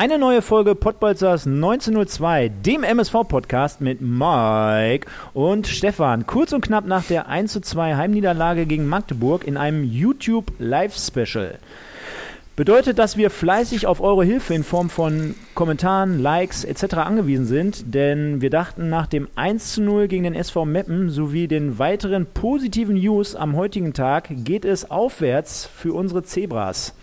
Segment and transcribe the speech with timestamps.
[0.00, 6.26] Eine neue Folge Pottbolzers 1902, dem MSV-Podcast mit Mike und Stefan.
[6.26, 11.58] Kurz und knapp nach der 1 2 Heimniederlage gegen Magdeburg in einem YouTube Live-Special.
[12.56, 16.94] Bedeutet, dass wir fleißig auf eure Hilfe in Form von Kommentaren, Likes etc.
[16.94, 21.46] angewiesen sind, denn wir dachten nach dem 1 zu 0 gegen den SV Meppen sowie
[21.46, 26.94] den weiteren positiven News am heutigen Tag geht es aufwärts für unsere Zebras.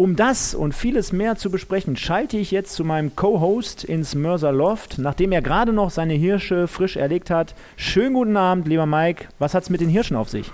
[0.00, 4.50] Um das und vieles mehr zu besprechen, schalte ich jetzt zu meinem Co-Host ins Mörser
[4.50, 7.54] Loft, nachdem er gerade noch seine Hirsche frisch erlegt hat.
[7.76, 9.26] Schönen guten Abend, lieber Mike.
[9.38, 10.50] Was hat es mit den Hirschen auf sich?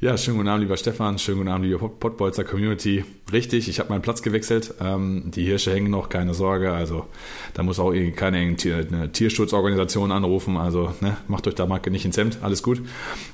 [0.00, 1.20] Ja, schönen guten Abend, lieber Stefan.
[1.20, 3.04] Schönen guten Abend, liebe Pottbolzer Community.
[3.30, 4.74] Richtig, ich habe meinen Platz gewechselt.
[4.80, 6.72] Ähm, die Hirsche hängen noch, keine Sorge.
[6.72, 7.06] Also
[7.54, 10.56] da muss auch keine Tier, Tierschutzorganisation anrufen.
[10.56, 12.38] Also ne, macht euch da mal nicht ins Hemd.
[12.42, 12.82] Alles gut.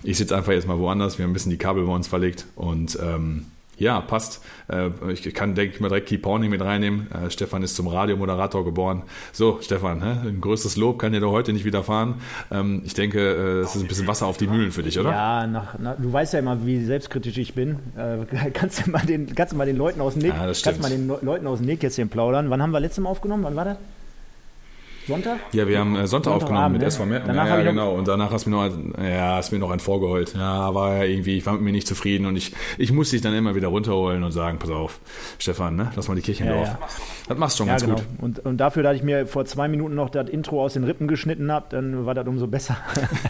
[0.02, 1.16] Ich sitze einfach jetzt mal woanders.
[1.16, 3.46] Wir haben ein bisschen die Kabel bei uns verlegt und ähm,
[3.78, 4.44] ja, passt.
[4.68, 7.10] Äh, ich kann, denke ich mal, direkt Keep Porning mit reinnehmen.
[7.12, 9.02] Äh, Stefan ist zum Radiomoderator geboren.
[9.32, 12.14] So, Stefan, ein größtes Lob kann dir doch heute nicht widerfahren.
[12.50, 15.10] Ähm, ich denke, äh, es ist ein bisschen Wasser auf die Mühlen für dich, oder?
[15.10, 17.78] Ja, nach, nach, du weißt ja immer, wie selbstkritisch ich bin.
[18.52, 20.90] kannst, du mal den, kannst du mal den Leuten aus dem Näh ja, kannst mal
[20.90, 22.50] den Leuten aus dem Nähkästchen plaudern.
[22.50, 23.44] Wann haben wir letztes Mal aufgenommen?
[23.44, 23.76] Wann war das?
[25.08, 25.38] Sonntag?
[25.52, 26.88] Ja, wir haben äh, Sonntag aufgenommen mit ne?
[26.88, 27.34] SV Meppen.
[27.34, 27.94] Ja, ja genau.
[27.94, 30.34] Und danach hast du mir noch, ja, hast mir noch ein vorgeheult.
[30.34, 33.22] Ja, war ja irgendwie, ich war mit mir nicht zufrieden und ich, ich musste dich
[33.22, 35.00] dann immer wieder runterholen und sagen, pass auf,
[35.38, 36.68] Stefan, ne, lass mal die Kirche ja, Dorf.
[36.68, 36.78] Ja.
[37.26, 37.96] Das machst du schon ganz genau.
[37.96, 38.04] gut.
[38.20, 41.08] Und, und dafür, dass ich mir vor zwei Minuten noch das Intro aus den Rippen
[41.08, 42.76] geschnitten habe, dann war das umso besser.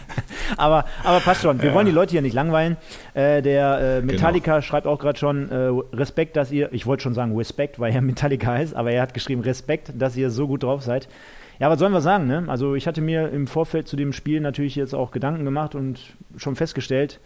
[0.57, 1.61] aber, aber passt schon.
[1.61, 2.75] Wir wollen die Leute hier nicht langweilen.
[3.13, 4.61] Äh, der äh, Metallica genau.
[4.61, 8.01] schreibt auch gerade schon äh, Respekt, dass ihr, ich wollte schon sagen Respekt, weil er
[8.01, 11.07] Metallica heißt, aber er hat geschrieben Respekt, dass ihr so gut drauf seid.
[11.59, 12.25] Ja, was sollen wir sagen?
[12.27, 12.45] Ne?
[12.47, 15.99] Also ich hatte mir im Vorfeld zu dem Spiel natürlich jetzt auch Gedanken gemacht und
[16.37, 17.19] schon festgestellt,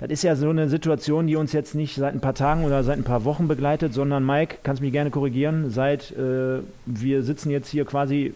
[0.00, 2.82] das ist ja so eine Situation, die uns jetzt nicht seit ein paar Tagen oder
[2.82, 7.50] seit ein paar Wochen begleitet, sondern Mike, kannst mich gerne korrigieren, seit äh, wir sitzen
[7.50, 8.34] jetzt hier quasi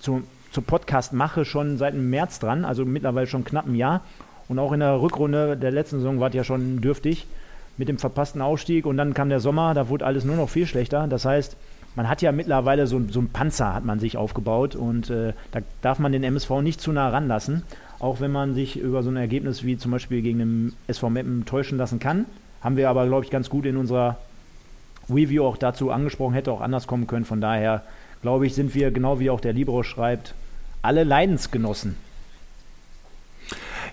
[0.00, 0.22] zu,
[0.52, 4.02] zur Podcast-Mache schon seit dem März dran, also mittlerweile schon knapp ein Jahr.
[4.48, 7.26] Und auch in der Rückrunde der letzten Saison war es ja schon dürftig
[7.76, 10.66] mit dem verpassten Ausstieg und dann kam der Sommer, da wurde alles nur noch viel
[10.66, 11.08] schlechter.
[11.08, 11.56] Das heißt,
[11.94, 15.60] man hat ja mittlerweile so, so einen Panzer hat man sich aufgebaut und äh, da
[15.82, 17.62] darf man den MSV nicht zu nah ranlassen,
[17.98, 21.44] auch wenn man sich über so ein Ergebnis wie zum Beispiel gegen den SV Meppen
[21.44, 22.26] täuschen lassen kann.
[22.62, 24.18] Haben wir aber, glaube ich, ganz gut in unserer
[25.10, 27.24] Review auch dazu angesprochen, hätte auch anders kommen können.
[27.24, 27.82] Von daher,
[28.22, 30.34] glaube ich, sind wir, genau wie auch der Libro schreibt,
[30.80, 31.96] alle Leidensgenossen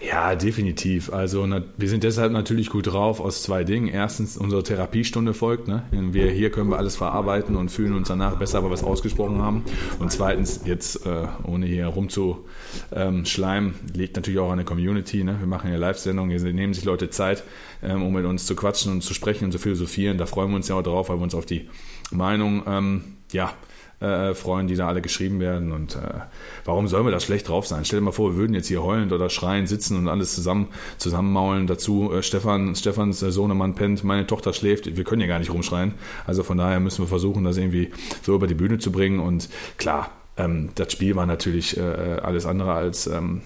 [0.01, 1.11] ja, definitiv.
[1.11, 1.45] Also
[1.77, 3.87] wir sind deshalb natürlich gut drauf aus zwei Dingen.
[3.87, 5.67] Erstens, unsere Therapiestunde folgt.
[5.67, 5.83] Ne?
[5.91, 9.41] Wir, hier können wir alles verarbeiten und fühlen uns danach besser, weil wir es ausgesprochen
[9.41, 9.65] haben.
[9.99, 15.23] Und zweitens, jetzt äh, ohne hier rumzuschleimen, liegt natürlich auch an der Community.
[15.23, 15.35] Ne?
[15.39, 17.43] Wir machen ja Live-Sendungen, hier nehmen sich Leute Zeit,
[17.83, 20.17] ähm, um mit uns zu quatschen und zu sprechen und zu philosophieren.
[20.17, 21.67] Da freuen wir uns ja auch drauf, weil wir uns auf die
[22.11, 23.53] Meinung, ähm, ja,
[23.99, 25.71] äh, freuen, die da alle geschrieben werden.
[25.71, 26.21] Und äh,
[26.65, 27.85] warum sollen wir da schlecht drauf sein?
[27.85, 30.69] Stell dir mal vor, wir würden jetzt hier heulend oder schreien, sitzen und alles zusammen
[30.97, 31.67] zusammenmaulen.
[31.67, 34.95] Dazu äh, Stefan, Stefans äh, Sohnemann pennt, meine Tochter schläft.
[34.95, 35.93] Wir können ja gar nicht rumschreien.
[36.25, 39.19] Also von daher müssen wir versuchen, das irgendwie so über die Bühne zu bringen.
[39.19, 43.41] Und klar, ähm, das Spiel war natürlich äh, alles andere als ähm,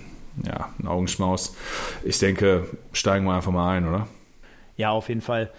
[0.46, 1.56] ja, ein Augenschmaus.
[2.04, 4.08] Ich denke, steigen wir einfach mal ein, oder?
[4.78, 5.52] Ja, auf jeden Fall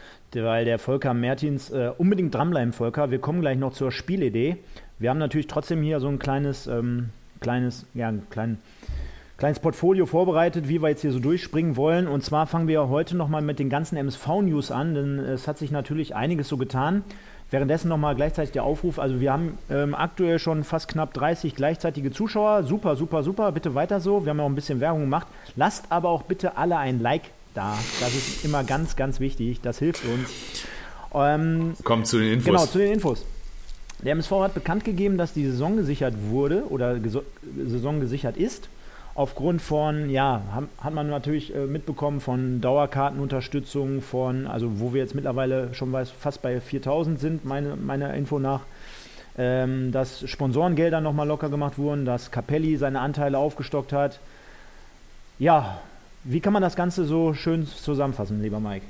[0.43, 3.11] weil der Volker Mertins äh, unbedingt dranbleiben, Volker.
[3.11, 4.57] Wir kommen gleich noch zur Spielidee.
[4.99, 7.11] Wir haben natürlich trotzdem hier so ein kleines, ähm,
[7.41, 8.59] kleines, ja, ein klein,
[9.37, 12.07] kleines Portfolio vorbereitet, wie wir jetzt hier so durchspringen wollen.
[12.07, 15.71] Und zwar fangen wir heute nochmal mit den ganzen MSV-News an, denn es hat sich
[15.71, 17.03] natürlich einiges so getan.
[17.51, 18.99] Währenddessen nochmal gleichzeitig der Aufruf.
[18.99, 22.65] Also wir haben ähm, aktuell schon fast knapp 30 gleichzeitige Zuschauer.
[22.65, 23.53] Super, super, super.
[23.53, 24.25] Bitte weiter so.
[24.25, 25.27] Wir haben auch ein bisschen Werbung gemacht.
[25.55, 27.79] Lasst aber auch bitte alle ein Like da.
[28.01, 29.61] Das ist immer ganz, ganz wichtig.
[29.61, 30.65] Das hilft uns.
[31.15, 32.47] Ähm, Kommt zu den Infos.
[32.47, 33.25] Genau, zu den Infos.
[34.03, 36.97] Der MSV hat bekannt gegeben, dass die Saison gesichert wurde oder
[37.67, 38.69] Saison gesichert ist.
[39.15, 40.43] Aufgrund von, ja,
[40.79, 46.43] hat man natürlich äh, mitbekommen von Dauerkartenunterstützung, von, also wo wir jetzt mittlerweile schon fast
[46.43, 48.63] bei 4000 sind, meine, meiner Info nach,
[49.39, 54.19] ähm, dass Sponsorengelder nochmal locker gemacht wurden, dass Capelli seine Anteile aufgestockt hat.
[55.39, 55.79] Ja,
[56.25, 58.85] wie kann man das Ganze so schön zusammenfassen, lieber Mike?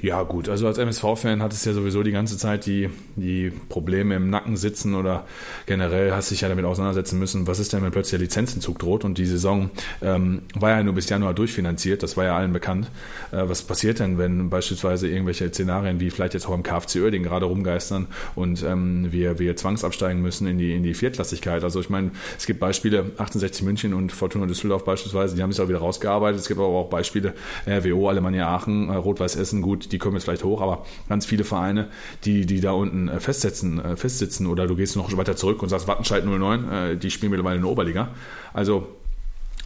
[0.00, 4.14] Ja, gut, also als MSV-Fan hat es ja sowieso die ganze Zeit die, die Probleme
[4.14, 5.26] im Nacken sitzen oder
[5.66, 9.04] generell hast dich ja damit auseinandersetzen müssen, was ist denn, wenn plötzlich der Lizenzzug droht
[9.04, 12.92] und die Saison ähm, war ja nur bis Januar durchfinanziert, das war ja allen bekannt.
[13.32, 17.24] Äh, was passiert denn, wenn beispielsweise irgendwelche Szenarien wie vielleicht jetzt auch im KFC Oerding
[17.24, 18.06] gerade rumgeistern
[18.36, 21.64] und ähm, wir, wir zwangsabsteigen müssen in die, in die Viertklassigkeit?
[21.64, 25.60] Also ich meine, es gibt Beispiele, 68 München und Fortuna Düsseldorf beispielsweise, die haben sich
[25.60, 26.40] auch wieder rausgearbeitet.
[26.40, 27.34] Es gibt aber auch Beispiele,
[27.66, 31.44] RWO, Alemannia Aachen, äh, Rot-Weiß Essen, gut, die kommen jetzt vielleicht hoch, aber ganz viele
[31.44, 31.88] Vereine,
[32.24, 35.68] die, die da unten äh, festsetzen, äh, festsitzen oder du gehst noch weiter zurück und
[35.68, 38.08] sagst Wattenscheid 09, äh, die spielen mittlerweile in der Oberliga.
[38.52, 38.88] Also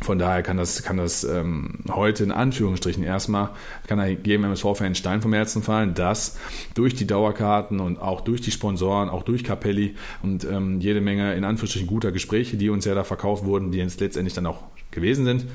[0.02, 3.50] von daher kann das, kann das ähm, heute in Anführungsstrichen erstmal,
[3.86, 6.38] kann da jedem MSV-Fan Stein vom Herzen fallen, dass
[6.74, 11.34] durch die Dauerkarten und auch durch die Sponsoren, auch durch Capelli und ähm, jede Menge
[11.34, 14.62] in Anführungsstrichen guter Gespräche, die uns ja da verkauft wurden, die jetzt letztendlich dann auch
[14.90, 15.46] gewesen sind,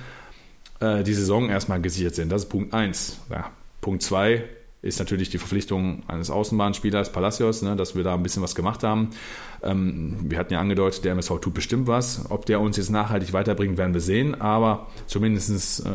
[0.80, 2.32] äh, die Saison erstmal gesichert sind.
[2.32, 3.20] Das ist Punkt 1.
[3.30, 4.44] Ja, Punkt 2,
[4.82, 8.84] ist natürlich die Verpflichtung eines Außenbahnspielers, Palacios, ne, dass wir da ein bisschen was gemacht
[8.84, 9.10] haben.
[9.64, 12.30] Ähm, wir hatten ja angedeutet, der MSV tut bestimmt was.
[12.30, 15.90] Ob der uns jetzt nachhaltig weiterbringt, werden wir sehen, aber zumindest äh,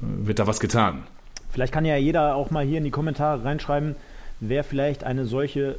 [0.00, 1.02] wird da was getan.
[1.50, 3.96] Vielleicht kann ja jeder auch mal hier in die Kommentare reinschreiben,
[4.38, 5.76] wer vielleicht eine solche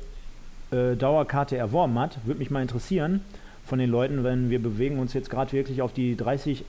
[0.72, 2.18] äh, Dauerkarte erworben hat.
[2.26, 3.22] Würde mich mal interessieren
[3.66, 6.66] von den Leuten, wenn wir bewegen uns jetzt gerade wirklich auf die 30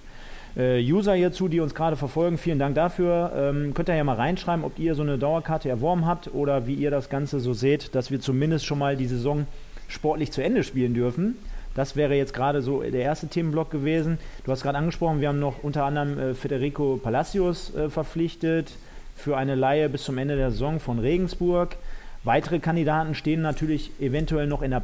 [0.57, 2.39] äh, User hierzu, die uns gerade verfolgen.
[2.39, 3.33] Vielen Dank dafür.
[3.35, 6.75] Ähm, könnt ihr ja mal reinschreiben, ob ihr so eine Dauerkarte erworben habt oder wie
[6.75, 9.47] ihr das Ganze so seht, dass wir zumindest schon mal die Saison
[9.89, 11.37] sportlich zu Ende spielen dürfen.
[11.75, 14.19] Das wäre jetzt gerade so der erste Themenblock gewesen.
[14.45, 18.73] Du hast gerade angesprochen, wir haben noch unter anderem äh, Federico Palacios äh, verpflichtet
[19.17, 21.77] für eine Laie bis zum Ende der Saison von Regensburg.
[22.25, 24.83] Weitere Kandidaten stehen natürlich eventuell noch in der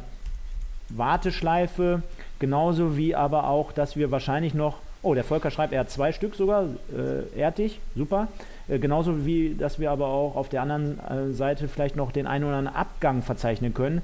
[0.89, 2.01] Warteschleife,
[2.39, 6.11] genauso wie aber auch, dass wir wahrscheinlich noch Oh, der Volker schreibt, er hat zwei
[6.11, 6.65] Stück sogar.
[6.93, 8.27] Äh, ehrt dich, super.
[8.67, 12.27] Äh, genauso wie, dass wir aber auch auf der anderen äh, Seite vielleicht noch den
[12.27, 14.01] einen oder anderen Abgang verzeichnen können.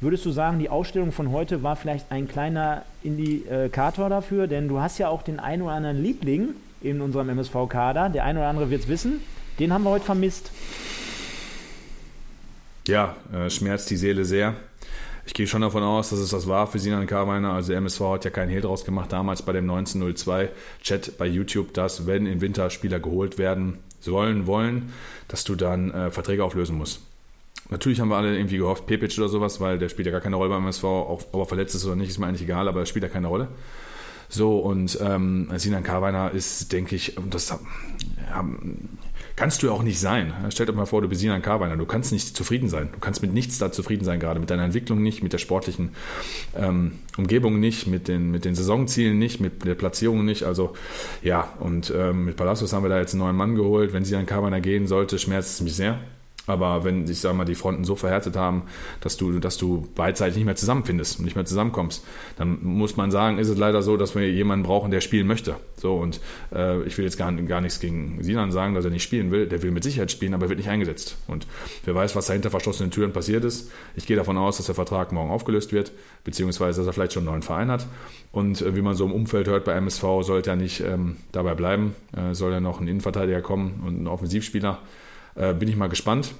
[0.00, 4.46] Würdest du sagen, die Ausstellung von heute war vielleicht ein kleiner Indikator dafür?
[4.46, 6.50] Denn du hast ja auch den einen oder anderen Liebling
[6.80, 8.08] in unserem MSV-Kader.
[8.08, 9.20] Der eine oder andere wird es wissen.
[9.58, 10.52] Den haben wir heute vermisst.
[12.86, 14.54] Ja, äh, schmerzt die Seele sehr.
[15.28, 17.52] Ich gehe schon davon aus, dass es das war für Sinan Karweiner.
[17.52, 21.74] Also der MSV hat ja keinen Hehl draus gemacht damals bei dem 1902-Chat bei YouTube,
[21.74, 24.94] dass wenn im Winter Spieler geholt werden sollen, wollen,
[25.28, 27.02] dass du dann äh, Verträge auflösen musst.
[27.68, 30.36] Natürlich haben wir alle irgendwie gehofft, Pepic oder sowas, weil der spielt ja gar keine
[30.36, 32.80] Rolle beim MSV, auch, ob er verletzt ist oder nicht, ist mir eigentlich egal, aber
[32.80, 33.48] er spielt ja keine Rolle.
[34.30, 38.44] So, und ähm, Sinan Karweiner ist, denke ich, das ja,
[39.38, 40.34] kannst du ja auch nicht sein.
[40.50, 42.88] Stell dir mal vor, du bist Sinan Karweiner, du kannst nicht zufrieden sein.
[42.92, 45.90] Du kannst mit nichts da zufrieden sein, gerade mit deiner Entwicklung nicht, mit der sportlichen
[46.56, 50.42] ähm, Umgebung nicht, mit den, mit den Saisonzielen nicht, mit der Platzierung nicht.
[50.42, 50.74] Also
[51.22, 53.92] ja, und ähm, mit Palacios haben wir da jetzt einen neuen Mann geholt.
[53.92, 56.00] Wenn Sinan Karweiner gehen sollte, schmerzt es mich sehr.
[56.48, 58.62] Aber wenn sich, sag mal, die Fronten so verhärtet haben,
[59.00, 62.04] dass du, dass du beidseitig nicht mehr zusammenfindest und nicht mehr zusammenkommst,
[62.36, 65.56] dann muss man sagen, ist es leider so, dass wir jemanden brauchen, der spielen möchte.
[65.76, 66.20] So und
[66.54, 69.46] äh, ich will jetzt gar, gar nichts gegen Sinan sagen, dass er nicht spielen will.
[69.46, 71.16] Der will mit Sicherheit spielen, aber er wird nicht eingesetzt.
[71.26, 71.46] Und
[71.84, 73.70] wer weiß, was da hinter verschlossenen Türen passiert ist.
[73.94, 75.92] Ich gehe davon aus, dass der Vertrag morgen aufgelöst wird,
[76.24, 77.86] beziehungsweise dass er vielleicht schon einen neuen Verein hat.
[78.32, 81.54] Und äh, wie man so im Umfeld hört bei MSV, sollte er nicht ähm, dabei
[81.54, 81.94] bleiben.
[82.16, 84.78] Äh, soll ja noch ein Innenverteidiger kommen und ein Offensivspieler.
[85.38, 86.34] Äh, bin ich mal gespannt.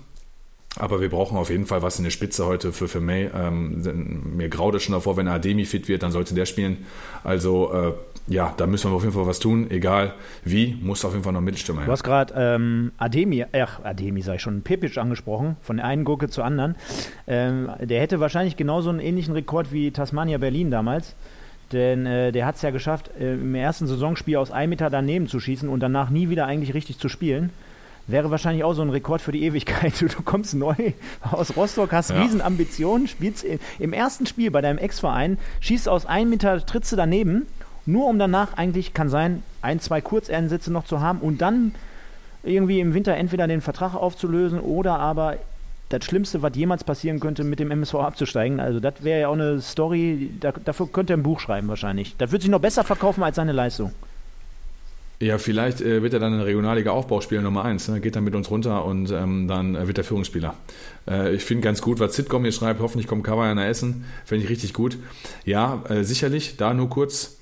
[0.77, 3.31] Aber wir brauchen auf jeden Fall was in der Spitze heute für, für May.
[3.35, 6.87] Ähm, mir graut es schon davor, wenn Ademi fit wird, dann sollte der spielen.
[7.25, 7.93] Also äh,
[8.33, 9.71] ja, da müssen wir auf jeden Fall was tun.
[9.71, 14.21] Egal wie, muss auf jeden Fall noch Mittelstürmer Du hast gerade ähm, Ademi, ach, Ademi
[14.21, 16.77] sag ich schon, Pepic angesprochen, von der einen Gurke zur anderen.
[17.27, 21.17] Ähm, der hätte wahrscheinlich genauso einen ähnlichen Rekord wie Tasmania Berlin damals.
[21.73, 25.27] Denn äh, der hat es ja geschafft, äh, im ersten Saisonspiel aus einem Meter daneben
[25.27, 27.51] zu schießen und danach nie wieder eigentlich richtig zu spielen
[28.09, 29.95] wäre wahrscheinlich auch so ein Rekord für die Ewigkeit.
[30.09, 30.75] Du, kommst neu
[31.31, 32.21] aus Rostock, hast ja.
[32.21, 33.45] Riesenambitionen, spielst
[33.79, 37.47] im ersten Spiel bei deinem Ex-Verein, schießt aus einem Meter, trittst du daneben,
[37.85, 41.75] nur um danach eigentlich, kann sein, ein, zwei Kurzeinsätze noch zu haben und dann
[42.43, 45.37] irgendwie im Winter entweder den Vertrag aufzulösen oder aber
[45.89, 48.61] das Schlimmste, was jemals passieren könnte, mit dem MSV abzusteigen.
[48.61, 52.17] Also das wäre ja auch eine Story, da, dafür könnte er ein Buch schreiben wahrscheinlich.
[52.19, 53.93] Das würde sich noch besser verkaufen als seine Leistung.
[55.21, 58.01] Ja, vielleicht äh, wird er dann in der Regionalliga Aufbauspieler Nummer 1, ne?
[58.01, 60.55] geht dann mit uns runter und ähm, dann äh, wird er Führungsspieler.
[61.09, 64.45] Äh, ich finde ganz gut, was Sitcom hier schreibt, hoffentlich kommt Cover nach Essen, finde
[64.45, 64.97] ich richtig gut.
[65.45, 67.37] Ja, äh, sicherlich, da nur kurz,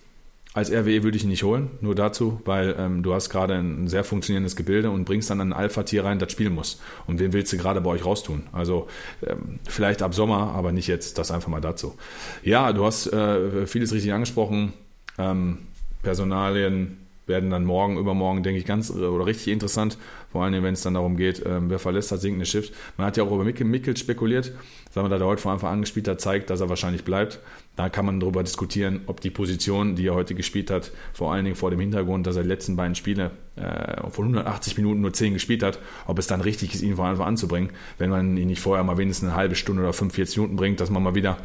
[0.54, 3.88] als RWE würde ich ihn nicht holen, nur dazu, weil ähm, du hast gerade ein
[3.88, 6.80] sehr funktionierendes Gebilde und bringst dann ein Alpha-Tier rein, das spielen muss.
[7.06, 8.44] Und wen willst du gerade bei euch raustun?
[8.52, 8.86] Also
[9.26, 11.94] ähm, vielleicht ab Sommer, aber nicht jetzt, das einfach mal dazu.
[12.42, 14.72] Ja, du hast äh, vieles richtig angesprochen,
[15.18, 15.58] ähm,
[16.02, 19.98] Personalien, werden dann morgen, übermorgen, denke ich, ganz oder richtig interessant.
[20.30, 22.70] Vor allem, wenn es dann darum geht, ähm, wer verlässt das sinkende Schiff.
[22.96, 24.52] Man hat ja auch über Mickel, Mickel spekuliert.
[24.90, 27.40] Sagen wir, da der heute vor Anfang an hat, zeigt, dass er wahrscheinlich bleibt.
[27.74, 31.44] Da kann man darüber diskutieren, ob die Position, die er heute gespielt hat, vor allen
[31.44, 35.12] Dingen vor dem Hintergrund, dass er die letzten beiden Spiele äh, von 180 Minuten nur
[35.12, 38.46] 10 gespielt hat, ob es dann richtig ist, ihn vor Anfang anzubringen, wenn man ihn
[38.46, 41.38] nicht vorher mal wenigstens eine halbe Stunde oder 45 Minuten bringt, dass man mal wieder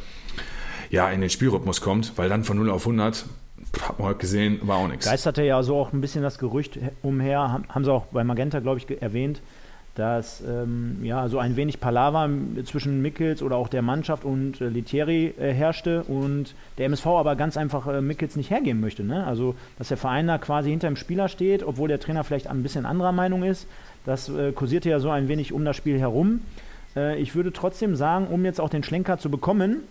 [0.89, 3.25] ja, in den Spielrhythmus kommt, weil dann von 0 auf 100
[3.79, 5.05] hat man heute gesehen, war auch nichts.
[5.05, 8.79] Geisterte ja so auch ein bisschen das Gerücht umher, haben sie auch bei Magenta, glaube
[8.79, 9.41] ich, erwähnt,
[9.95, 12.29] dass ähm, ja so ein wenig Palaver
[12.63, 17.35] zwischen Mickels oder auch der Mannschaft und äh, Letieri äh, herrschte und der MSV aber
[17.35, 19.03] ganz einfach äh, Mickels nicht hergeben möchte.
[19.03, 19.25] Ne?
[19.25, 22.63] Also, dass der Verein da quasi hinter dem Spieler steht, obwohl der Trainer vielleicht ein
[22.63, 23.67] bisschen anderer Meinung ist.
[24.05, 26.41] Das äh, kursierte ja so ein wenig um das Spiel herum.
[26.95, 29.81] Äh, ich würde trotzdem sagen, um jetzt auch den Schlenker zu bekommen,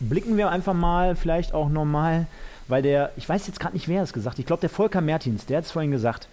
[0.00, 2.26] blicken wir einfach mal vielleicht auch nochmal
[2.68, 5.46] weil der, ich weiß jetzt gerade nicht, wer es gesagt ich glaube, der Volker Mertins,
[5.46, 6.28] der hat es vorhin gesagt,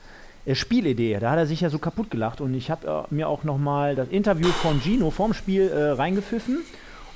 [0.45, 3.27] äh, Spielidee, da hat er sich ja so kaputt gelacht und ich habe äh, mir
[3.27, 6.59] auch nochmal das Interview von Gino vorm Spiel äh, reingepfiffen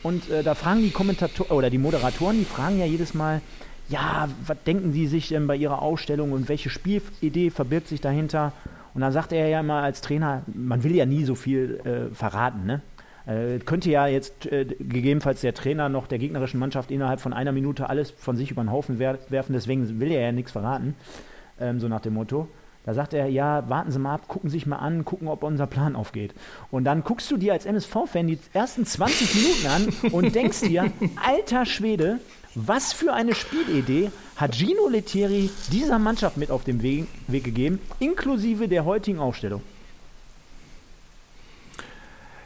[0.04, 3.42] und äh, da fragen die Kommentatoren oder die Moderatoren, die fragen ja jedes Mal,
[3.90, 8.52] ja, was denken Sie sich denn bei Ihrer Ausstellung und welche Spielidee verbirgt sich dahinter?
[8.94, 12.16] Und dann sagt er ja immer als Trainer, man will ja nie so viel äh,
[12.16, 12.82] verraten, ne?
[13.26, 17.52] Äh, könnte ja jetzt äh, gegebenenfalls der Trainer noch der gegnerischen Mannschaft innerhalb von einer
[17.52, 20.96] Minute alles von sich über den Haufen wer werfen, deswegen will er ja nichts verraten,
[21.60, 22.48] ähm, so nach dem Motto.
[22.86, 25.42] Da sagt er, ja, warten Sie mal ab, gucken Sie sich mal an, gucken, ob
[25.42, 26.36] unser Plan aufgeht.
[26.70, 30.92] Und dann guckst du dir als MSV-Fan die ersten 20 Minuten an und denkst dir,
[31.16, 32.20] alter Schwede,
[32.54, 37.80] was für eine Spielidee hat Gino Lettieri dieser Mannschaft mit auf den Weg, Weg gegeben,
[38.00, 39.64] inklusive der heutigen Aufstellung?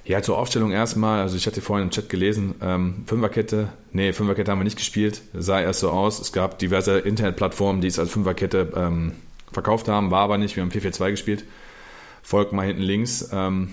[0.09, 4.49] Ja, zur Aufstellung erstmal, also ich hatte vorhin im Chat gelesen, ähm, Fünferkette, nee, Fünferkette
[4.49, 6.19] haben wir nicht gespielt, sah erst so aus.
[6.19, 9.11] Es gab diverse Internetplattformen, die es als Fünferkette ähm,
[9.51, 11.45] verkauft haben, war aber nicht, wir haben 4-4-2 gespielt.
[12.23, 13.69] Volk mal hinten links, ähm,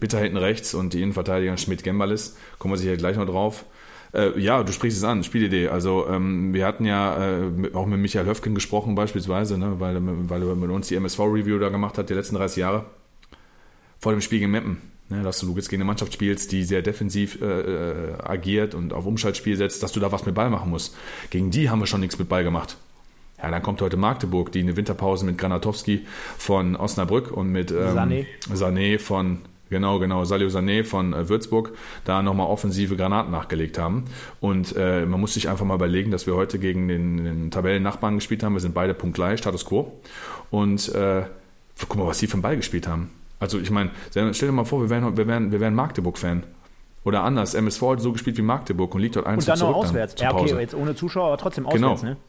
[0.00, 3.66] Bitter hinten rechts und die Innenverteidiger Schmidt-Gembalis, kommen wir sicher gleich noch drauf.
[4.14, 5.68] Äh, ja, du sprichst es an, Spielidee.
[5.68, 10.42] Also ähm, wir hatten ja äh, auch mit Michael Höfken gesprochen beispielsweise, ne, weil, weil
[10.42, 12.86] er mit uns die MSV-Review da gemacht hat, die letzten 30 Jahre,
[13.98, 16.82] vor dem Spiel gegen Meppen ne, dass du jetzt gegen eine Mannschaft spielst, die sehr
[16.82, 20.70] defensiv äh, äh, agiert und auf Umschaltspiel setzt, dass du da was mit Ball machen
[20.70, 20.96] musst.
[21.30, 22.76] Gegen die haben wir schon nichts mit Ball gemacht.
[23.42, 26.06] Ja, dann kommt heute Magdeburg, die eine Winterpause mit Granatowski
[26.38, 28.26] von Osnabrück und mit ähm, Sané.
[28.52, 29.38] Sané von
[29.70, 30.24] Genau, genau.
[30.24, 31.72] Salio Sané von äh, Würzburg
[32.04, 34.06] da nochmal offensive Granaten nachgelegt haben.
[34.40, 38.16] Und äh, man muss sich einfach mal überlegen, dass wir heute gegen den, den Tabellennachbarn
[38.16, 38.54] gespielt haben.
[38.54, 40.00] Wir sind beide punktgleich, Status Quo.
[40.50, 41.22] Und äh,
[41.88, 43.10] guck mal, was die für einen Ball gespielt haben.
[43.40, 46.44] Also ich meine, stell dir mal vor, wir wären, wir wären, wir wären Magdeburg-Fan.
[47.02, 49.74] Oder anders, MSV hat so gespielt wie Magdeburg und liegt dort 1 Und dann noch
[49.74, 50.14] auswärts.
[50.14, 51.92] Dann ja, okay, jetzt ohne Zuschauer, aber trotzdem genau.
[51.92, 52.12] auswärts, genau.
[52.12, 52.20] ne?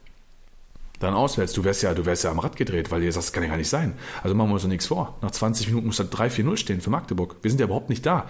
[0.99, 1.51] Dann auswärts.
[1.53, 3.49] Du wärst ja, du wärst ja am Rad gedreht, weil ihr sagst, das kann ja
[3.49, 3.93] gar nicht sein.
[4.23, 5.17] Also machen wir uns doch nichts vor.
[5.21, 7.35] Nach 20 Minuten muss da 3-4-0 stehen für Magdeburg.
[7.41, 8.27] Wir sind ja überhaupt nicht da.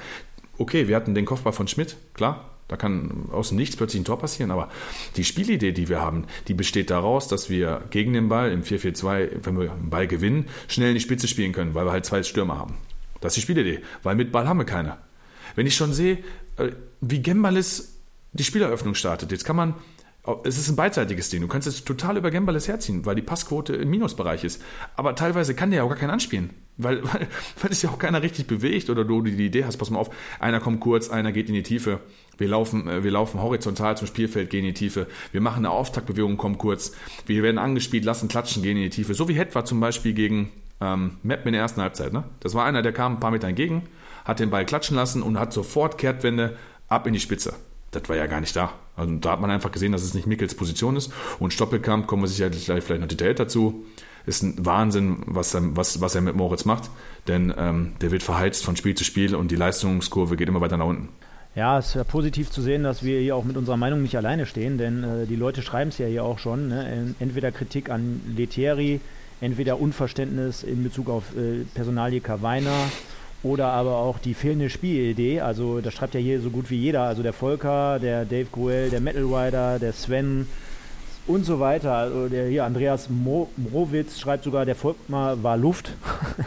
[0.57, 2.50] Okay, wir hatten den Kopfball von Schmidt, klar.
[2.67, 4.69] Da kann aus dem Nichts plötzlich ein Tor passieren, aber
[5.17, 9.29] die Spielidee, die wir haben, die besteht daraus, dass wir gegen den Ball im 4-4-2,
[9.43, 12.23] wenn wir den Ball gewinnen, schnell in die Spitze spielen können, weil wir halt zwei
[12.23, 12.75] Stürmer haben.
[13.19, 14.97] Das ist die Spielidee, weil mit Ball haben wir keine.
[15.55, 16.19] Wenn ich schon sehe,
[16.57, 17.99] äh, wie Gembalis
[18.33, 19.75] die Spieleröffnung startet, jetzt kann man,
[20.43, 23.73] es ist ein beidseitiges Ding, du kannst jetzt total über Gembalis herziehen, weil die Passquote
[23.73, 24.61] im Minusbereich ist.
[24.95, 27.27] Aber teilweise kann der ja auch gar keinen anspielen, weil, weil,
[27.59, 30.11] weil es ja auch keiner richtig bewegt oder du die Idee hast, pass mal auf,
[30.39, 32.01] einer kommt kurz, einer geht in die Tiefe,
[32.37, 35.71] wir laufen, äh, wir laufen horizontal zum Spielfeld, gehen in die Tiefe, wir machen eine
[35.71, 36.91] Auftaktbewegung, kommen kurz,
[37.25, 39.15] wir werden angespielt, lassen klatschen, gehen in die Tiefe.
[39.15, 40.51] So wie Het war zum Beispiel gegen
[40.81, 42.13] ähm, Meppen in der ersten Halbzeit.
[42.13, 42.25] Ne?
[42.41, 43.83] Das war einer, der kam ein paar Meter entgegen,
[44.23, 47.53] hat den Ball klatschen lassen und hat sofort Kehrtwende ab in die Spitze.
[47.91, 48.73] Das war ja gar nicht da.
[49.01, 51.11] Also da hat man einfach gesehen, dass es nicht Mickels Position ist.
[51.39, 53.83] Und Stoppelkamp, kommen wir sicherlich gleich vielleicht noch detailliert dazu,
[54.25, 56.91] ist ein Wahnsinn, was er, was, was er mit Moritz macht.
[57.27, 60.77] Denn ähm, der wird verheizt von Spiel zu Spiel und die Leistungskurve geht immer weiter
[60.77, 61.09] nach unten.
[61.55, 64.15] Ja, es ist ja positiv zu sehen, dass wir hier auch mit unserer Meinung nicht
[64.15, 66.69] alleine stehen, denn äh, die Leute schreiben es ja hier auch schon.
[66.69, 67.13] Ne?
[67.19, 69.01] Entweder Kritik an Letieri,
[69.41, 72.89] entweder Unverständnis in Bezug auf äh, Personalie Kawainer
[73.43, 75.41] oder aber auch die fehlende Spielidee.
[75.41, 77.03] Also das schreibt ja hier so gut wie jeder.
[77.03, 80.47] Also der Volker, der Dave Gruel, der Metal Rider, der Sven
[81.27, 81.93] und so weiter.
[81.93, 85.93] Also der hier Andreas Mo Mrowitz schreibt sogar, der Volkmar war Luft.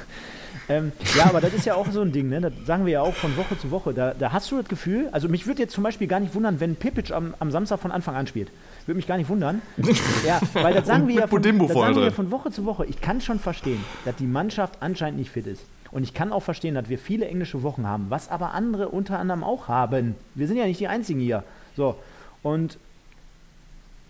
[0.68, 2.40] ähm, ja, aber das ist ja auch so ein Ding, ne?
[2.40, 3.92] Das sagen wir ja auch von Woche zu Woche.
[3.92, 6.60] Da, da hast du das Gefühl, also mich würde jetzt zum Beispiel gar nicht wundern,
[6.60, 8.50] wenn Pipic am, am Samstag von Anfang an spielt.
[8.86, 9.62] Würde mich gar nicht wundern.
[10.26, 12.84] ja, weil das sagen, wir ja, von, das sagen wir von Woche zu Woche.
[12.86, 15.64] Ich kann schon verstehen, dass die Mannschaft anscheinend nicht fit ist.
[15.90, 19.18] Und ich kann auch verstehen, dass wir viele englische Wochen haben, was aber andere unter
[19.18, 20.16] anderem auch haben.
[20.34, 21.44] Wir sind ja nicht die Einzigen hier.
[21.76, 21.96] So,
[22.42, 22.78] und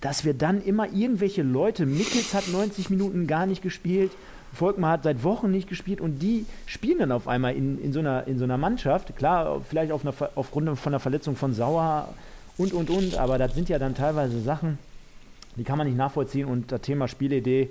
[0.00, 4.12] dass wir dann immer irgendwelche Leute, Mickels hat 90 Minuten gar nicht gespielt,
[4.54, 8.00] Volkmar hat seit Wochen nicht gespielt und die spielen dann auf einmal in, in, so,
[8.00, 9.16] einer, in so einer Mannschaft.
[9.16, 12.08] Klar, vielleicht auf einer, aufgrund von der Verletzung von Sauer
[12.56, 14.78] und, und, und, aber das sind ja dann teilweise Sachen,
[15.56, 17.70] die kann man nicht nachvollziehen und das Thema Spielidee,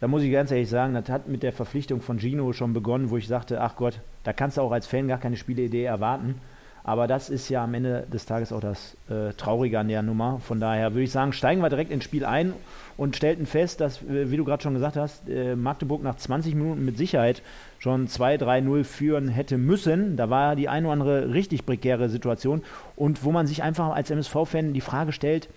[0.00, 3.10] da muss ich ganz ehrlich sagen, das hat mit der Verpflichtung von Gino schon begonnen,
[3.10, 6.36] wo ich sagte, ach Gott, da kannst du auch als Fan gar keine Spielidee erwarten.
[6.84, 10.38] Aber das ist ja am Ende des Tages auch das äh, Traurige an der Nummer.
[10.38, 12.54] Von daher würde ich sagen, steigen wir direkt ins Spiel ein
[12.98, 16.54] und stellten fest, dass, äh, wie du gerade schon gesagt hast, äh, Magdeburg nach 20
[16.54, 17.40] Minuten mit Sicherheit
[17.78, 20.16] schon 2-3-0 führen hätte müssen.
[20.18, 22.62] Da war die eine oder andere richtig prekäre Situation
[22.96, 25.48] und wo man sich einfach als MSV-Fan die Frage stellt,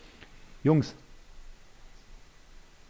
[0.64, 0.96] Jungs,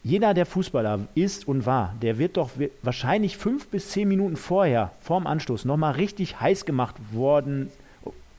[0.04, 2.50] jeder, der Fußballer ist und war, der wird doch
[2.82, 7.72] wahrscheinlich fünf bis zehn Minuten vorher, vorm Anstoß, nochmal richtig heiß gemacht worden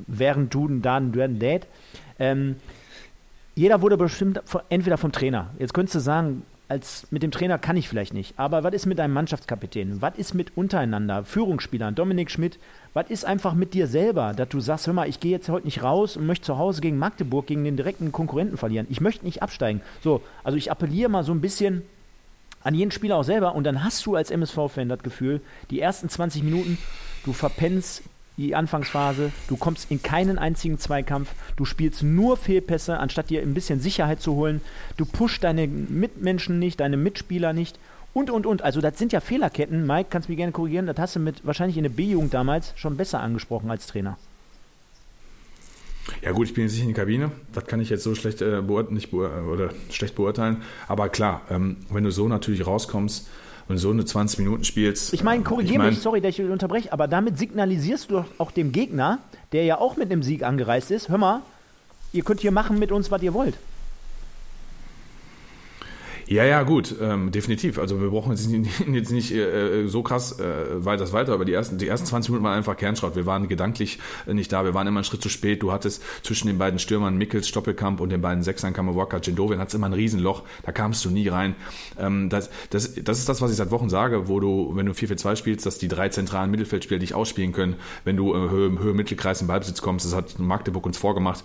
[0.06, 1.66] während du da ein Date.
[2.18, 2.56] Ähm,
[3.54, 5.50] jeder wurde bestimmt entweder vom Trainer.
[5.58, 8.32] Jetzt könntest du sagen, als mit dem Trainer kann ich vielleicht nicht.
[8.38, 10.00] Aber was ist mit deinem Mannschaftskapitän?
[10.00, 11.22] Was ist mit untereinander?
[11.22, 12.58] Führungsspielern, Dominik Schmidt,
[12.94, 15.66] was ist einfach mit dir selber, dass du sagst, hör mal, ich gehe jetzt heute
[15.66, 18.86] nicht raus und möchte zu Hause gegen Magdeburg, gegen den direkten Konkurrenten verlieren.
[18.88, 19.82] Ich möchte nicht absteigen.
[20.02, 21.82] So, also ich appelliere mal so ein bisschen
[22.64, 26.08] an jeden Spieler auch selber und dann hast du als MSV-Fan das Gefühl, die ersten
[26.08, 26.78] 20 Minuten,
[27.24, 28.02] du verpennst
[28.36, 33.54] die Anfangsphase, du kommst in keinen einzigen Zweikampf, du spielst nur Fehlpässe, anstatt dir ein
[33.54, 34.60] bisschen Sicherheit zu holen,
[34.96, 37.78] du pushst deine Mitmenschen nicht, deine Mitspieler nicht.
[38.14, 38.60] Und, und, und.
[38.60, 41.46] Also das sind ja Fehlerketten, Mike, kannst du mich gerne korrigieren, das hast du mit
[41.46, 44.18] wahrscheinlich in der B-Jugend damals schon besser angesprochen als Trainer.
[46.20, 48.42] Ja gut, ich bin jetzt nicht in der Kabine, das kann ich jetzt so schlecht,
[48.42, 53.28] äh, beurt nicht beur oder schlecht beurteilen, aber klar, ähm, wenn du so natürlich rauskommst,
[53.72, 55.12] und so eine 20 Minuten spielst.
[55.12, 58.50] Ich meine, korrigiere ich mein, mich, sorry, dass ich unterbreche, aber damit signalisierst du auch
[58.50, 59.18] dem Gegner,
[59.52, 61.42] der ja auch mit einem Sieg angereist ist, hör mal,
[62.12, 63.56] ihr könnt hier machen mit uns, was ihr wollt.
[66.32, 67.78] Ja, ja, gut, ähm, definitiv.
[67.78, 71.52] Also wir brauchen jetzt nicht, jetzt nicht äh, so krass äh, weiter weiter, aber die
[71.52, 73.16] ersten, die ersten 20 Minuten waren einfach Kernschrott.
[73.16, 75.62] Wir waren gedanklich äh, nicht da, wir waren immer einen Schritt zu spät.
[75.62, 79.74] Du hattest zwischen den beiden Stürmern Mickels, Stoppelkamp und den beiden Sechsern Kammerwalker, Jendovin, hattest
[79.74, 81.54] immer ein Riesenloch, da kamst du nie rein.
[81.98, 84.92] Ähm, das, das, das ist das, was ich seit Wochen sage, wo du, wenn du
[84.92, 88.94] 4-4-2 spielst, dass die drei zentralen Mittelfeldspieler dich ausspielen können, wenn du äh, Höhe, Höhe
[88.94, 90.06] Mittelkreis im Ballbesitz kommst.
[90.06, 91.44] Das hat Magdeburg uns vorgemacht.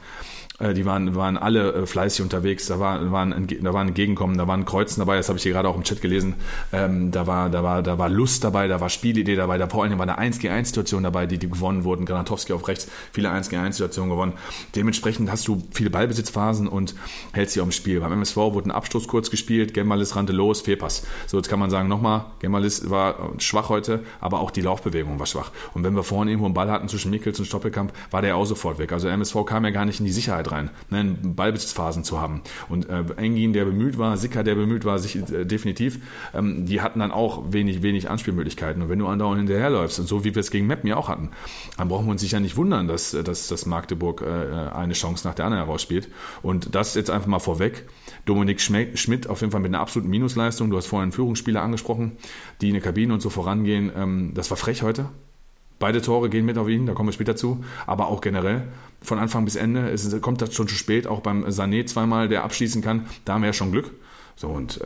[0.60, 4.48] Äh, die waren, waren alle äh, fleißig unterwegs, da war, waren, da waren Entgegenkommen, da
[4.48, 6.36] waren Kreuzen dabei, das habe ich hier gerade auch im Chat gelesen.
[6.74, 9.84] Ähm, da, war, da, war, da war Lust dabei, da war Spielidee dabei, da vor
[9.84, 12.06] allem war eine 1 gegen 1 Situation dabei, die, die gewonnen wurden.
[12.06, 14.34] Granatowski auf rechts, viele 1 gegen 1 Situationen gewonnen.
[14.76, 16.96] Dementsprechend hast du viele Ballbesitzphasen und
[17.34, 18.00] hältst sie auf dem Spiel.
[18.00, 21.06] Beim MSV wurde ein Abstoß kurz gespielt, Gemalis rannte los, Fehlpass.
[21.28, 25.28] So, jetzt kann man sagen, nochmal, Gemalis war schwach heute, aber auch die Laufbewegung war
[25.28, 25.52] schwach.
[25.76, 28.46] Und wenn wir vorne irgendwo einen Ball hatten zwischen Mikkels und Stoppelkamp, war der auch
[28.46, 28.92] sofort weg.
[28.92, 32.42] Also MSV kam ja gar nicht in die Sicherheit Rein, ne, Ballbesitzphasen zu haben.
[32.70, 36.00] Und äh, Engin, der bemüht war, Sicker, der bemüht war, sich äh, definitiv,
[36.34, 38.82] ähm, die hatten dann auch wenig, wenig Anspielmöglichkeiten.
[38.82, 41.30] Und wenn du andauernd hinterherläufst, und so wie wir es gegen Meppen ja auch hatten,
[41.78, 45.36] dann brauchen wir uns sicher nicht wundern, dass, dass, dass Magdeburg äh, eine Chance nach
[45.36, 46.10] der anderen herausspielt.
[46.42, 47.88] Und das jetzt einfach mal vorweg.
[48.26, 50.70] Dominik Schmidt auf jeden Fall mit einer absoluten Minusleistung.
[50.70, 52.18] Du hast vorhin Führungsspieler angesprochen,
[52.62, 53.92] die in der Kabine und so vorangehen.
[53.96, 55.10] Ähm, das war frech heute.
[55.80, 58.64] Beide Tore gehen mit auf ihn, da kommen wir später zu, aber auch generell
[59.02, 59.90] von Anfang bis Ende.
[59.90, 63.42] Es kommt das schon zu spät, auch beim Sané zweimal, der abschließen kann, da haben
[63.42, 63.92] wir ja schon Glück.
[64.36, 64.86] So und äh,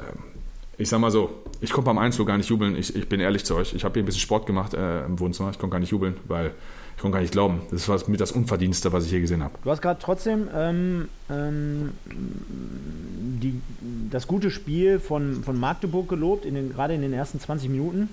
[0.77, 3.45] ich sag mal so, ich konnte beim Einzug gar nicht jubeln, ich, ich bin ehrlich
[3.45, 3.73] zu euch.
[3.73, 6.17] Ich habe hier ein bisschen Sport gemacht äh, im Wohnzimmer, ich konnte gar nicht jubeln,
[6.27, 6.53] weil
[6.95, 7.61] ich konnte gar nicht glauben.
[7.71, 9.53] Das war mit das Unverdienste, was ich je gesehen habe.
[9.63, 13.61] Du hast gerade trotzdem ähm, ähm, die,
[14.09, 18.09] das gute Spiel von, von Magdeburg gelobt, gerade in den ersten 20 Minuten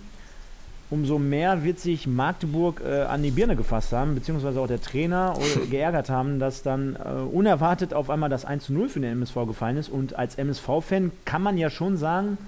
[0.90, 5.34] umso mehr wird sich Magdeburg äh, an die Birne gefasst haben, beziehungsweise auch der Trainer
[5.38, 9.12] äh, geärgert haben, dass dann äh, unerwartet auf einmal das 1 zu 0 für den
[9.12, 9.88] MSV gefallen ist.
[9.88, 12.38] Und als MSV-Fan kann man ja schon sagen,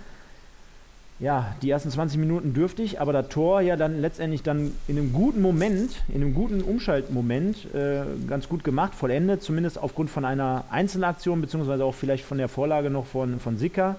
[1.19, 5.13] ja, die ersten 20 Minuten dürftig, aber das Tor ja dann letztendlich dann in einem
[5.13, 10.65] guten Moment, in einem guten Umschaltmoment äh, ganz gut gemacht, vollendet, zumindest aufgrund von einer
[10.71, 13.97] Einzelaktion, beziehungsweise auch vielleicht von der Vorlage noch von, von Sicker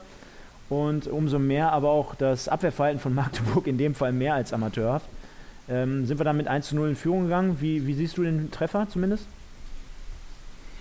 [0.72, 5.06] und umso mehr aber auch das Abwehrverhalten von Magdeburg in dem Fall mehr als amateurhaft.
[5.70, 7.58] Ähm, sind wir dann mit 1 zu 0 in Führung gegangen?
[7.60, 9.26] Wie, wie siehst du den Treffer zumindest?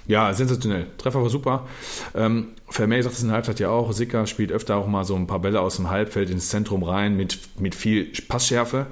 [0.07, 0.87] Ja, sensationell.
[0.96, 1.66] Treffer war super.
[2.14, 3.92] Ähm, Vermeer sagt es in der Halbzeit ja auch.
[3.92, 7.16] Sicker spielt öfter auch mal so ein paar Bälle aus dem Halbfeld ins Zentrum rein
[7.16, 8.87] mit, mit viel Passschärfe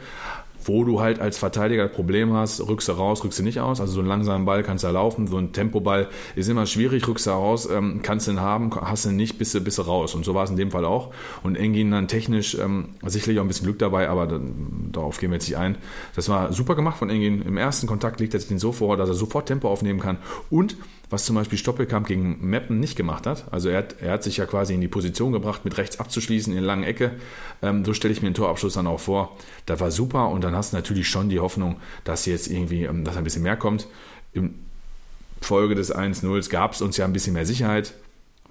[0.69, 3.81] wo du halt als Verteidiger das Problem hast, rückst du raus, rückst du nicht aus.
[3.81, 7.27] Also so einen langsamen Ball kannst du laufen, so ein Tempoball ist immer schwierig, rückst
[7.27, 9.83] du raus, ähm, kannst du ihn haben, hast du ihn nicht, bist du, bist du
[9.83, 10.15] raus.
[10.15, 11.13] Und so war es in dem Fall auch.
[11.43, 15.31] Und Engin dann technisch ähm, sicherlich auch ein bisschen Glück dabei, aber dann, darauf gehen
[15.31, 15.79] wir jetzt nicht ein.
[16.15, 17.43] Das war super gemacht von Engin.
[17.43, 20.19] Im ersten Kontakt legt er sich den so vor, dass er sofort Tempo aufnehmen kann
[20.51, 20.77] und
[21.11, 23.47] was zum Beispiel Stoppelkamp gegen Meppen nicht gemacht hat.
[23.51, 26.53] Also er hat, er hat sich ja quasi in die Position gebracht, mit rechts abzuschließen
[26.53, 27.13] in der langen Ecke.
[27.63, 29.37] Ähm, so stelle ich mir den Torabschluss dann auch vor.
[29.67, 33.05] Das war super und dann hast du natürlich schon die Hoffnung, dass jetzt irgendwie, ähm,
[33.05, 33.87] dass ein bisschen mehr kommt.
[34.35, 34.55] Im
[35.41, 37.95] Folge des 1-0 gab es uns ja ein bisschen mehr Sicherheit.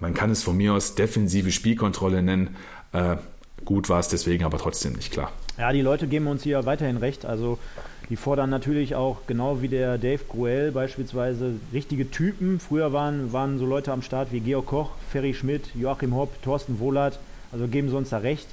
[0.00, 2.56] Man kann es von mir aus defensive Spielkontrolle nennen.
[2.92, 3.16] Äh,
[3.64, 5.32] gut war es deswegen aber trotzdem nicht klar.
[5.58, 7.26] Ja, die Leute geben uns hier weiterhin recht.
[7.26, 7.58] Also
[8.10, 12.60] die fordern natürlich auch, genau wie der Dave Gruel beispielsweise, richtige Typen.
[12.60, 16.78] Früher waren, waren so Leute am Start wie Georg Koch, Ferry Schmidt, Joachim Hopp, Thorsten
[16.78, 17.18] Wohlert.
[17.50, 18.46] Also geben sie uns da recht.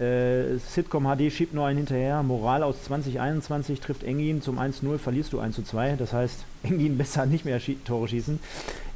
[0.00, 2.24] Äh, Sitcom HD schiebt nur einen hinterher.
[2.24, 5.94] Moral aus 2021 trifft Engin zum 1-0, verlierst du 1-2.
[5.94, 8.40] Das heißt, Engin besser nicht mehr schie Tore schießen.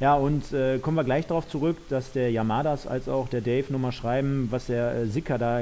[0.01, 3.71] Ja, und äh, kommen wir gleich darauf zurück, dass der Yamadas als auch der Dave
[3.71, 5.61] nochmal schreiben, was der äh, Sicker da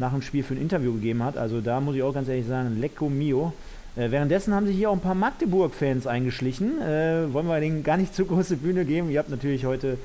[0.00, 1.36] nach dem Spiel für ein Interview gegeben hat.
[1.36, 3.52] Also da muss ich auch ganz ehrlich sagen, lecco mio.
[3.96, 6.80] Äh, währenddessen haben sich hier auch ein paar Magdeburg-Fans eingeschlichen.
[6.80, 9.10] Äh, wollen wir denen gar nicht zu große Bühne geben.
[9.10, 9.98] Ihr habt natürlich heute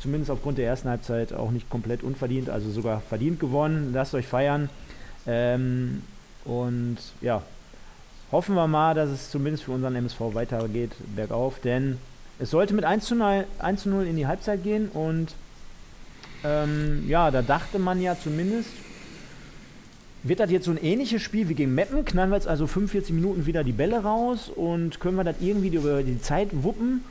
[0.00, 3.90] zumindest aufgrund der ersten Halbzeit auch nicht komplett unverdient, also sogar verdient gewonnen.
[3.92, 4.70] Lasst euch feiern.
[5.26, 6.02] Ähm,
[6.44, 7.42] und ja,
[8.32, 11.98] hoffen wir mal, dass es zumindest für unseren MSV weitergeht, bergauf, denn
[12.38, 15.34] es sollte mit 1 zu 0, 1 zu 0 in die Halbzeit gehen und
[16.44, 18.68] ähm, ja, da dachte man ja zumindest,
[20.24, 22.04] wird das jetzt so ein ähnliches Spiel wie gegen Meppen?
[22.04, 25.68] Knallen wir jetzt also 45 Minuten wieder die Bälle raus und können wir das irgendwie
[25.68, 27.04] über die Zeit wuppen?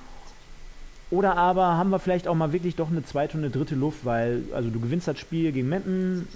[1.12, 4.04] Oder aber haben wir vielleicht auch mal wirklich doch eine zweite und eine dritte Luft,
[4.04, 6.28] weil also du gewinnst das Spiel gegen Meppen,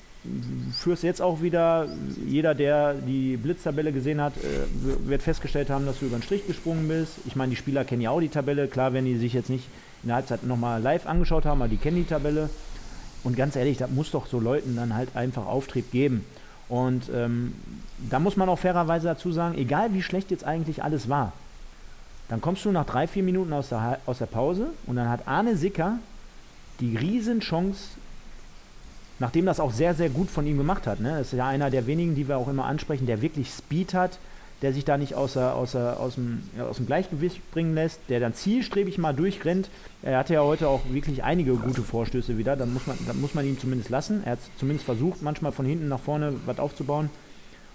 [0.71, 1.87] führst jetzt auch wieder,
[2.27, 6.45] jeder, der die Blitztabelle gesehen hat, äh, wird festgestellt haben, dass du über den Strich
[6.45, 7.13] gesprungen bist.
[7.25, 9.65] Ich meine, die Spieler kennen ja auch die Tabelle, klar, wenn die sich jetzt nicht
[10.03, 12.49] in der Halbzeit nochmal live angeschaut haben, aber die kennen die Tabelle.
[13.23, 16.23] Und ganz ehrlich, da muss doch so Leuten dann halt einfach Auftrieb geben.
[16.69, 17.53] Und ähm,
[18.09, 21.33] da muss man auch fairerweise dazu sagen, egal wie schlecht jetzt eigentlich alles war,
[22.29, 25.27] dann kommst du nach drei, vier Minuten aus der, aus der Pause und dann hat
[25.27, 25.99] Arne Sicker
[26.79, 27.91] die Riesenchance,
[29.19, 30.99] nachdem das auch sehr, sehr gut von ihm gemacht hat.
[30.99, 31.17] Ne?
[31.17, 34.19] Das ist ja einer der wenigen, die wir auch immer ansprechen, der wirklich Speed hat,
[34.61, 38.33] der sich da nicht außer, außer, aus, dem, aus dem Gleichgewicht bringen lässt, der dann
[38.33, 39.69] zielstrebig mal durchrennt.
[40.01, 43.35] Er hatte ja heute auch wirklich einige gute Vorstöße wieder, dann muss man, dann muss
[43.35, 44.23] man ihn zumindest lassen.
[44.25, 47.09] Er hat zumindest versucht, manchmal von hinten nach vorne was aufzubauen.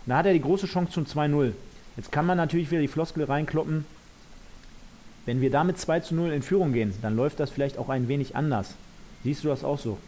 [0.04, 1.52] Und da hat er die große Chance zum 2-0.
[1.96, 3.84] Jetzt kann man natürlich wieder die Floskel reinkloppen,
[5.24, 8.08] wenn wir damit 2 zu 0 in Führung gehen, dann läuft das vielleicht auch ein
[8.08, 8.74] wenig anders.
[9.22, 9.98] Siehst du das auch so?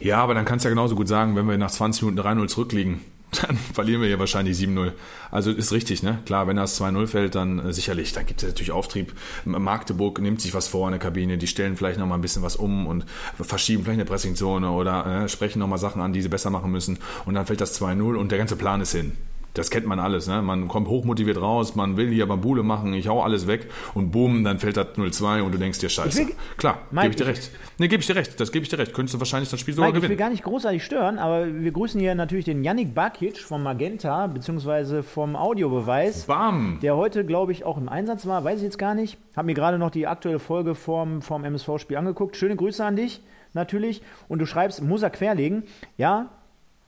[0.00, 2.48] Ja, aber dann kannst du ja genauso gut sagen, wenn wir nach 20 Minuten 3-0
[2.48, 3.00] zurückliegen,
[3.42, 4.92] dann verlieren wir ja wahrscheinlich 7-0.
[5.30, 6.18] Also ist richtig, ne?
[6.26, 9.12] Klar, wenn das 2-0 fällt, dann äh, sicherlich, dann gibt es natürlich Auftrieb.
[9.44, 12.56] Magdeburg nimmt sich was vor in der Kabine, die stellen vielleicht nochmal ein bisschen was
[12.56, 13.04] um und
[13.40, 16.98] verschieben vielleicht eine Pressingzone oder äh, sprechen nochmal Sachen an, die sie besser machen müssen.
[17.24, 19.12] Und dann fällt das 2-0 und der ganze Plan ist hin.
[19.54, 20.26] Das kennt man alles.
[20.26, 20.42] Ne?
[20.42, 24.42] Man kommt hochmotiviert raus, man will hier Bambule machen, ich hau alles weg und boom,
[24.42, 26.26] dann fällt das 0-2 und du denkst dir Scheiße.
[26.26, 27.50] Will, Klar, gebe ich dir recht.
[27.78, 28.40] Nee, gebe ich dir recht.
[28.40, 28.92] Das gebe ich dir recht.
[28.92, 30.12] Könntest du wahrscheinlich das Spiel sogar Mike, gewinnen.
[30.12, 33.62] Ich will gar nicht großartig stören, aber wir grüßen hier natürlich den Yannick Bakic vom
[33.62, 36.24] Magenta, beziehungsweise vom Audiobeweis.
[36.24, 36.78] Bam!
[36.82, 39.18] Der heute, glaube ich, auch im Einsatz war, weiß ich jetzt gar nicht.
[39.36, 42.36] Hab mir gerade noch die aktuelle Folge vom, vom MSV-Spiel angeguckt.
[42.36, 43.20] Schöne Grüße an dich,
[43.52, 44.02] natürlich.
[44.26, 45.62] Und du schreibst, muss er querlegen.
[45.96, 46.30] Ja,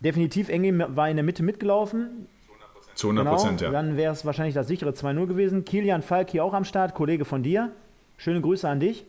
[0.01, 2.27] definitiv, Engel war in der Mitte mitgelaufen
[2.97, 3.71] zu 100 genau, Prozent, ja.
[3.71, 5.65] Dann wäre es wahrscheinlich das sichere 2-0 gewesen.
[5.65, 7.71] Kilian Falk hier auch am Start, Kollege von dir.
[8.17, 9.05] Schöne Grüße an dich.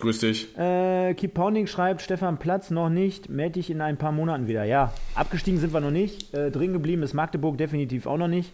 [0.00, 0.56] Grüß dich.
[0.56, 4.64] Äh, Keep Pounding schreibt, Stefan Platz noch nicht, melde dich in ein paar Monaten wieder.
[4.64, 6.32] Ja, abgestiegen sind wir noch nicht.
[6.32, 8.52] Äh, drin geblieben ist Magdeburg definitiv auch noch nicht.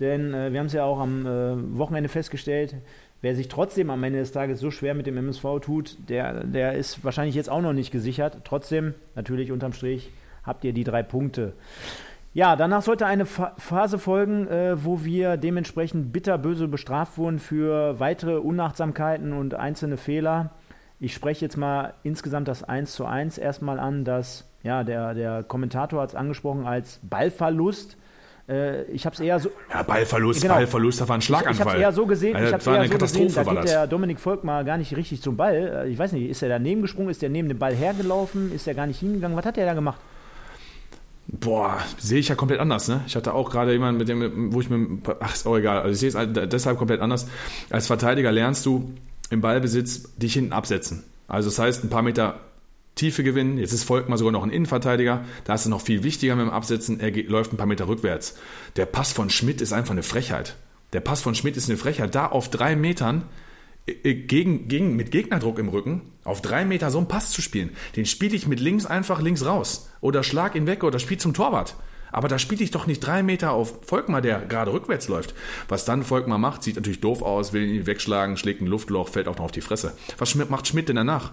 [0.00, 2.74] Denn äh, wir haben es ja auch am äh, Wochenende festgestellt,
[3.20, 6.72] wer sich trotzdem am Ende des Tages so schwer mit dem MSV tut, der, der
[6.72, 8.38] ist wahrscheinlich jetzt auch noch nicht gesichert.
[8.44, 10.10] Trotzdem, natürlich unterm Strich,
[10.42, 11.52] habt ihr die drei Punkte.
[12.32, 18.36] Ja, danach sollte eine Phase folgen, äh, wo wir dementsprechend bitterböse bestraft wurden für weitere
[18.36, 20.50] Unachtsamkeiten und einzelne Fehler.
[21.00, 25.42] Ich spreche jetzt mal insgesamt das 1 zu 1 erstmal an, dass ja, der, der
[25.42, 27.96] Kommentator hat es angesprochen als Ballverlust.
[28.48, 29.50] Äh, ich habe es eher so.
[29.72, 30.54] Ja, Ballverlust, genau.
[30.54, 31.52] Ballverlust, das war ein Schlaganfall.
[31.52, 33.64] Ich, ich habe es eher so gesehen, also, ich habe eher so gesehen, da geht
[33.64, 35.86] der Dominik Volk mal gar nicht richtig zum Ball.
[35.86, 38.68] Äh, ich weiß nicht, ist er daneben gesprungen, ist er neben dem Ball hergelaufen, ist
[38.68, 39.36] er gar nicht hingegangen?
[39.36, 39.98] Was hat er da gemacht?
[41.32, 43.02] Boah, sehe ich ja komplett anders, ne?
[43.06, 45.80] Ich hatte auch gerade jemanden, mit dem, wo ich mir, ach, ist auch egal.
[45.80, 47.28] Also ich sehe es deshalb komplett anders.
[47.70, 48.92] Als Verteidiger lernst du
[49.30, 51.04] im Ballbesitz dich hinten absetzen.
[51.28, 52.40] Also das heißt, ein paar Meter
[52.96, 53.58] Tiefe gewinnen.
[53.58, 55.24] Jetzt ist Volkmar sogar noch ein Innenverteidiger.
[55.44, 56.98] Da ist es noch viel wichtiger mit dem Absetzen.
[56.98, 58.36] Er geht, läuft ein paar Meter rückwärts.
[58.76, 60.56] Der Pass von Schmidt ist einfach eine Frechheit.
[60.92, 62.14] Der Pass von Schmidt ist eine Frechheit.
[62.14, 63.22] Da auf drei Metern
[63.94, 68.06] gegen, gegen, mit Gegnerdruck im Rücken auf drei Meter so einen Pass zu spielen, den
[68.06, 69.90] spiele ich mit links einfach links raus.
[70.00, 71.76] Oder schlag ihn weg oder spiel zum Torwart.
[72.12, 75.34] Aber da spiele ich doch nicht drei Meter auf Volkmar, der gerade rückwärts läuft.
[75.68, 79.28] Was dann Volkmar macht, sieht natürlich doof aus, will ihn wegschlagen, schlägt ein Luftloch, fällt
[79.28, 79.96] auch noch auf die Fresse.
[80.18, 81.32] Was macht Schmidt denn danach?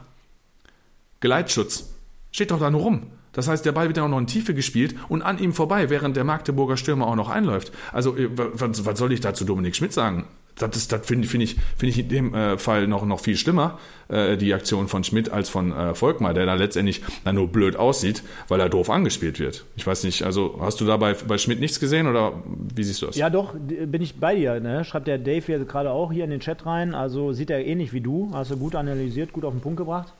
[1.20, 1.90] Geleitschutz.
[2.32, 3.08] Steht doch da nur rum.
[3.34, 5.90] Das heißt, der Ball wird dann auch noch in Tiefe gespielt und an ihm vorbei,
[5.90, 7.72] während der Magdeburger Stürmer auch noch einläuft.
[7.92, 10.26] Also, äh, was, soll ich dazu Dominik Schmidt sagen?
[10.58, 13.80] Das, das finde find ich, find ich in dem äh, Fall noch, noch viel schlimmer,
[14.08, 17.76] äh, die Aktion von Schmidt, als von äh, Volkmar, der da letztendlich dann nur blöd
[17.76, 19.66] aussieht, weil er doof angespielt wird.
[19.76, 22.34] Ich weiß nicht, also hast du da bei, bei Schmidt nichts gesehen oder
[22.76, 23.16] wie siehst du das?
[23.16, 24.60] Ja, doch, bin ich bei dir.
[24.60, 24.84] Ne?
[24.84, 26.96] Schreibt der Dave hier gerade auch hier in den Chat rein.
[26.96, 28.32] Also sieht er ähnlich wie du.
[28.34, 30.14] Hast du gut analysiert, gut auf den Punkt gebracht.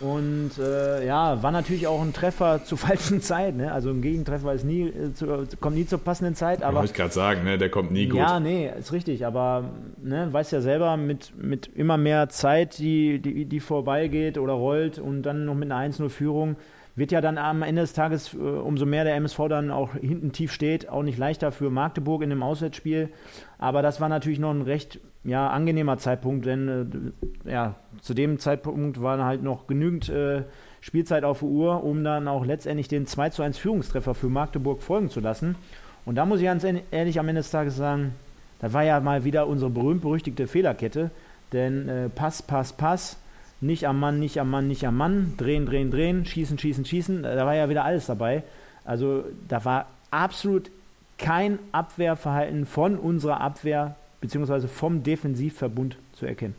[0.00, 3.54] Und äh, ja, war natürlich auch ein Treffer zur falschen Zeit.
[3.54, 3.72] Ne?
[3.72, 6.62] Also ein Gegentreffer ist nie, äh, zu, kommt nie zur passenden Zeit.
[6.62, 7.58] Aber wollte ich gerade sagen, ne?
[7.58, 8.18] der kommt nie gut.
[8.18, 9.24] Ja, nee, ist richtig.
[9.24, 9.70] Aber
[10.02, 14.98] ne, weiß ja selber, mit, mit immer mehr Zeit, die, die, die vorbeigeht oder rollt
[14.98, 16.56] und dann noch mit einer 1-0-Führung,
[16.96, 20.32] wird ja dann am Ende des Tages, äh, umso mehr der MSV dann auch hinten
[20.32, 23.10] tief steht, auch nicht leichter für Magdeburg in dem Auswärtsspiel.
[23.58, 28.38] Aber das war natürlich noch ein recht ja, angenehmer Zeitpunkt, denn äh, ja, zu dem
[28.38, 30.42] Zeitpunkt war halt noch genügend äh,
[30.80, 34.82] Spielzeit auf der Uhr, um dann auch letztendlich den 2 zu 1 Führungstreffer für Magdeburg
[34.82, 35.56] folgen zu lassen.
[36.04, 38.14] Und da muss ich ganz ehrlich am Ende des Tages sagen,
[38.60, 41.10] das war ja mal wieder unsere berühmt-berüchtigte Fehlerkette.
[41.52, 43.18] Denn äh, Pass, Pass, Pass,
[43.64, 47.22] nicht am Mann, nicht am Mann, nicht am Mann, drehen, drehen, drehen, schießen, schießen, schießen.
[47.22, 48.42] Da war ja wieder alles dabei.
[48.84, 50.70] Also da war absolut
[51.18, 56.54] kein Abwehrverhalten von unserer Abwehr beziehungsweise vom Defensivverbund zu erkennen.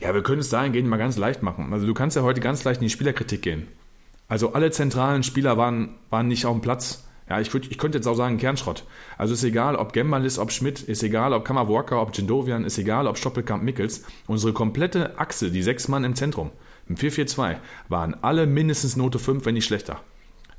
[0.00, 1.72] Ja, wir können es dahingehend mal ganz leicht machen.
[1.72, 3.66] Also du kannst ja heute ganz leicht in die Spielerkritik gehen.
[4.28, 7.05] Also alle zentralen Spieler waren, waren nicht auf dem Platz.
[7.28, 8.84] Ja, ich, ich könnte jetzt auch sagen Kernschrott.
[9.18, 13.06] Also ist egal, ob Gembalis, ob Schmidt, ist egal, ob Kammerwalker, ob Jindovian, ist egal,
[13.06, 14.04] ob Stoppelkamp, Mickels.
[14.26, 16.50] Unsere komplette Achse, die sechs Mann im Zentrum,
[16.88, 17.56] im 4-4-2,
[17.88, 20.00] waren alle mindestens Note 5, wenn nicht schlechter.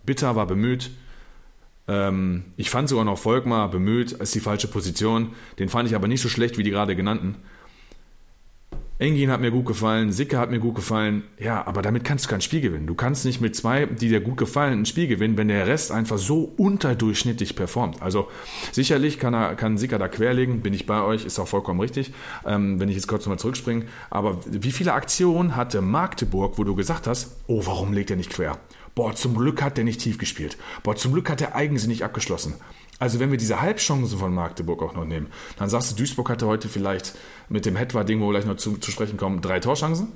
[0.06, 0.92] Bitter war bemüht,
[1.88, 5.34] ähm, ich fand sogar noch Volkmar bemüht, ist die falsche Position.
[5.60, 7.36] Den fand ich aber nicht so schlecht wie die gerade genannten.
[9.00, 11.24] Engin hat mir gut gefallen, Sicke hat mir gut gefallen.
[11.38, 12.88] Ja, aber damit kannst du kein Spiel gewinnen.
[12.88, 15.92] Du kannst nicht mit zwei, die dir gut gefallen, ein Spiel gewinnen, wenn der Rest
[15.92, 18.02] einfach so unterdurchschnittlich performt.
[18.02, 18.28] Also
[18.72, 22.12] sicherlich kann, er, kann Sicker da querlegen, bin ich bei euch, ist auch vollkommen richtig,
[22.44, 23.86] ähm, wenn ich jetzt kurz nochmal zurückspringe.
[24.10, 28.32] Aber wie viele Aktionen hatte Magdeburg, wo du gesagt hast, oh, warum legt er nicht
[28.32, 28.58] quer?
[28.98, 30.58] boah, zum Glück hat der nicht tief gespielt.
[30.82, 32.56] Boah, zum Glück hat der eigensinnig abgeschlossen.
[33.00, 36.48] Also wenn wir diese Halbchancen von Magdeburg auch noch nehmen, dann sagst du, Duisburg hatte
[36.48, 37.14] heute vielleicht
[37.48, 40.12] mit dem Hetwa-Ding, wo wir gleich noch zu, zu sprechen kommen, drei Torchancen.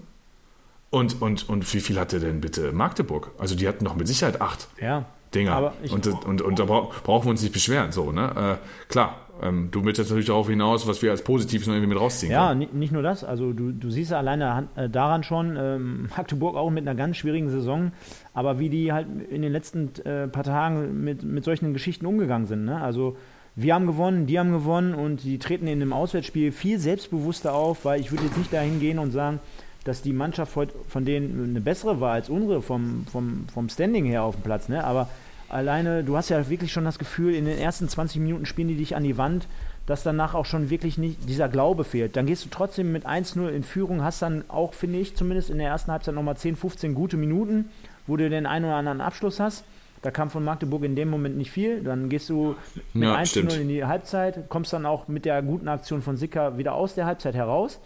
[0.90, 3.32] Und, und, und wie viel hatte denn bitte Magdeburg?
[3.38, 5.74] Also die hatten doch mit Sicherheit acht ja, Dinger.
[5.90, 7.92] und, und, und, da brauchen wir uns nicht beschweren.
[7.94, 8.60] So, ne?
[8.60, 11.94] Äh, klar, ähm, du willst jetzt natürlich darauf hinaus, was wir als Positives noch irgendwie
[11.94, 12.62] mit rausziehen ja, können.
[12.62, 13.24] Ja, nicht nur das.
[13.24, 17.18] Also du, du siehst ja alleine äh, daran schon, ähm, Magdeburg auch mit einer ganz
[17.18, 17.92] schwierigen Saison,
[18.34, 22.48] aber wie die halt in den letzten äh, paar Tagen mit, mit solchen Geschichten umgegangen
[22.48, 22.66] sind.
[22.66, 22.80] Ne?
[22.80, 23.18] Also
[23.56, 27.84] wir haben gewonnen, die haben gewonnen und die treten in dem Auswärtsspiel viel selbstbewusster auf,
[27.84, 29.40] weil ich würde jetzt nicht dahin gehen und sagen,
[29.84, 34.06] dass die Mannschaft heute von denen eine bessere war als unsere vom, vom, vom Standing
[34.06, 34.70] her auf dem Platz.
[34.70, 34.84] Ne?
[34.84, 35.10] Aber
[35.52, 38.76] alleine, du hast ja wirklich schon das Gefühl, in den ersten 20 Minuten spielen die
[38.76, 39.48] dich an die Wand,
[39.86, 42.16] dass danach auch schon wirklich nicht dieser Glaube fehlt.
[42.16, 45.58] Dann gehst du trotzdem mit 1-0 in Führung, hast dann auch, finde ich, zumindest in
[45.58, 47.70] der ersten Halbzeit nochmal 10, 15 gute Minuten,
[48.08, 49.64] wo du den einen oder anderen Abschluss hast.
[50.02, 51.84] Da kam von Magdeburg in dem Moment nicht viel.
[51.84, 52.56] Dann gehst du
[52.94, 56.58] mit ja, 1-0 in die Halbzeit, kommst dann auch mit der guten Aktion von Sicker
[56.58, 57.80] wieder aus der Halbzeit heraus.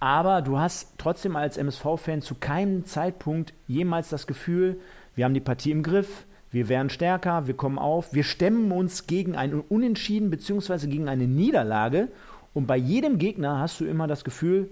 [0.00, 4.80] Aber du hast trotzdem als MSV-Fan zu keinem Zeitpunkt jemals das Gefühl,
[5.14, 9.06] wir haben die Partie im Griff, wir werden stärker, wir kommen auf, wir stemmen uns
[9.06, 10.86] gegen ein Unentschieden bzw.
[10.86, 12.08] gegen eine Niederlage.
[12.54, 14.68] Und bei jedem Gegner hast du immer das Gefühl,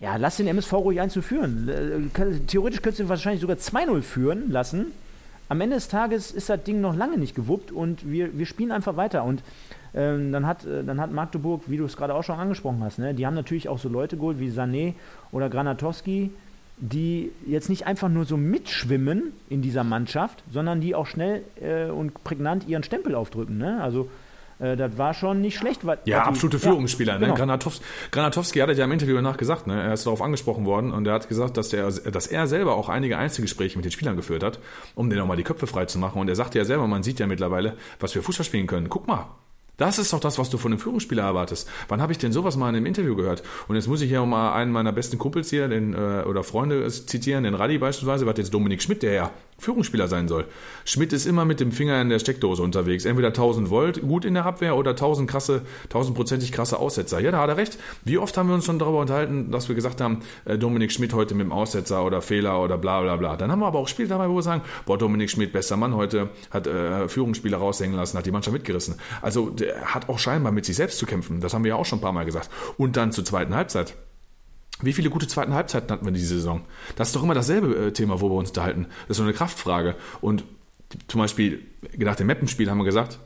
[0.00, 1.68] ja, lass den MSV ruhig 1 zu führen.
[1.68, 4.86] Äh, theoretisch könntest du wahrscheinlich sogar 2-0 führen lassen.
[5.48, 8.72] Am Ende des Tages ist das Ding noch lange nicht gewuppt und wir, wir spielen
[8.72, 9.24] einfach weiter.
[9.24, 9.42] Und
[9.94, 12.98] ähm, dann, hat, äh, dann hat Magdeburg, wie du es gerade auch schon angesprochen hast,
[12.98, 14.94] ne, die haben natürlich auch so Leute geholt wie Sané
[15.30, 16.30] oder Granatowski,
[16.82, 21.84] die jetzt nicht einfach nur so mitschwimmen in dieser Mannschaft, sondern die auch schnell äh,
[21.84, 23.56] und prägnant ihren Stempel aufdrücken.
[23.56, 23.80] Ne?
[23.80, 24.08] Also
[24.58, 25.86] äh, das war schon nicht schlecht.
[25.86, 27.12] Was, ja, absolute die, Führungsspieler.
[27.12, 27.26] Ja, ne?
[27.26, 27.36] genau.
[27.36, 29.80] Granatowski, Granatowski hat ja im Interview danach gesagt, ne?
[29.80, 32.88] er ist darauf angesprochen worden und er hat gesagt, dass, der, dass er selber auch
[32.88, 34.58] einige Einzelgespräche mit den Spielern geführt hat,
[34.96, 36.20] um denen auch mal die Köpfe frei zu machen.
[36.20, 38.88] Und er sagte ja selber, man sieht ja mittlerweile, was wir Fußball spielen können.
[38.88, 39.28] Guck mal,
[39.76, 41.68] das ist doch das, was du von einem Führungsspieler erwartest.
[41.88, 43.42] Wann habe ich denn sowas mal in einem Interview gehört?
[43.68, 46.86] Und jetzt muss ich hier mal einen meiner besten Kumpels hier, den, äh, oder Freunde
[46.88, 49.30] zitieren, den Radi beispielsweise, was jetzt Dominik Schmidt, der ja
[49.62, 50.46] Führungsspieler sein soll.
[50.84, 53.04] Schmidt ist immer mit dem Finger in der Steckdose unterwegs.
[53.04, 57.20] Entweder 1000 Volt gut in der Abwehr oder 1000 krasse, 1000 krasse Aussetzer.
[57.20, 57.78] Ja, da hat er recht.
[58.04, 61.14] Wie oft haben wir uns schon darüber unterhalten, dass wir gesagt haben, äh, Dominik Schmidt
[61.14, 63.36] heute mit dem Aussetzer oder Fehler oder bla bla bla.
[63.36, 65.94] Dann haben wir aber auch Spiele dabei, wo wir sagen, boah, Dominik Schmidt, bester Mann
[65.94, 68.96] heute, hat äh, Führungsspieler raushängen lassen, hat die Mannschaft mitgerissen.
[69.20, 71.40] Also der hat auch scheinbar mit sich selbst zu kämpfen.
[71.40, 72.50] Das haben wir ja auch schon ein paar Mal gesagt.
[72.78, 73.94] Und dann zur zweiten Halbzeit.
[74.82, 76.62] Wie viele gute zweiten Halbzeiten hatten wir diese Saison?
[76.96, 78.86] Das ist doch immer dasselbe äh, Thema, wo wir uns unterhalten.
[79.08, 79.94] Das ist so eine Kraftfrage.
[80.20, 80.44] Und
[81.08, 81.62] zum Beispiel
[81.96, 83.18] nach dem Mappenspiel haben wir gesagt,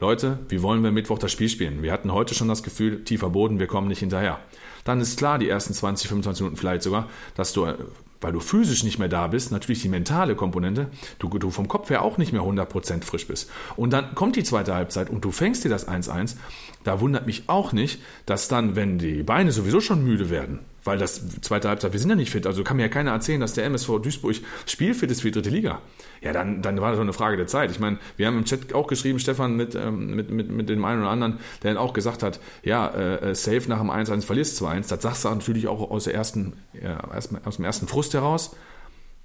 [0.00, 1.82] Leute, wie wollen wir Mittwoch das Spiel spielen?
[1.82, 4.40] Wir hatten heute schon das Gefühl, tiefer Boden, wir kommen nicht hinterher.
[4.84, 7.76] Dann ist klar, die ersten 20, 25 Minuten vielleicht sogar, dass du, äh,
[8.20, 10.88] weil du physisch nicht mehr da bist, natürlich die mentale Komponente,
[11.20, 13.48] du, du vom Kopf her auch nicht mehr 100% frisch bist.
[13.76, 16.36] Und dann kommt die zweite Halbzeit und du fängst dir das 1-1.
[16.82, 20.98] Da wundert mich auch nicht, dass dann, wenn die Beine sowieso schon müde werden, weil
[20.98, 22.46] das zweite Halbzeit, wir sind ja nicht fit.
[22.46, 25.50] Also kann mir ja keiner erzählen, dass der MSV Duisburg spielfit ist für die dritte
[25.50, 25.80] Liga.
[26.20, 27.70] Ja, dann, dann war das doch eine Frage der Zeit.
[27.70, 30.84] Ich meine, wir haben im Chat auch geschrieben, Stefan mit, ähm, mit, mit, mit dem
[30.84, 34.22] einen oder anderen, der dann auch gesagt hat, ja, äh, äh safe nach dem 1-1
[34.22, 34.88] verlierst 2-1.
[34.88, 37.00] Das sagst du natürlich auch aus, der ersten, ja,
[37.44, 38.54] aus dem ersten Frust heraus.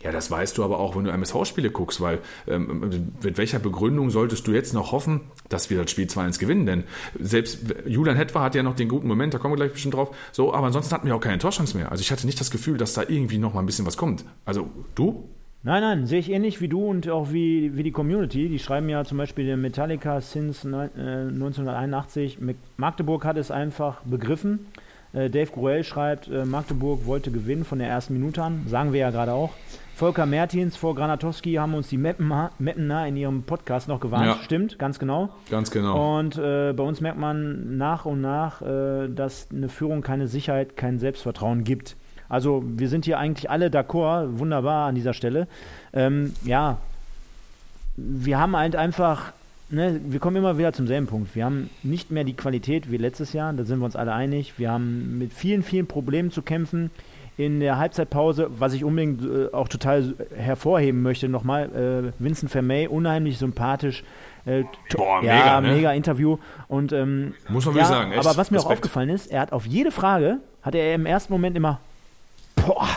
[0.04, 4.12] Ja, das weißt du aber auch, wenn du MSV-Spiele guckst, weil ähm, mit welcher Begründung
[4.12, 6.68] solltest du jetzt noch hoffen, dass wir das Spiel 2-1 gewinnen?
[6.68, 6.84] Denn
[7.20, 10.16] selbst Julian Hetwa hat ja noch den guten Moment, da kommen wir gleich bestimmt drauf.
[10.32, 11.92] So, aber ansonsten hatten wir auch keine Torchance mehr.
[11.92, 14.24] Also ich hatte nicht das Gefühl, dass da irgendwie noch mal ein bisschen was kommt.
[14.46, 15.30] Also du?
[15.64, 18.50] Nein, nein, sehe ich ähnlich wie du und auch wie, wie die Community.
[18.50, 22.38] Die schreiben ja zum Beispiel der Metallica since äh, 1981.
[22.78, 24.68] Magdeburg hat es einfach begriffen.
[25.14, 28.66] Äh, Dave Gurel schreibt, äh, Magdeburg wollte gewinnen von der ersten Minute an.
[28.68, 29.54] Sagen wir ja gerade auch.
[29.98, 34.28] Volker Mertins vor Granatowski haben uns die Meppener in ihrem Podcast noch gewarnt.
[34.28, 34.38] Ja.
[34.44, 35.30] Stimmt, ganz genau.
[35.50, 36.20] Ganz genau.
[36.20, 40.78] Und äh, bei uns merkt man nach und nach, äh, dass eine Führung keine Sicherheit,
[40.78, 41.96] kein Selbstvertrauen gibt.
[42.30, 45.48] Also wir sind hier eigentlich alle d'accord, wunderbar an dieser Stelle.
[45.94, 46.78] Ähm, ja,
[47.96, 49.34] wir haben halt einfach,
[49.72, 51.36] ne, wir kommen immer wieder zum selben Punkt.
[51.36, 54.60] Wir haben nicht mehr die Qualität wie letztes Jahr, da sind wir uns alle einig.
[54.60, 56.92] Wir haben mit vielen, vielen Problemen zu kämpfen
[57.38, 62.88] in der Halbzeitpause, was ich unbedingt äh, auch total hervorheben möchte, nochmal, äh, Vincent Vermey,
[62.88, 64.04] unheimlich sympathisch.
[64.46, 64.64] Äh,
[64.96, 65.68] Boah, ja, mega, ne?
[65.76, 66.38] mega Interview.
[66.68, 68.12] Und, ähm, Muss man ja, wirklich sagen.
[68.12, 68.66] Echt aber was mir Respekt.
[68.66, 71.80] auch aufgefallen ist, er hat auf jede Frage, hat er im ersten Moment immer,
[72.56, 72.88] boah,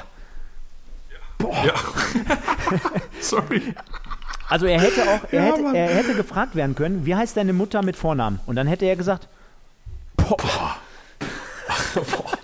[1.37, 1.65] boah.
[1.65, 1.75] Ja.
[3.21, 3.63] Sorry.
[4.49, 7.53] Also er hätte auch, er, ja, hätte, er hätte gefragt werden können, wie heißt deine
[7.53, 8.41] Mutter mit Vornamen?
[8.47, 9.29] Und dann hätte er gesagt,
[10.17, 10.37] boah.
[11.95, 12.31] boah.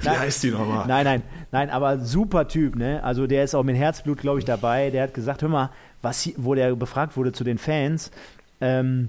[0.00, 0.86] Wie nein, heißt die nochmal?
[0.86, 3.02] Nein, nein, nein, aber super Typ, ne?
[3.02, 4.90] Also der ist auch mit Herzblut, glaube ich, dabei.
[4.90, 5.70] Der hat gesagt, hör mal,
[6.02, 8.10] was, wo der befragt wurde zu den Fans,
[8.60, 9.08] ähm,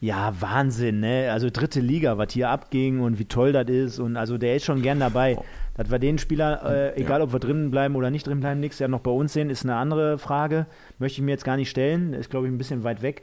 [0.00, 1.30] ja, Wahnsinn, ne?
[1.32, 3.98] Also dritte Liga, was hier abging und wie toll das ist.
[3.98, 5.36] Und also der ist schon gern dabei.
[5.38, 5.44] Oh.
[5.76, 7.24] Dass wir den Spieler, äh, egal ja.
[7.24, 9.64] ob wir drinnen bleiben oder nicht drin bleiben, nichts ja noch bei uns sehen, ist
[9.64, 10.66] eine andere Frage.
[10.98, 12.14] Möchte ich mir jetzt gar nicht stellen.
[12.14, 13.22] Ist, glaube ich, ein bisschen weit weg.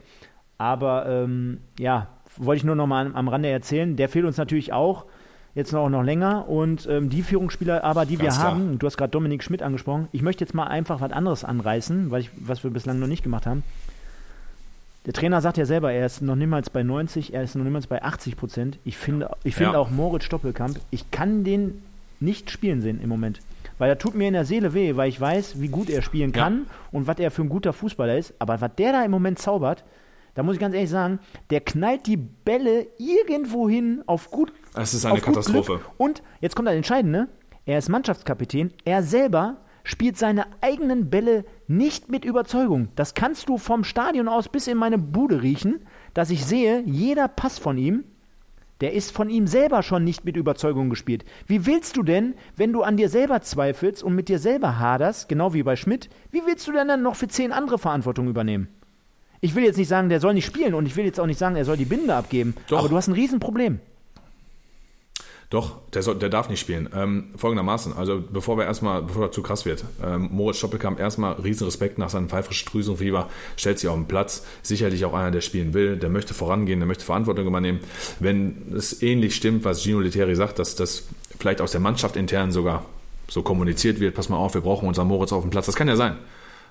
[0.58, 3.96] Aber ähm, ja, wollte ich nur noch mal am, am Rande erzählen.
[3.96, 5.06] Der fehlt uns natürlich auch
[5.56, 6.48] jetzt noch, noch länger.
[6.48, 8.52] Und ähm, die Führungsspieler aber, die Ganz wir klar.
[8.52, 12.12] haben, du hast gerade Dominik Schmidt angesprochen, ich möchte jetzt mal einfach was anderes anreißen,
[12.12, 13.64] weil ich, was wir bislang noch nicht gemacht haben.
[15.06, 17.88] Der Trainer sagt ja selber, er ist noch niemals bei 90, er ist noch niemals
[17.88, 18.80] bei 80 Prozent.
[18.86, 19.80] Ich finde, ich finde ja.
[19.80, 21.84] auch Moritz Stoppelkamp, ich kann den
[22.20, 23.40] nicht spielen sehen im Moment.
[23.78, 26.32] Weil er tut mir in der Seele weh, weil ich weiß, wie gut er spielen
[26.32, 26.76] kann ja.
[26.92, 28.34] und was er für ein guter Fußballer ist.
[28.40, 29.84] Aber was der da im Moment zaubert,
[30.36, 31.20] da muss ich ganz ehrlich sagen,
[31.50, 34.54] der knallt die Bälle irgendwo hin auf gut.
[34.76, 35.82] Es ist eine Katastrophe.
[35.98, 37.30] Und jetzt kommt das Entscheidende:
[37.66, 38.72] Er ist Mannschaftskapitän.
[38.84, 42.90] Er selber spielt seine eigenen Bälle nicht mit Überzeugung.
[42.96, 47.28] Das kannst du vom Stadion aus bis in meine Bude riechen, dass ich sehe, jeder
[47.28, 48.04] Pass von ihm,
[48.82, 51.24] der ist von ihm selber schon nicht mit Überzeugung gespielt.
[51.46, 55.30] Wie willst du denn, wenn du an dir selber zweifelst und mit dir selber haderst,
[55.30, 58.68] genau wie bei Schmidt, wie willst du denn dann noch für zehn andere Verantwortung übernehmen?
[59.46, 61.38] Ich will jetzt nicht sagen, der soll nicht spielen und ich will jetzt auch nicht
[61.38, 62.56] sagen, er soll die Binde abgeben.
[62.68, 62.80] Doch.
[62.80, 63.80] Aber du hast ein Riesenproblem.
[65.52, 66.90] Doch, der, soll, der darf nicht spielen.
[66.96, 71.34] Ähm, folgendermaßen, also bevor wir erstmal, bevor er zu krass wird, ähm, Moritz Stoppelkamp erstmal
[71.34, 75.42] riesen Respekt nach seinem pfeifrischen Drüsenfieber, stellt sich auf den Platz, sicherlich auch einer, der
[75.42, 77.82] spielen will, der möchte vorangehen, der möchte Verantwortung übernehmen.
[78.20, 81.04] Wenn es ähnlich stimmt, was Gino Leteri sagt, dass das
[81.38, 82.84] vielleicht aus der Mannschaft intern sogar
[83.28, 85.88] so kommuniziert wird, pass mal auf, wir brauchen unseren Moritz auf dem Platz, das kann
[85.88, 86.16] ja sein.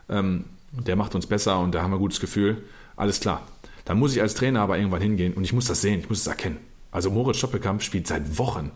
[0.09, 0.45] Ähm,
[0.83, 2.63] der macht uns besser und da haben wir ein gutes Gefühl.
[2.97, 3.47] Alles klar.
[3.85, 6.21] Dann muss ich als Trainer aber irgendwann hingehen und ich muss das sehen, ich muss
[6.21, 6.59] es erkennen.
[6.91, 8.71] Also Moritz Stoppelkamp spielt seit Wochen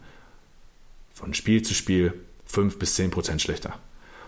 [1.13, 2.13] von Spiel zu Spiel
[2.47, 3.79] 5 bis 10 Prozent schlechter.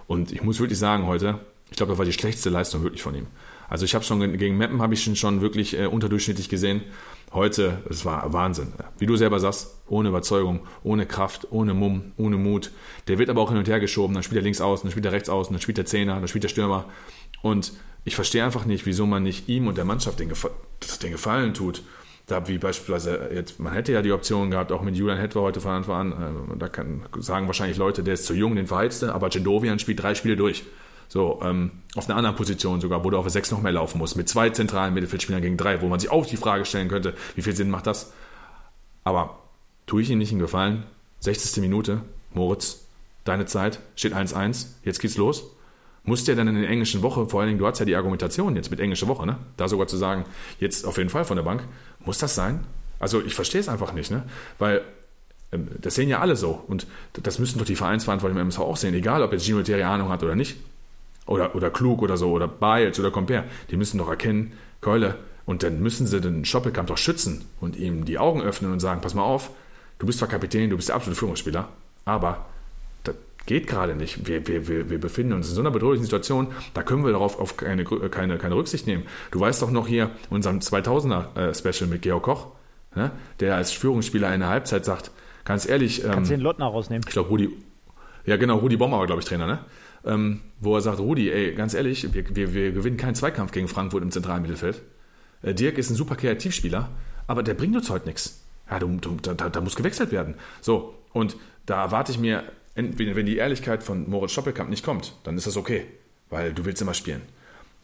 [0.07, 1.39] Und ich muss wirklich sagen heute,
[1.71, 3.27] ich glaube, das war die schlechteste Leistung wirklich von ihm.
[3.69, 6.83] Also ich habe schon gegen Meppen habe ich ihn schon wirklich äh, unterdurchschnittlich gesehen.
[7.33, 8.73] heute, es war Wahnsinn.
[8.99, 12.73] Wie du selber sagst, ohne Überzeugung, ohne Kraft, ohne Mumm, ohne Mut.
[13.07, 15.07] Der wird aber auch hin und her geschoben, dann spielt er links außen, dann spielt
[15.07, 16.87] er rechts außen, dann spielt der Zehner, dann spielt der Stürmer.
[17.43, 17.73] Und
[18.05, 20.51] ich verstehe einfach nicht, wieso man nicht ihm und der Mannschaft den, Gefa
[21.03, 21.83] den Gefallen tut.
[22.27, 25.61] Da wie beispielsweise jetzt, man hätte ja die Option gehabt, auch mit Julian Hetwer heute
[25.61, 29.15] von Anfang an, äh, da kann, sagen wahrscheinlich Leute, der ist zu jung, den verheizte,
[29.15, 30.65] aber Gendovian spielt drei Spiele durch.
[31.09, 34.17] So, ähm, auf einer anderen Position sogar, wo du auf 6 noch mehr laufen musst,
[34.17, 37.43] mit zwei zentralen Mittelfeldspielern gegen drei, wo man sich auch die Frage stellen könnte, wie
[37.43, 38.13] viel Sinn macht das?
[39.03, 39.41] Aber
[39.87, 40.85] tue ich ihm nicht einen Gefallen?
[41.19, 41.61] 60.
[41.61, 42.87] Minute, Moritz,
[43.25, 45.51] deine Zeit, steht 1-1, jetzt geht's los.
[46.11, 48.57] Muss der dann in der englischen Woche, vor allen Dingen, du hast ja die Argumentation
[48.57, 49.37] jetzt mit englischer Woche, ne?
[49.57, 50.25] Da sogar zu sagen,
[50.59, 51.63] jetzt auf jeden Fall von der Bank,
[52.05, 52.67] muss das sein?
[52.99, 54.25] Also ich verstehe es einfach nicht, ne?
[54.59, 54.83] Weil
[55.53, 56.65] ähm, das sehen ja alle so.
[56.67, 59.85] Und das müssen doch die Vereinsverantwortlichen im MSV auch sehen, egal ob jetzt Gino Terry
[59.85, 60.57] Ahnung hat oder nicht
[61.27, 65.15] oder, oder Klug oder so oder Biles oder Compare, die müssen doch erkennen, Keule,
[65.47, 69.01] und dann müssen sie den Schoppelkamp doch schützen und ihm die Augen öffnen und sagen,
[69.01, 69.51] pass mal auf,
[70.01, 71.69] du bist zwar Kapitän, du bist der absolute Führungsspieler,
[72.05, 72.47] aber
[73.47, 74.27] geht gerade nicht.
[74.27, 77.39] Wir, wir, wir, wir befinden uns in so einer bedrohlichen Situation, da können wir darauf
[77.39, 79.05] auf keine, keine, keine Rücksicht nehmen.
[79.31, 82.49] Du weißt doch noch hier unserem 2000er-Special mit Georg Koch,
[82.95, 83.11] ne,
[83.41, 85.11] der als Führungsspieler in der Halbzeit sagt,
[85.45, 86.03] ganz ehrlich...
[86.03, 87.05] Kannst ähm, den Lottner rausnehmen.
[87.07, 87.51] Ich glaube, Rudi...
[88.27, 89.61] Ja, genau, Rudi Bommer war, glaube ich, Trainer, ne?
[90.05, 93.69] ähm, wo er sagt, Rudi, ey, ganz ehrlich, wir, wir, wir gewinnen keinen Zweikampf gegen
[93.69, 94.83] Frankfurt im zentralen Mittelfeld.
[95.43, 96.91] Äh, Dirk ist ein super Kreativspieler,
[97.27, 98.43] aber der bringt uns heute nichts.
[98.71, 100.35] Ja, du, du, da, da, muss gewechselt werden.
[100.61, 101.37] So, und
[101.67, 102.45] da erwarte ich mir,
[102.99, 105.87] wenn die Ehrlichkeit von Moritz Stoppelkamp nicht kommt, dann ist das okay,
[106.29, 107.23] weil du willst immer spielen.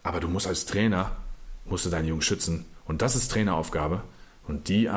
[0.02, 1.16] Aber du musst als Trainer,
[1.64, 2.64] musst du deinen Jungs schützen.
[2.86, 4.02] Und das ist Traineraufgabe.
[4.46, 4.88] Und die,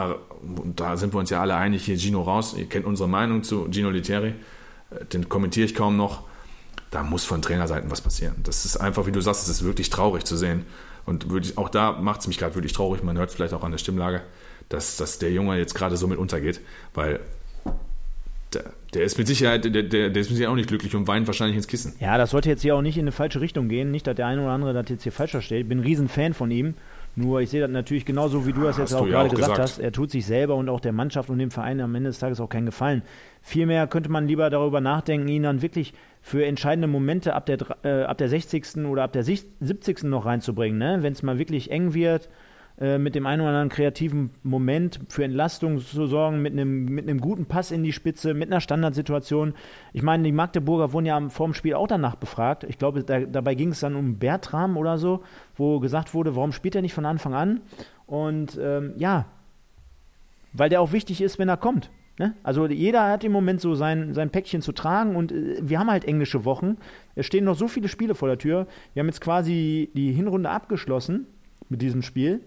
[0.76, 3.68] da sind wir uns ja alle einig, hier Gino raus, ihr kennt unsere Meinung zu
[3.72, 4.36] Gino Literi,
[4.92, 6.30] äh, den kommentiere ich kaum noch
[6.92, 8.36] da muss von Trainerseiten was passieren.
[8.44, 10.66] Das ist einfach, wie du sagst, es ist wirklich traurig zu sehen.
[11.06, 13.04] Und wirklich, auch da macht es mich gerade wirklich traurig.
[13.04, 14.22] Man hört vielleicht auch an der Stimmlage,
[14.70, 16.62] dass, dass der Junge jetzt gerade so mit untergeht,
[16.94, 17.20] weil
[18.54, 21.08] der, der, ist mit Sicherheit, der, der, der, ist mit Sicherheit auch nicht glücklich und
[21.08, 21.94] weint wahrscheinlich ins Kissen.
[22.00, 23.92] Ja, das sollte jetzt hier auch nicht in eine falsche Richtung gehen.
[23.92, 25.62] Nicht, dass der eine oder andere das jetzt hier falsch versteht.
[25.62, 26.74] Ich bin ein Riesenfan von ihm.
[27.16, 29.80] Nur ich sehe das natürlich genauso, wie du das jetzt auch gerade gesagt, gesagt, hast.
[29.80, 32.40] Er tut sich selber und auch der Mannschaft und dem Verein am Ende des Tages
[32.40, 33.02] auch keinen Gefallen.
[33.42, 38.04] Vielmehr könnte man lieber darüber nachdenken, ihn dann wirklich für entscheidende Momente ab der, äh,
[38.04, 38.86] ab der 60.
[38.86, 40.04] oder ab der 70.
[40.04, 40.78] noch reinzubringen.
[40.78, 41.00] Ne?
[41.02, 42.30] Wenn es mal wirklich eng wird,
[42.80, 47.10] äh, mit dem einen oder anderen kreativen Moment für Entlastung zu sorgen, mit einem, mit
[47.10, 49.54] einem guten Pass in die Spitze, mit einer Standardsituation.
[49.92, 52.64] Ich meine, die Magdeburger wurden ja vor dem Spiel auch danach befragt.
[52.64, 55.24] Ich glaube, da, dabei ging es dann um Bertram oder so,
[55.58, 57.62] wo gesagt wurde, warum spielt er nicht von Anfang an?
[58.06, 59.26] Und ähm, ja,
[60.54, 61.92] weil der auch wichtig ist, wenn er kommt.
[62.18, 62.34] Ne?
[62.44, 65.92] Also jeder hat im Moment so sein, sein Päckchen zu tragen und äh, wir haben
[65.92, 66.78] halt englische Wochen.
[67.16, 68.68] Es stehen noch so viele Spiele vor der Tür.
[68.94, 71.28] Wir haben jetzt quasi die Hinrunde abgeschlossen
[71.70, 72.42] mit diesem Spiel.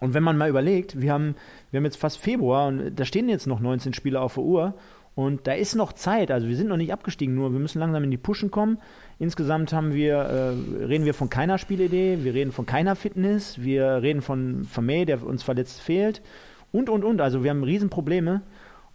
[0.00, 1.34] Und wenn man mal überlegt, wir haben,
[1.70, 4.74] wir haben jetzt fast Februar und da stehen jetzt noch 19 Spiele auf der Uhr
[5.14, 6.30] und da ist noch Zeit.
[6.30, 8.78] Also wir sind noch nicht abgestiegen, nur wir müssen langsam in die Pushen kommen.
[9.18, 14.00] Insgesamt haben wir, äh, reden wir von keiner Spielidee, wir reden von keiner Fitness, wir
[14.02, 16.22] reden von Vermey, der uns verletzt fehlt
[16.70, 17.20] und, und, und.
[17.20, 18.42] Also wir haben Riesenprobleme.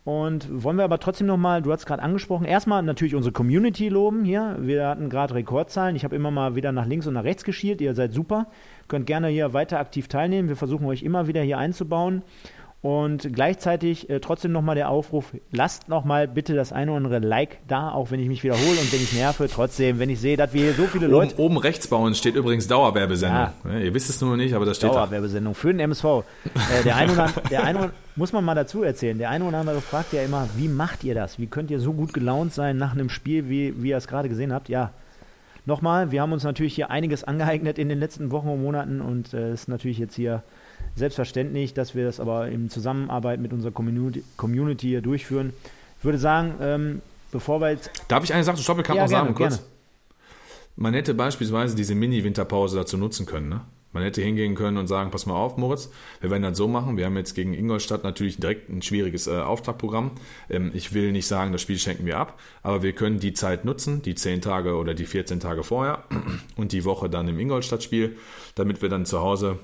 [0.06, 4.26] Und wollen wir aber trotzdem nochmal, du hast gerade angesprochen, erstmal natürlich unsere Community loben
[4.26, 4.58] hier.
[4.60, 5.96] Wir hatten gerade Rekordzahlen.
[5.96, 7.80] Ich habe immer mal wieder nach links und nach rechts geschielt.
[7.80, 8.48] Ihr seid super.
[8.90, 10.50] Könnt gerne hier weiter aktiv teilnehmen.
[10.50, 12.22] Wir versuchen euch immer wieder hier einzubauen.
[12.84, 17.60] Und gleichzeitig äh, trotzdem nochmal der Aufruf, lasst nochmal bitte das eine oder andere Like
[17.66, 19.48] da, auch wenn ich mich wiederhole und wenn ich nerve.
[19.48, 21.36] Trotzdem, wenn ich sehe, dass wir hier so viele Leute...
[21.36, 23.40] Oben, oben rechts bei uns steht übrigens Dauerwerbesendung.
[23.64, 23.72] Ja.
[23.72, 26.04] Ja, ihr wisst es nur nicht, aber das steht Dauerwerbesendung für den MSV.
[26.04, 29.80] äh, der eine oder, der eine, muss man mal dazu erzählen, der eine oder andere
[29.80, 31.40] fragt ja immer, wie macht ihr das?
[31.40, 34.28] Wie könnt ihr so gut gelaunt sein nach einem Spiel, wie, wie ihr es gerade
[34.28, 34.68] gesehen habt?
[34.68, 34.92] Ja,
[35.66, 39.28] nochmal, wir haben uns natürlich hier einiges angeeignet in den letzten Wochen und Monaten und
[39.28, 40.44] es äh, ist natürlich jetzt hier
[40.96, 45.54] Selbstverständlich, dass wir das aber in Zusammenarbeit mit unserer Community, hier durchführen.
[46.00, 47.92] Ich würde sagen, ähm, bevor wir jetzt.
[48.08, 49.58] Darf ich eine Sache zu Stoppelkamp ja, noch sagen, kurz?
[49.58, 49.70] Gerne.
[50.76, 53.62] Man hätte beispielsweise diese Mini-Winterpause dazu nutzen können, ne?
[53.94, 56.98] Man hätte hingehen können und sagen, pass mal auf, Moritz, wir werden das so machen.
[56.98, 60.12] Wir haben jetzt gegen Ingolstadt natürlich direkt ein schwieriges äh, Auftaktprogramm.
[60.50, 63.66] Ähm, ich will nicht sagen, das Spiel schenken wir ab, aber wir können die Zeit
[63.66, 66.06] nutzen, die 10 Tage oder die 14 Tage vorher
[66.56, 68.18] und die Woche dann im Ingolstadt-Spiel,
[68.56, 69.60] damit wir dann zu Hause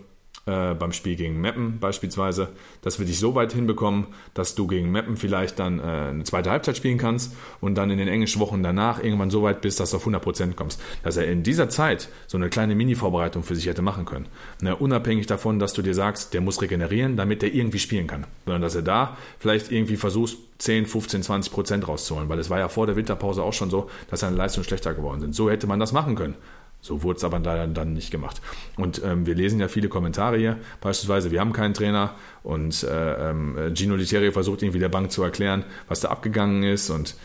[0.45, 2.49] äh, beim Spiel gegen Meppen beispielsweise,
[2.81, 6.49] dass wir dich so weit hinbekommen, dass du gegen Meppen vielleicht dann äh, eine zweite
[6.49, 9.91] Halbzeit spielen kannst und dann in den englischen Wochen danach irgendwann so weit bist, dass
[9.91, 10.81] du auf 100% kommst.
[11.03, 14.27] Dass er in dieser Zeit so eine kleine Mini-Vorbereitung für sich hätte machen können.
[14.61, 18.25] Ne, unabhängig davon, dass du dir sagst, der muss regenerieren, damit der irgendwie spielen kann.
[18.45, 22.59] Sondern dass er da vielleicht irgendwie versuchst, 10, 15, 20 Prozent rauszuholen, weil es war
[22.59, 25.33] ja vor der Winterpause auch schon so, dass seine Leistungen schlechter geworden sind.
[25.33, 26.35] So hätte man das machen können.
[26.81, 28.41] So wurde es aber dann, dann nicht gemacht.
[28.77, 33.29] Und ähm, wir lesen ja viele Kommentare hier, beispielsweise, wir haben keinen Trainer und äh,
[33.29, 37.15] ähm, Gino Literi versucht irgendwie der Bank zu erklären, was da abgegangen ist und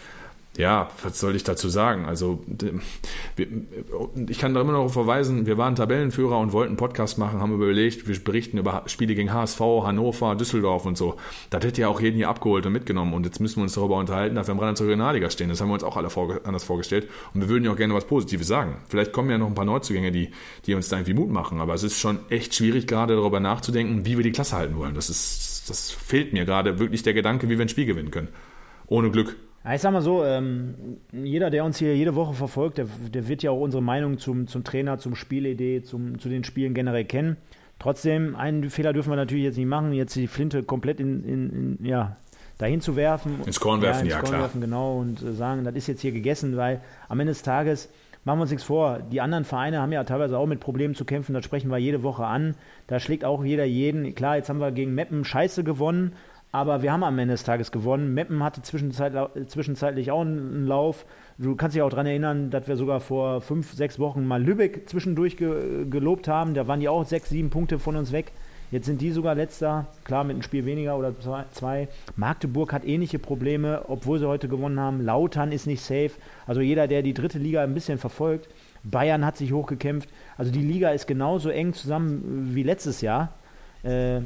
[0.56, 2.06] ja, was soll ich dazu sagen?
[2.06, 2.44] Also,
[4.28, 7.52] ich kann da immer noch verweisen, wir waren Tabellenführer und wollten einen Podcast machen, haben
[7.52, 11.16] überlegt, wir berichten über Spiele gegen HSV, Hannover, Düsseldorf und so.
[11.50, 13.96] Das hätte ja auch jeden hier abgeholt und mitgenommen und jetzt müssen wir uns darüber
[13.96, 15.48] unterhalten, dass wir am Rand zur Regionalliga stehen.
[15.48, 16.08] Das haben wir uns auch alle
[16.44, 18.76] anders vorgestellt und wir würden ja auch gerne was Positives sagen.
[18.88, 20.30] Vielleicht kommen ja noch ein paar Neuzugänge, die,
[20.66, 24.06] die uns da irgendwie Mut machen, aber es ist schon echt schwierig, gerade darüber nachzudenken,
[24.06, 24.94] wie wir die Klasse halten wollen.
[24.94, 28.28] Das ist, das fehlt mir gerade wirklich der Gedanke, wie wir ein Spiel gewinnen können.
[28.86, 29.36] Ohne Glück.
[29.64, 33.28] Ja, ich sag mal so, ähm, jeder, der uns hier jede Woche verfolgt, der, der
[33.28, 37.06] wird ja auch unsere Meinung zum, zum Trainer, zum Spielidee, zum, zu den Spielen generell
[37.06, 37.38] kennen.
[37.78, 41.78] Trotzdem, einen Fehler dürfen wir natürlich jetzt nicht machen, jetzt die Flinte komplett in, in,
[41.80, 42.16] in ja,
[42.58, 43.40] dahin zu werfen.
[43.46, 46.02] Ins Korn werfen, ja, ins Korn ja werfen, genau, und äh, sagen, das ist jetzt
[46.02, 47.88] hier gegessen, weil am Ende des Tages
[48.24, 49.00] machen wir uns nichts vor.
[49.10, 52.02] Die anderen Vereine haben ja teilweise auch mit Problemen zu kämpfen, das sprechen wir jede
[52.02, 52.54] Woche an.
[52.86, 54.14] Da schlägt auch jeder jeden.
[54.14, 56.12] Klar, jetzt haben wir gegen Meppen scheiße gewonnen,
[56.54, 58.14] aber wir haben am Ende des Tages gewonnen.
[58.14, 61.04] Meppen hatte zwischenzeitlich auch einen Lauf.
[61.36, 64.88] Du kannst dich auch daran erinnern, dass wir sogar vor fünf, sechs Wochen mal Lübeck
[64.88, 66.54] zwischendurch ge gelobt haben.
[66.54, 68.30] Da waren die auch sechs, sieben Punkte von uns weg.
[68.70, 71.12] Jetzt sind die sogar letzter, klar mit einem Spiel weniger oder
[71.50, 71.88] zwei.
[72.14, 75.00] Magdeburg hat ähnliche Probleme, obwohl sie heute gewonnen haben.
[75.00, 76.12] Lautern ist nicht safe.
[76.46, 78.48] Also jeder, der die dritte Liga ein bisschen verfolgt.
[78.84, 80.08] Bayern hat sich hochgekämpft.
[80.36, 83.32] Also die Liga ist genauso eng zusammen wie letztes Jahr.
[83.82, 84.20] Äh,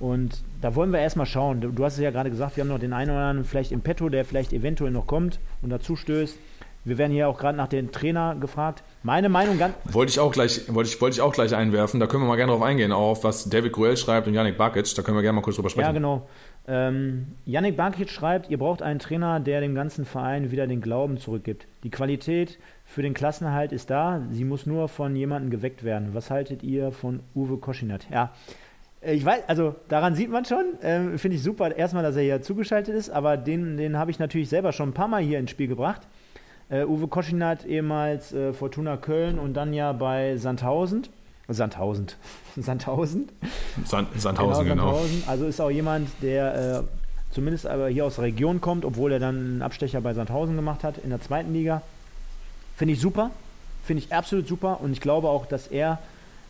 [0.00, 1.60] und da wollen wir erstmal schauen.
[1.60, 3.80] Du, hast es ja gerade gesagt, wir haben noch den einen oder anderen vielleicht im
[3.80, 6.38] Petto, der vielleicht eventuell noch kommt und dazu stößt.
[6.86, 8.82] Wir werden hier auch gerade nach dem Trainer gefragt.
[9.02, 9.74] Meine Meinung ganz.
[9.84, 11.98] Wollte ich auch gleich, wollte ich, wollte ich auch gleich einwerfen.
[11.98, 14.58] Da können wir mal gerne drauf eingehen, auch auf was David Gruel schreibt und Yannick
[14.58, 14.94] Bakic.
[14.94, 15.86] Da können wir gerne mal kurz drüber sprechen.
[15.86, 16.28] Ja, genau.
[16.66, 21.16] Ähm, Yannick Bakic schreibt, ihr braucht einen Trainer, der dem ganzen Verein wieder den Glauben
[21.16, 21.66] zurückgibt.
[21.84, 26.10] Die Qualität für den Klassenerhalt ist da, sie muss nur von jemandem geweckt werden.
[26.12, 28.06] Was haltet ihr von Uwe Koschinat?
[28.10, 28.32] Ja,
[29.06, 32.42] ich weiß, also daran sieht man schon, äh, finde ich super, erstmal, dass er hier
[32.42, 35.50] zugeschaltet ist, aber den, den habe ich natürlich selber schon ein paar Mal hier ins
[35.50, 36.02] Spiel gebracht.
[36.70, 41.06] Äh, Uwe Koschinat ehemals äh, Fortuna Köln und dann ja bei Sandhausen.
[41.48, 42.06] Sandhausen.
[42.56, 43.28] Sandhausen.
[43.84, 44.92] Sand, Sandhausen, genau, genau.
[44.94, 45.24] Sandhausen.
[45.26, 46.82] Also ist auch jemand, der äh,
[47.34, 50.84] zumindest aber hier aus der Region kommt, obwohl er dann einen Abstecher bei Sandhausen gemacht
[50.84, 51.82] hat in der zweiten Liga.
[52.76, 53.30] Finde ich super.
[53.84, 55.98] Finde ich absolut super und ich glaube auch, dass er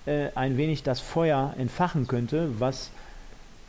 [0.07, 2.91] äh, ein wenig das Feuer entfachen könnte, was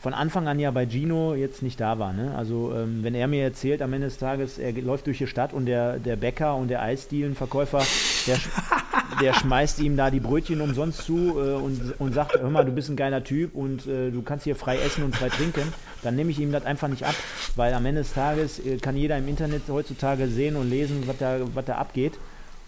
[0.06, 2.12] von Anfang an ja bei Gino jetzt nicht da war.
[2.12, 2.32] Ne?
[2.36, 5.52] Also ähm, wenn er mir erzählt am Ende des Tages, er läuft durch die Stadt
[5.52, 7.82] und der, der Bäcker und der Eisdielenverkäufer,
[8.26, 8.38] der,
[9.20, 12.72] der schmeißt ihm da die Brötchen umsonst zu äh, und, und sagt, hör mal, du
[12.72, 15.72] bist ein geiler Typ und äh, du kannst hier frei essen und frei trinken,
[16.02, 17.14] dann nehme ich ihm das einfach nicht ab,
[17.56, 21.16] weil am Ende des Tages äh, kann jeder im Internet heutzutage sehen und lesen, was
[21.18, 22.12] da, was da abgeht.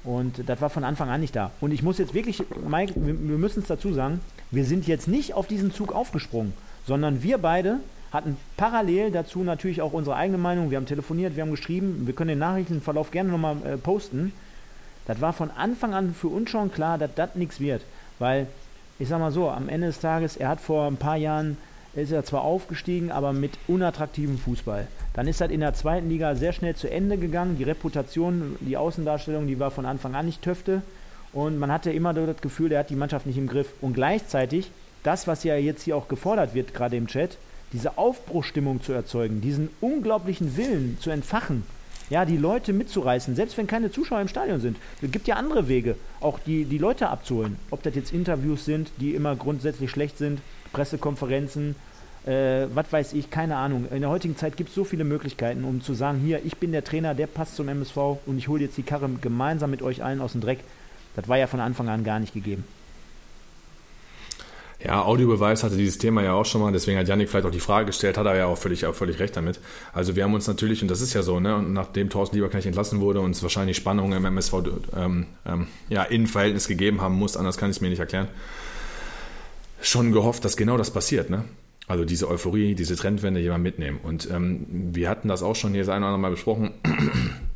[0.08, 1.50] Und das war von Anfang an nicht da.
[1.60, 5.34] Und ich muss jetzt wirklich, Mike, wir, müssen es dazu sagen, wir sind jetzt nicht
[5.34, 6.54] auf diesen Zug aufgesprungen,
[6.86, 7.80] sondern wir beide
[8.10, 10.70] hatten parallel dazu natürlich auch unsere eigene Meinung.
[10.70, 14.32] Wir haben telefoniert, wir haben geschrieben, wir können den Nachrichtenverlauf gerne nochmal äh, posten.
[15.06, 17.82] Das war von Anfang an für uns schon klar, dass das nichts wird.
[18.18, 18.46] Weil,
[18.98, 21.58] ich sag mal so, am Ende des Tages, er hat vor ein paar Jahren
[21.94, 24.86] ist er zwar aufgestiegen, aber mit unattraktivem Fußball.
[25.14, 27.56] Dann ist das in der zweiten Liga sehr schnell zu Ende gegangen.
[27.58, 30.82] Die Reputation, die Außendarstellung, die war von Anfang an nicht Töfte.
[31.32, 33.72] Und man hatte immer das Gefühl, er hat die Mannschaft nicht im Griff.
[33.80, 34.70] Und gleichzeitig,
[35.02, 37.38] das, was ja jetzt hier auch gefordert wird, gerade im Chat,
[37.72, 41.64] diese Aufbruchstimmung zu erzeugen, diesen unglaublichen Willen zu entfachen,
[42.10, 44.78] ja, die Leute mitzureißen, selbst wenn keine Zuschauer im Stadion sind.
[45.02, 47.56] Es gibt ja andere Wege, auch die, die Leute abzuholen.
[47.70, 50.40] Ob das jetzt Interviews sind, die immer grundsätzlich schlecht sind,
[50.72, 51.74] Pressekonferenzen,
[52.26, 53.86] äh, was weiß ich, keine Ahnung.
[53.90, 56.72] In der heutigen Zeit gibt es so viele Möglichkeiten, um zu sagen, hier, ich bin
[56.72, 57.96] der Trainer, der passt zum MSV
[58.26, 60.60] und ich hole jetzt die Karre gemeinsam mit euch allen aus dem Dreck.
[61.16, 62.64] Das war ja von Anfang an gar nicht gegeben.
[64.84, 67.58] Ja, Audiobeweis hatte dieses Thema ja auch schon mal, deswegen hat Yannick vielleicht auch die
[67.58, 69.58] Frage gestellt, hat er ja auch völlig, auch völlig recht damit.
[69.92, 72.66] Also wir haben uns natürlich, und das ist ja so, ne, und nachdem Thorsten Lieberknecht
[72.66, 74.54] entlassen wurde, uns wahrscheinlich Spannungen im MSV
[74.96, 78.28] ähm, ähm, ja, in Verhältnis gegeben haben muss, anders kann ich es mir nicht erklären,
[79.80, 81.44] schon gehofft, dass genau das passiert, ne?
[81.88, 83.98] Also diese Euphorie, diese Trendwende jemand mitnehmen.
[84.02, 86.72] Und ähm, wir hatten das auch schon hier das eine oder andere Mal besprochen.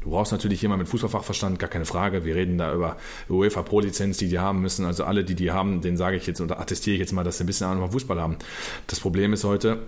[0.03, 2.25] Du brauchst natürlich jemanden mit Fußballfachverstand, gar keine Frage.
[2.25, 2.97] Wir reden da über
[3.29, 4.87] UEFA Pro-Lizenz, die die haben müssen.
[4.87, 7.39] Also alle, die die haben, denen sage ich jetzt oder attestiere ich jetzt mal, dass
[7.39, 8.37] sie ein bisschen Ahnung vom Fußball haben.
[8.87, 9.81] Das Problem ist heute,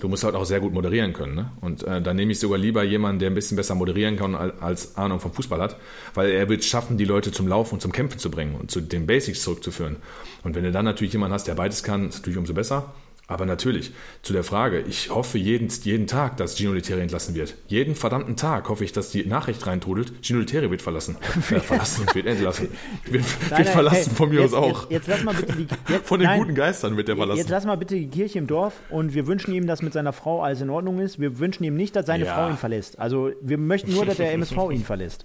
[0.00, 1.34] du musst halt auch sehr gut moderieren können.
[1.34, 1.50] Ne?
[1.60, 4.60] Und äh, da nehme ich sogar lieber jemanden, der ein bisschen besser moderieren kann als,
[4.60, 5.76] als Ahnung vom Fußball hat,
[6.14, 8.80] weil er wird schaffen, die Leute zum Laufen und zum Kämpfen zu bringen und zu
[8.80, 9.96] den Basics zurückzuführen.
[10.42, 12.92] Und wenn du dann natürlich jemanden hast, der beides kann, ist natürlich umso besser.
[13.28, 17.54] Aber natürlich, zu der Frage, ich hoffe jeden, jeden Tag, dass Gino Lettieri entlassen wird.
[17.68, 21.16] Jeden verdammten Tag hoffe ich, dass die Nachricht reintrudelt, Gino Lettieri wird verlassen.
[21.50, 22.68] äh, verlassen, wird entlassen.
[23.06, 24.90] Wird, nein, wird verlassen hey, von mir jetzt, aus auch.
[24.90, 27.38] Jetzt, jetzt, lass mal bitte die, jetzt, von den nein, guten Geistern wird er verlassen.
[27.38, 30.12] Jetzt lass mal bitte die Kirche im Dorf und wir wünschen ihm, dass mit seiner
[30.12, 31.20] Frau alles in Ordnung ist.
[31.20, 32.34] Wir wünschen ihm nicht, dass seine ja.
[32.34, 32.98] Frau ihn verlässt.
[32.98, 35.24] Also wir möchten nur, dass der MSV ihn verlässt.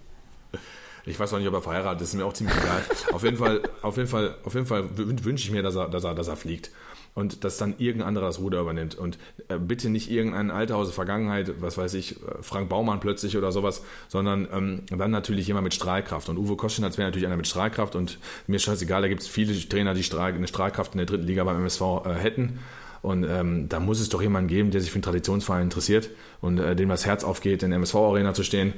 [1.08, 2.84] Ich weiß auch nicht, ob er verheiratet ist, ist mir auch ziemlich egal.
[3.14, 6.04] auf jeden Fall, auf jeden Fall, auf jeden Fall wünsche ich mir, dass er, dass
[6.04, 6.72] er, dass er fliegt
[7.18, 8.96] und dass dann irgendein anderer das Ruder übernimmt.
[8.96, 13.00] Und äh, bitte nicht irgendein alter aus der Vergangenheit, was weiß ich, äh, Frank Baumann
[13.00, 16.30] plötzlich oder sowas, sondern ähm, dann natürlich jemand mit Strahlkraft.
[16.30, 19.28] Und Uwe Koschinatz wäre natürlich einer mit Strahlkraft und mir ist scheißegal, da gibt es
[19.28, 22.60] viele Trainer, die Strahl, eine Strahlkraft in der dritten Liga beim MSV äh, hätten.
[23.02, 26.10] Und ähm, da muss es doch jemanden geben, der sich für einen Traditionsverein interessiert
[26.42, 28.74] und äh, dem das Herz aufgeht, in der MSV-Arena zu stehen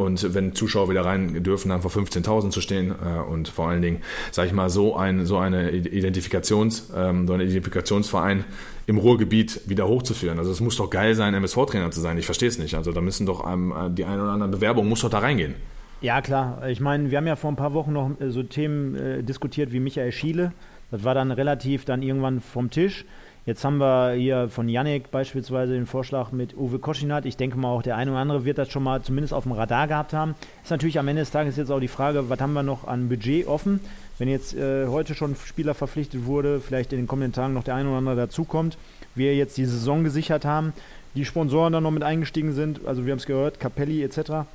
[0.00, 3.82] und wenn Zuschauer wieder rein dürfen, dann vor 15.000 zu stehen äh, und vor allen
[3.82, 8.44] Dingen, sage ich mal, so ein so eine Identifikations ähm, so ein Identifikationsverein
[8.86, 10.38] im Ruhrgebiet wieder hochzuführen.
[10.38, 12.18] Also es muss doch geil sein, MSV-Trainer zu sein.
[12.18, 12.74] Ich verstehe es nicht.
[12.74, 15.54] Also da müssen doch ähm, die eine oder andere Bewerbung muss doch da reingehen.
[16.00, 16.66] Ja klar.
[16.68, 19.72] Ich meine, wir haben ja vor ein paar Wochen noch äh, so Themen äh, diskutiert
[19.72, 20.52] wie Michael Schiele.
[20.90, 23.04] Das war dann relativ dann irgendwann vom Tisch.
[23.46, 27.24] Jetzt haben wir hier von Yannick beispielsweise den Vorschlag mit Uwe Koschinat.
[27.24, 29.52] Ich denke mal auch der eine oder andere wird das schon mal zumindest auf dem
[29.52, 30.34] Radar gehabt haben.
[30.62, 33.08] Ist natürlich am Ende des Tages jetzt auch die Frage, was haben wir noch an
[33.08, 33.80] Budget offen?
[34.18, 37.76] Wenn jetzt äh, heute schon Spieler verpflichtet wurde, vielleicht in den kommenden Tagen noch der
[37.76, 38.76] eine oder andere dazukommt,
[39.14, 40.74] wir jetzt die Saison gesichert haben,
[41.14, 44.46] die Sponsoren dann noch mit eingestiegen sind, also wir haben es gehört, Capelli etc.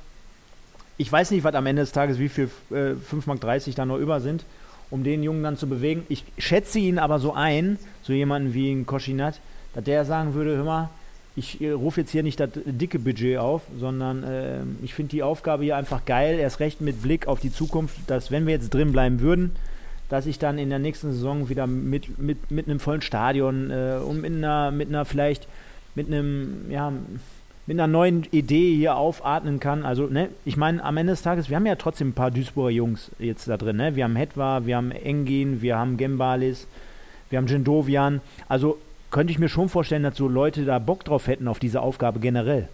[0.96, 3.98] Ich weiß nicht, was am Ende des Tages, wie viel äh, 5,30 Mark da noch
[3.98, 4.44] über sind
[4.90, 6.04] um den Jungen dann zu bewegen.
[6.08, 9.40] Ich schätze ihn aber so ein, so jemanden wie ein Koschinat,
[9.74, 10.90] dass der sagen würde, hör mal,
[11.36, 15.22] ich äh, rufe jetzt hier nicht das dicke Budget auf, sondern äh, ich finde die
[15.22, 18.72] Aufgabe hier einfach geil, erst recht mit Blick auf die Zukunft, dass wenn wir jetzt
[18.72, 19.52] drin bleiben würden,
[20.08, 23.98] dass ich dann in der nächsten Saison wieder mit, mit, mit einem vollen Stadion äh,
[24.02, 25.46] und mit einer, mit einer vielleicht,
[25.94, 26.92] mit einem, ja,
[27.66, 29.84] mit einer neuen Idee hier aufatmen kann.
[29.84, 32.70] Also, ne, ich meine, am Ende des Tages, wir haben ja trotzdem ein paar Duisburger
[32.70, 33.76] Jungs jetzt da drin.
[33.76, 33.96] Ne?
[33.96, 36.68] Wir haben Hetwa, wir haben Engin, wir haben Gembalis,
[37.28, 38.20] wir haben Jendovian.
[38.48, 38.78] Also
[39.10, 42.20] könnte ich mir schon vorstellen, dass so Leute da Bock drauf hätten auf diese Aufgabe
[42.20, 42.68] generell.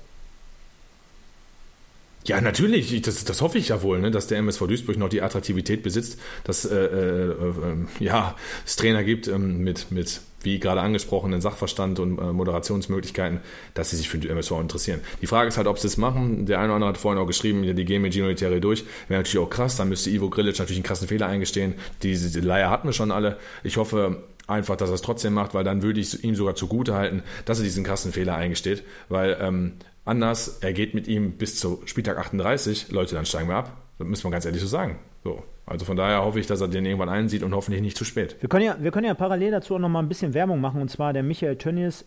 [2.27, 5.23] Ja, natürlich, das, das hoffe ich ja wohl, ne, dass der MSV Duisburg noch die
[5.23, 7.55] Attraktivität besitzt, dass äh, äh, äh,
[7.99, 13.41] ja, es Trainer gibt ähm, mit, mit wie gerade angesprochenen Sachverstand und äh, Moderationsmöglichkeiten,
[13.75, 15.01] dass sie sich für die MSV interessieren.
[15.21, 16.47] Die Frage ist halt, ob sie es machen.
[16.47, 18.85] Der eine oder andere hat vorhin auch geschrieben, die gehen mit Gino Lettieri durch.
[19.09, 21.75] Wäre natürlich auch krass, dann müsste Ivo Grilic natürlich einen krassen Fehler eingestehen.
[22.03, 23.39] Diese, Leier hatten wir schon alle.
[23.63, 26.95] Ich hoffe einfach, dass er es trotzdem macht, weil dann würde ich ihm sogar zugute
[26.95, 31.59] halten, dass er diesen krassen Fehler eingesteht, weil ähm, anders, er geht mit ihm bis
[31.59, 33.77] zu Spieltag 38, Leute, dann steigen wir ab.
[33.99, 34.99] Das müssen wir ganz ehrlich so sagen.
[35.23, 35.43] So.
[35.65, 38.37] Also von daher hoffe ich, dass er den irgendwann einsieht und hoffentlich nicht zu spät.
[38.41, 40.81] Wir können ja, wir können ja parallel dazu auch noch mal ein bisschen Werbung machen
[40.81, 42.05] und zwar der Michael Tönnies,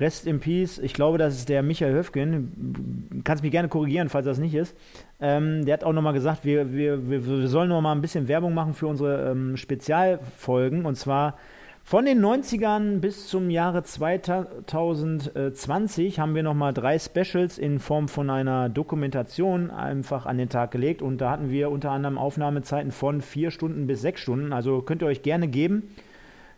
[0.00, 0.78] Rest in Peace.
[0.78, 3.22] Ich glaube, das ist der Michael Höfgen.
[3.24, 4.74] Kannst mich gerne korrigieren, falls das nicht ist.
[5.20, 8.26] Ähm, der hat auch noch mal gesagt, wir, wir, wir, sollen noch mal ein bisschen
[8.26, 11.36] Werbung machen für unsere ähm, Spezialfolgen und zwar
[11.84, 18.30] von den 90ern bis zum Jahre 2020 haben wir nochmal drei Specials in Form von
[18.30, 21.02] einer Dokumentation einfach an den Tag gelegt.
[21.02, 24.52] Und da hatten wir unter anderem Aufnahmezeiten von vier Stunden bis sechs Stunden.
[24.52, 25.88] Also könnt ihr euch gerne geben.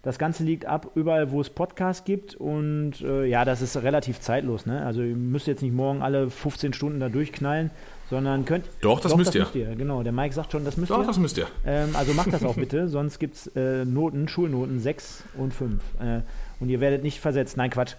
[0.02, 2.34] Das Ganze liegt ab überall, wo es Podcasts gibt.
[2.34, 4.66] Und äh, ja, das ist relativ zeitlos.
[4.66, 4.84] Ne?
[4.84, 7.70] Also ihr müsst jetzt nicht morgen alle 15 Stunden da durchknallen
[8.14, 8.66] sondern könnt.
[8.80, 9.40] Doch, das, doch, müsst, das ihr.
[9.40, 9.76] müsst ihr.
[9.76, 11.00] Genau, der Mike sagt schon, das müsst doch, ihr.
[11.00, 11.48] Doch, das müsst ihr.
[11.66, 15.82] Ähm, also macht das auch bitte, sonst gibt es äh, Noten, Schulnoten 6 und 5.
[16.00, 16.20] Äh,
[16.60, 17.56] und ihr werdet nicht versetzt.
[17.56, 17.94] Nein, Quatsch.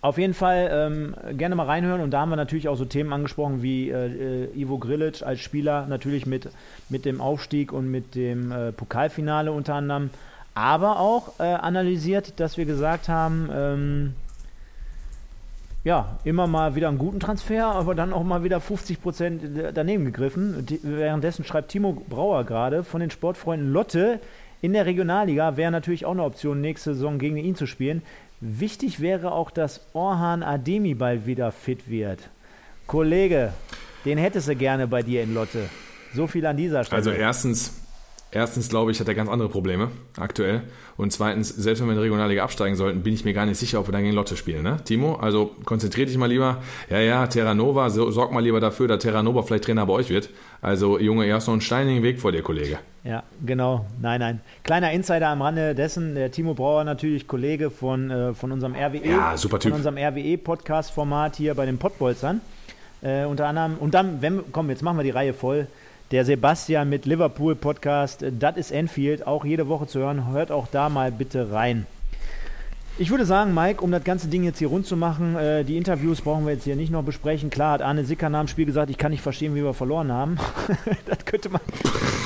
[0.00, 3.12] Auf jeden Fall ähm, gerne mal reinhören und da haben wir natürlich auch so Themen
[3.12, 6.48] angesprochen wie äh, äh Ivo Grilic als Spieler, natürlich mit,
[6.88, 10.08] mit dem Aufstieg und mit dem äh, Pokalfinale unter anderem,
[10.54, 14.14] aber auch äh, analysiert, dass wir gesagt haben, ähm,
[15.84, 19.42] ja, immer mal wieder einen guten Transfer, aber dann auch mal wieder 50 Prozent
[19.74, 20.66] daneben gegriffen.
[20.82, 24.20] währenddessen schreibt Timo Brauer gerade von den Sportfreunden Lotte
[24.62, 28.02] in der Regionalliga wäre natürlich auch eine Option, nächste Saison gegen ihn zu spielen.
[28.40, 32.28] Wichtig wäre auch, dass Orhan Ademi bald wieder fit wird.
[32.86, 33.52] Kollege,
[34.04, 35.68] den hättest du gerne bei dir in Lotte.
[36.14, 36.98] So viel an dieser Stelle.
[36.98, 37.80] Also erstens,
[38.32, 40.62] Erstens glaube ich, hat er ganz andere Probleme aktuell.
[40.96, 43.58] Und zweitens, selbst wenn wir in der Regionalliga absteigen sollten, bin ich mir gar nicht
[43.58, 44.62] sicher, ob wir dann gegen Lotte spielen.
[44.62, 44.76] Ne?
[44.84, 46.58] Timo, also konzentrier dich mal lieber.
[46.88, 50.30] Ja, ja, Terranova, so, sorg mal lieber dafür, dass Terranova vielleicht Trainer bei euch wird.
[50.62, 52.78] Also, Junge, ihr hast noch einen steinigen Weg vor dir, Kollege.
[53.02, 53.86] Ja, genau.
[54.00, 54.40] Nein, nein.
[54.62, 59.08] Kleiner Insider am Rande dessen, der Timo Brauer natürlich Kollege von, äh, von unserem RWE.
[59.08, 59.72] Ja, super Typ.
[59.72, 62.40] Von unserem RWE-Podcast-Format hier bei den Pottbolzern.
[63.02, 65.66] Äh, unter anderem, und dann, wenn, komm, jetzt machen wir die Reihe voll.
[66.10, 70.26] Der Sebastian mit Liverpool Podcast, das ist Enfield, auch jede Woche zu hören.
[70.32, 71.86] Hört auch da mal bitte rein.
[72.98, 75.76] Ich würde sagen, Mike, um das ganze Ding jetzt hier rund zu machen, äh, die
[75.76, 77.48] Interviews brauchen wir jetzt hier nicht noch besprechen.
[77.48, 80.10] Klar hat Arne Sicker nach dem Spiel gesagt, ich kann nicht verstehen, wie wir verloren
[80.10, 80.36] haben.
[81.06, 81.60] das könnte man.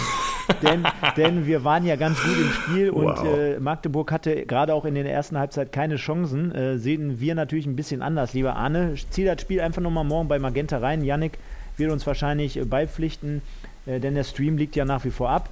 [0.62, 0.86] denn,
[1.18, 3.38] denn wir waren ja ganz gut im Spiel und wow.
[3.38, 6.54] äh, Magdeburg hatte gerade auch in der ersten Halbzeit keine Chancen.
[6.54, 8.94] Äh, sehen wir natürlich ein bisschen anders, lieber Arne.
[9.10, 11.04] Zieh das Spiel einfach nochmal morgen bei Magenta rein.
[11.04, 11.38] Yannick
[11.76, 13.42] wird uns wahrscheinlich äh, beipflichten,
[13.86, 15.50] äh, denn der Stream liegt ja nach wie vor ab.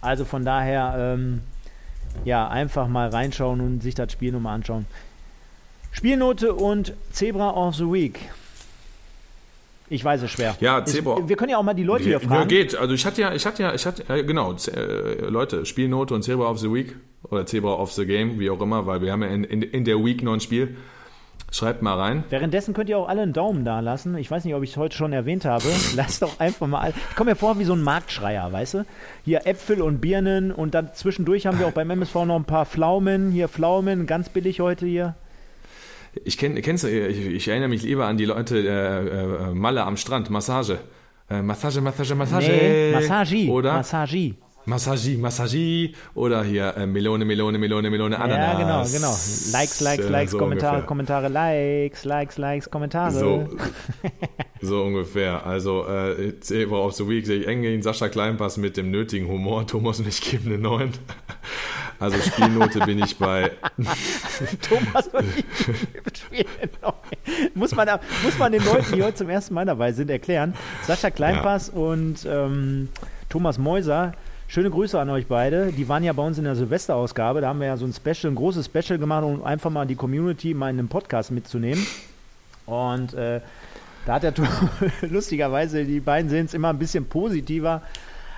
[0.00, 1.42] Also von daher, ähm,
[2.24, 4.86] ja, einfach mal reinschauen und sich das Spiel nochmal anschauen.
[5.92, 8.18] Spielnote und Zebra of the Week.
[9.88, 10.56] Ich weiß es schwer.
[10.60, 11.18] Ja, Zebra.
[11.18, 12.34] Ich, wir können ja auch mal die Leute hier fragen.
[12.34, 12.74] Ja, geht.
[12.74, 16.22] Also ich hatte ja, ich hatte ja, ich hatte, äh, genau, äh, Leute, Spielnote und
[16.22, 19.22] Zebra of the Week oder Zebra of the Game, wie auch immer, weil wir haben
[19.22, 20.76] ja in, in, in der Week noch ein Spiel.
[21.52, 22.24] Schreibt mal rein.
[22.30, 24.16] Währenddessen könnt ihr auch alle einen Daumen da lassen.
[24.16, 25.64] Ich weiß nicht, ob ich es heute schon erwähnt habe.
[25.96, 26.94] Lasst doch einfach mal.
[27.10, 28.86] Ich komme mir vor wie so ein Marktschreier, weißt du?
[29.22, 32.64] Hier Äpfel und Birnen und dann zwischendurch haben wir auch beim MSV noch ein paar
[32.64, 33.30] Pflaumen.
[33.30, 35.14] Hier Pflaumen, ganz billig heute hier.
[36.24, 39.98] Ich kenn, kennst ich, ich erinnere mich lieber an die Leute äh, äh, Malle am
[39.98, 40.78] Strand, Massage.
[41.28, 42.50] Äh, Massage, Massage, Massage.
[42.50, 43.50] Nee, Massagi.
[43.50, 43.74] Oder?
[43.74, 44.36] Massagi.
[44.64, 48.60] Massagi, Massagi oder hier äh, Melone, Melone, Melone, Melone, Ananas.
[48.60, 49.58] Ja, genau, genau.
[49.58, 50.86] Likes, Likes, Likes, so Kommentare, ungefähr.
[50.86, 53.10] Kommentare, Likes, Likes, Likes, Kommentare.
[53.12, 53.48] So,
[54.60, 55.44] so ungefähr.
[55.44, 59.66] Also, äh, Zebra of the Week sehe ich eng Sascha Kleinpass mit dem nötigen Humor.
[59.72, 60.92] Thomas und ich geben eine 9.
[61.98, 63.50] Also Spielnote bin ich bei.
[64.68, 67.50] Thomas und ich geben eine 9.
[67.54, 67.88] Muss man,
[68.22, 70.54] muss man den Leuten, die heute zum ersten Mal dabei sind, erklären.
[70.86, 71.80] Sascha Kleinpass ja.
[71.80, 72.88] und ähm,
[73.28, 74.12] Thomas Mäuser
[74.52, 75.72] Schöne Grüße an euch beide.
[75.72, 77.40] Die waren ja bei uns in der Silvesterausgabe.
[77.40, 79.94] Da haben wir ja so ein Special, ein großes Special gemacht, um einfach mal die
[79.94, 81.86] Community mal in einem Podcast mitzunehmen.
[82.66, 83.40] Und äh,
[84.04, 84.34] da hat er
[85.08, 87.80] lustigerweise, die beiden sehen es immer ein bisschen positiver.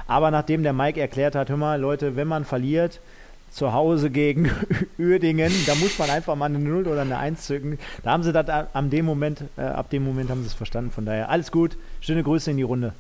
[0.06, 3.00] Aber nachdem der Mike erklärt hat, hör mal, Leute, wenn man verliert,
[3.50, 4.52] zu Hause gegen
[5.00, 7.76] Uerdingen, da muss man einfach mal eine 0 oder eine 1 zücken.
[8.04, 10.92] Da haben sie das ab dem Moment, äh, ab dem Moment haben sie es verstanden.
[10.92, 11.76] Von daher alles gut.
[12.00, 12.92] Schöne Grüße in die Runde.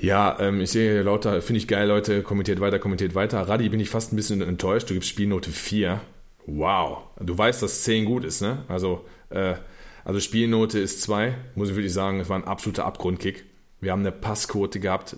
[0.00, 3.42] Ja, ähm, ich sehe lauter, finde ich geil, Leute, kommentiert weiter, kommentiert weiter.
[3.42, 4.88] Radi, bin ich fast ein bisschen enttäuscht.
[4.88, 6.00] Du gibst Spielnote 4.
[6.46, 6.98] Wow.
[7.20, 8.64] Du weißt, dass 10 gut ist, ne?
[8.68, 9.56] Also, äh,
[10.04, 11.34] also Spielnote ist 2.
[11.54, 13.44] Muss ich wirklich sagen, es war ein absoluter Abgrundkick.
[13.80, 15.16] Wir haben eine Passquote gehabt.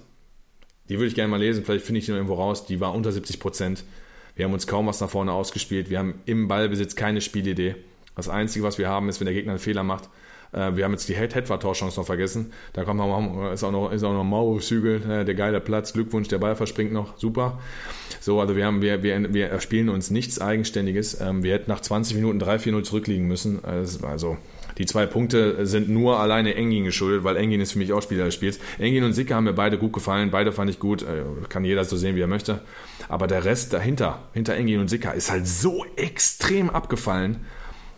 [0.89, 1.65] Die würde ich gerne mal lesen.
[1.65, 2.67] Vielleicht finde ich die noch irgendwo raus.
[2.67, 3.85] Die war unter 70 Prozent.
[4.35, 5.91] Wir haben uns kaum was nach vorne ausgespielt.
[5.91, 7.77] Wir haben im Ballbesitz keine Spielidee.
[8.17, 10.11] Das Einzige, was wir haben, ist, wenn der Gegner einen Fehler macht,
[10.53, 12.53] äh, wir haben jetzt die Head-Torchance noch vergessen.
[12.73, 15.93] Da kommt man, ist auch noch, ist auch noch Mauro-Zügel, äh, der geile Platz.
[15.93, 17.17] Glückwunsch, der Ball verspringt noch.
[17.17, 17.59] Super.
[18.21, 21.21] So, also wir haben, wir, wir, wir spielen uns nichts Eigenständiges.
[21.21, 23.65] Ähm, wir hätten nach 20 Minuten 3-4-0 zurückliegen müssen.
[23.65, 24.37] Also,
[24.79, 28.25] die zwei Punkte sind nur alleine Engin geschuldet, weil Engin ist für mich auch Spieler
[28.25, 28.59] des Spiels.
[28.79, 31.85] Engin und Sicke haben mir beide gut gefallen, beide fand ich gut, äh, kann jeder
[31.85, 32.61] so sehen, wie er möchte.
[33.09, 37.41] Aber der Rest dahinter, hinter Engin und Sicke, ist halt so extrem abgefallen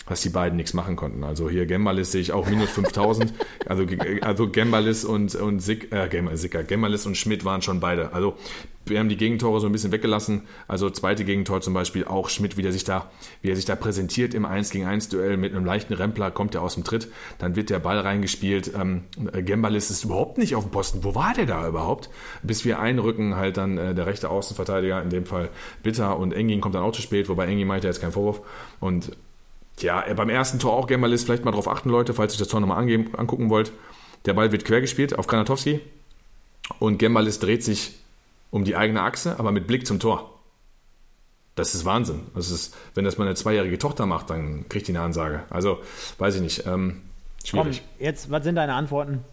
[0.06, 1.24] dass die beiden nichts machen konnten.
[1.24, 3.32] Also hier Gembalis sehe ich auch minus 5000.
[3.66, 3.86] also,
[4.20, 8.12] also Gembalis und, und Sick, äh, Sicker, Gembalis und Schmidt waren schon beide.
[8.12, 8.36] Also
[8.86, 10.42] wir haben die Gegentore so ein bisschen weggelassen.
[10.68, 13.76] Also zweite Gegentor zum Beispiel auch Schmidt, wie er sich da, wie er sich da
[13.76, 17.08] präsentiert im 1 gegen 1 Duell mit einem leichten Rempler, kommt er aus dem Tritt,
[17.38, 18.72] dann wird der Ball reingespielt.
[18.78, 21.02] Ähm, Gembalis ist überhaupt nicht auf dem Posten.
[21.02, 22.10] Wo war der da überhaupt?
[22.42, 25.48] Bis wir einrücken, halt dann äh, der rechte Außenverteidiger, in dem Fall
[25.82, 28.42] Bitter und Engin kommt dann auch zu spät, wobei Engin meinte jetzt keinen Vorwurf.
[28.80, 29.12] Und
[29.80, 32.60] ja, beim ersten Tor auch mal vielleicht mal drauf achten, Leute, falls ihr das Tor
[32.60, 33.72] nochmal angucken wollt.
[34.26, 35.80] Der Ball wird quer gespielt auf Granatowski
[36.78, 37.96] und Gembalis dreht sich
[38.50, 40.30] um die eigene Achse, aber mit Blick zum Tor.
[41.56, 42.20] Das ist Wahnsinn.
[42.34, 45.42] Das ist, wenn das mal eine zweijährige Tochter macht, dann kriegt die eine Ansage.
[45.50, 45.80] Also,
[46.18, 46.66] weiß ich nicht.
[46.66, 47.02] Ähm,
[47.44, 47.82] schwierig.
[47.82, 49.24] Komm, jetzt, was sind deine Antworten?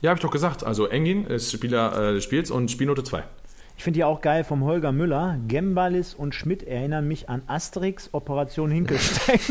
[0.00, 0.64] Ja, habe ich doch gesagt.
[0.64, 3.24] Also, Engin ist Spieler äh, des Spiels und Spielnote 2.
[3.76, 5.38] Ich finde die auch geil vom Holger Müller.
[5.48, 9.40] Gembalis und Schmidt erinnern mich an Asterix Operation Hinkelstein.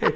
[0.00, 0.12] hey,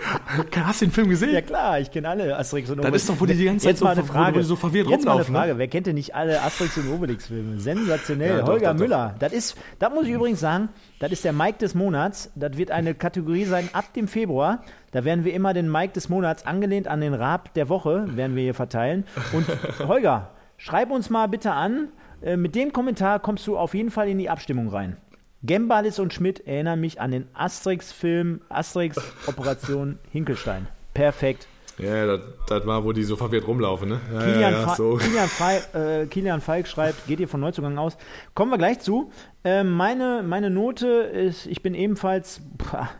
[0.57, 1.33] hast du den Film gesehen?
[1.33, 2.93] Ja klar, ich kenne alle Asterix und Obelix.
[2.93, 5.33] Das ist doch, wo die die ganze Zeit so, eine Frage, so verwirrt jetzt rumlaufen.
[5.33, 5.59] Mal eine Frage, ne?
[5.59, 7.59] wer kennt denn nicht alle Asterix und Obelix Filme?
[7.59, 8.39] Sensationell.
[8.39, 9.11] Ja, Holger doch, Müller.
[9.15, 9.19] Doch.
[9.19, 10.69] Das ist, da muss ich übrigens sagen,
[10.99, 12.31] das ist der Mike des Monats.
[12.35, 14.63] Das wird eine Kategorie sein ab dem Februar.
[14.93, 18.37] Da werden wir immer den Mike des Monats angelehnt an den Raab der Woche, werden
[18.37, 19.05] wir hier verteilen.
[19.33, 19.47] Und
[19.87, 21.89] Holger, Schreib uns mal bitte an.
[22.23, 24.97] Äh, mit dem Kommentar kommst du auf jeden Fall in die Abstimmung rein.
[25.43, 28.97] Gembalis und Schmidt erinnern mich an den Asterix-Film Asterix
[29.27, 30.67] Operation Hinkelstein.
[30.95, 31.47] Perfekt.
[31.79, 32.17] Ja,
[32.49, 34.01] das, war, wo die so verwirrt rumlaufen, ne?
[34.13, 34.97] Ja, Kilian, ja, ja, so.
[34.97, 37.99] Kilian, Falk, äh, Kilian, Falk schreibt, geht ihr von Neuzugang aus?
[38.35, 39.11] Kommen wir gleich zu.
[39.45, 42.41] Äh, meine, meine Note ist, ich bin ebenfalls,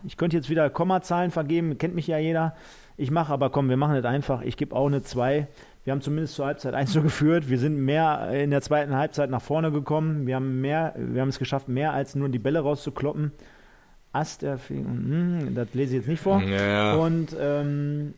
[0.05, 2.55] ich könnte jetzt wieder Kommazahlen vergeben, kennt mich ja jeder.
[2.97, 4.41] Ich mache aber, komm, wir machen das einfach.
[4.41, 5.47] Ich gebe auch eine 2
[5.87, 7.49] Wir haben zumindest zur Halbzeit 1 so geführt.
[7.49, 10.27] Wir sind mehr in der zweiten Halbzeit nach vorne gekommen.
[10.27, 13.31] Wir haben mehr, wir haben es geschafft, mehr als nur die Bälle rauszukloppen.
[14.11, 16.41] Ast, der hm, das lese ich jetzt nicht vor.
[16.41, 16.95] Ja.
[16.95, 18.15] Und ähm,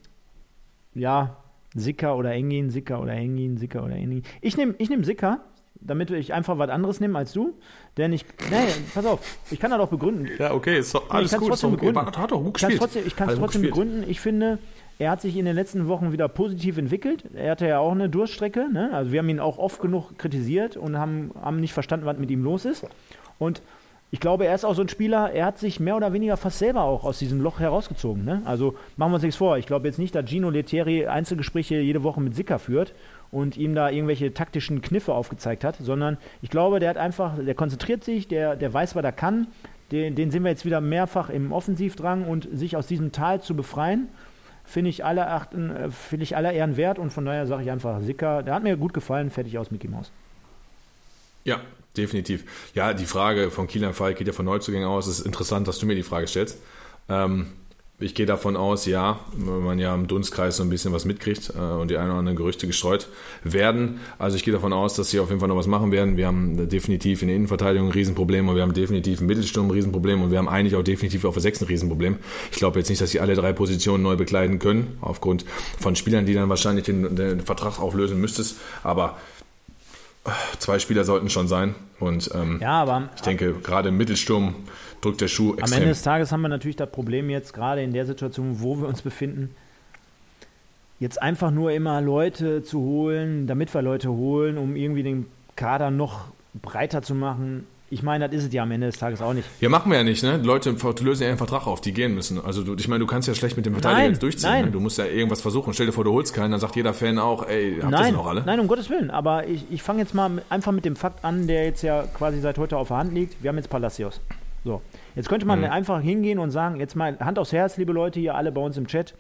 [0.95, 1.37] ja,
[1.75, 4.23] Sicker oder Engin, Sicker oder Engin, Sicker oder Engin.
[4.41, 5.41] Ich nehme ich nehm Sicker,
[5.75, 7.53] damit ich einfach was anderes nehme als du.
[7.97, 8.55] Denn ich, nee,
[8.95, 10.27] pass auf, ich kann das auch begründen.
[10.39, 11.49] Ja, okay, ist doch alles ich gut.
[11.49, 12.03] Trotzdem begründen.
[12.03, 14.09] Hat doch gut Ich kann es trotzdem, ich trotzdem begründen.
[14.09, 14.57] Ich finde,
[14.99, 17.23] er hat sich in den letzten Wochen wieder positiv entwickelt.
[17.33, 18.67] Er hatte ja auch eine Durststrecke.
[18.71, 18.91] Ne?
[18.93, 22.29] Also wir haben ihn auch oft genug kritisiert und haben, haben nicht verstanden, was mit
[22.29, 22.85] ihm los ist.
[23.39, 23.61] Und
[24.11, 26.59] ich glaube, er ist auch so ein Spieler, er hat sich mehr oder weniger fast
[26.59, 28.25] selber auch aus diesem Loch herausgezogen.
[28.25, 28.41] Ne?
[28.43, 29.57] Also machen wir uns nichts vor.
[29.57, 32.93] Ich glaube jetzt nicht, dass Gino Lettieri Einzelgespräche jede Woche mit Sicker führt
[33.31, 37.55] und ihm da irgendwelche taktischen Kniffe aufgezeigt hat, sondern ich glaube, der hat einfach, der
[37.55, 39.47] konzentriert sich, der, der weiß, was er kann.
[39.91, 43.55] Den, den sehen wir jetzt wieder mehrfach im Offensivdrang und sich aus diesem Tal zu
[43.55, 44.09] befreien,
[44.69, 47.71] finde ich aller achten, äh, finde ich aller Ehren wert und von daher sage ich
[47.71, 50.11] einfach Sicker, der hat mir gut gefallen, fertig aus Mickey Mouse.
[51.43, 51.59] Ja,
[51.97, 52.43] definitiv.
[52.75, 55.07] Ja, die Frage von Kilian Falk geht ja von Neuzugängen aus.
[55.07, 56.59] Es ist interessant, dass du mir die Frage stellst.
[57.09, 57.47] Ähm,
[58.01, 61.51] ich gehe davon aus, ja, wenn man ja im Dunstkreis so ein bisschen was mitkriegt
[61.55, 63.09] äh, und die ein oder anderen Gerüchte gestreut
[63.43, 63.99] werden.
[64.17, 66.15] Also ich gehe davon aus, dass sie auf jeden Fall noch was machen werden.
[66.15, 69.71] Wir haben definitiv in der Innenverteidigung ein Riesenproblem und wir haben definitiv im Mittelsturm ein
[69.71, 72.17] Riesenproblem und wir haben eigentlich auch definitiv auf der Sechs ein Riesenproblem.
[72.51, 75.43] Ich glaube jetzt nicht, dass sie alle drei Positionen neu bekleiden können, aufgrund
[75.77, 78.57] von Spielern, die dann wahrscheinlich den, den Vertrag auflösen müsstest.
[78.81, 79.17] Aber
[80.59, 81.75] zwei Spieler sollten schon sein.
[81.99, 84.55] Und ähm, Ja, aber ich denke, gerade im Mittelsturm
[85.01, 85.77] drückt der Schuh am extrem.
[85.77, 88.87] Ende des Tages haben wir natürlich das Problem jetzt, gerade in der Situation, wo wir
[88.87, 89.55] uns befinden,
[90.99, 95.91] jetzt einfach nur immer Leute zu holen, damit wir Leute holen, um irgendwie den Kader
[95.91, 96.25] noch
[96.61, 97.65] breiter zu machen.
[97.91, 99.47] Ich meine, das ist es ja am Ende des Tages auch nicht.
[99.61, 100.37] Ja, machen wir ja nicht, ne?
[100.37, 102.39] Die Leute lösen ja einen Vertrag auf, die gehen müssen.
[102.39, 104.49] Also du, ich meine, du kannst ja schlecht mit dem Verteidiger Nein, jetzt durchziehen.
[104.49, 104.65] nein.
[104.65, 104.71] Ne?
[104.71, 105.73] Du musst ja irgendwas versuchen.
[105.73, 108.27] Stell dir vor, du holst keinen, dann sagt jeder Fan auch, ey, habt ihr noch
[108.27, 108.43] alle?
[108.45, 109.09] nein, um Gottes Willen.
[109.09, 112.39] Aber ich, ich fange jetzt mal einfach mit dem Fakt an, der jetzt ja quasi
[112.41, 113.41] seit heute auf der Hand liegt.
[113.41, 114.21] Wir haben jetzt Palacios.
[114.63, 114.81] So,
[115.15, 118.35] jetzt könnte man einfach hingehen und sagen, jetzt mal Hand aufs Herz, liebe Leute hier
[118.35, 119.15] alle bei uns im Chat.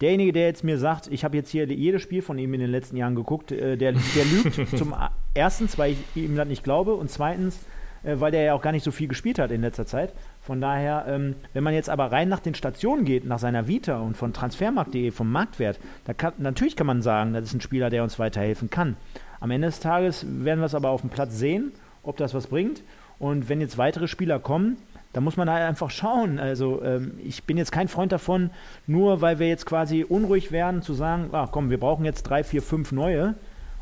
[0.00, 2.70] Derjenige, der jetzt mir sagt, ich habe jetzt hier jedes Spiel von ihm in den
[2.70, 4.94] letzten Jahren geguckt, äh, der, der lügt zum
[5.34, 7.58] erstens, weil ich ihm das nicht glaube und zweitens,
[8.04, 10.14] äh, weil der ja auch gar nicht so viel gespielt hat in letzter Zeit.
[10.40, 13.98] Von daher, ähm, wenn man jetzt aber rein nach den Stationen geht, nach seiner Vita
[13.98, 17.90] und von transfermarkt.de, vom Marktwert, da kann, natürlich kann man sagen, das ist ein Spieler,
[17.90, 18.96] der uns weiterhelfen kann.
[19.40, 21.72] Am Ende des Tages werden wir es aber auf dem Platz sehen,
[22.04, 22.82] ob das was bringt.
[23.18, 24.76] Und wenn jetzt weitere Spieler kommen,
[25.12, 26.38] da muss man halt einfach schauen.
[26.38, 28.50] Also ähm, ich bin jetzt kein Freund davon,
[28.86, 32.44] nur weil wir jetzt quasi unruhig werden, zu sagen, ah, komm, wir brauchen jetzt drei,
[32.44, 33.34] vier, fünf neue.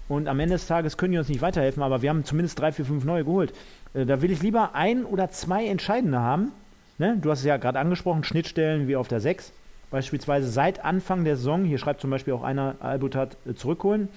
[0.09, 2.71] Und am Ende des Tages können die uns nicht weiterhelfen, aber wir haben zumindest drei,
[2.71, 3.53] vier, fünf neue geholt.
[3.93, 6.53] Äh, da will ich lieber ein oder zwei entscheidende haben.
[6.99, 7.19] Ne?
[7.21, 9.53] Du hast es ja gerade angesprochen, Schnittstellen wie auf der 6.
[9.91, 14.09] Beispielsweise seit Anfang der Saison, hier schreibt zum Beispiel auch einer, Albutat äh, zurückholen.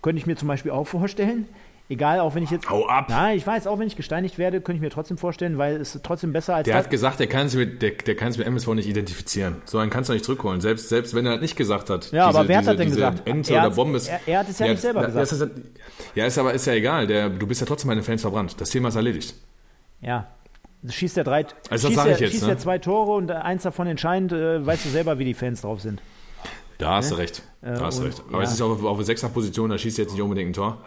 [0.00, 1.46] Könnte ich mir zum Beispiel auch vorstellen.
[1.88, 2.68] Egal, auch wenn ich jetzt.
[2.68, 3.06] Hau ab!
[3.08, 5.98] Nein, ich weiß, auch wenn ich gesteinigt werde, könnte ich mir trotzdem vorstellen, weil es
[6.02, 8.88] trotzdem besser als Der hat gesagt, der kann es mit, der, der mit MSV nicht
[8.88, 9.62] identifizieren.
[9.66, 10.60] So einen kannst du nicht zurückholen.
[10.60, 12.10] Selbst, selbst wenn er das nicht gesagt hat.
[12.10, 13.28] Ja, aber wer hat diese, das denn diese gesagt?
[13.28, 15.32] Ente Er oder Bombe ist, er- er hat es ja nicht selber na, gesagt.
[15.32, 15.50] Ist,
[16.16, 17.06] ja, ist aber ist ja egal.
[17.06, 18.60] Der, du bist ja trotzdem bei den Fans verbrannt.
[18.60, 19.34] Das Thema ist erledigt.
[20.00, 20.26] Ja.
[20.88, 22.50] Schießt er drei, Also das schießt, er, ich jetzt, schießt ne?
[22.52, 25.80] er zwei Tore und eins davon entscheidend, äh, weißt du selber, wie die Fans drauf
[25.80, 26.00] sind.
[26.78, 27.42] Da hast du recht.
[27.62, 28.22] Äh, Da hast du recht.
[28.28, 28.44] Aber ja.
[28.44, 30.78] es ist auf, auf der Sechser-Position, da schießt er jetzt nicht unbedingt ein Tor.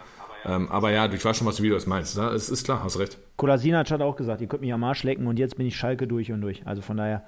[0.44, 2.16] Ähm, aber ja, ich weiß schon, was du, das meinst.
[2.16, 2.28] Ne?
[2.28, 3.18] Es ist klar, hast recht.
[3.36, 6.06] Kolasinac hat auch gesagt, ihr könnt mich am Arsch lecken und jetzt bin ich Schalke
[6.06, 6.66] durch und durch.
[6.66, 7.24] Also von daher,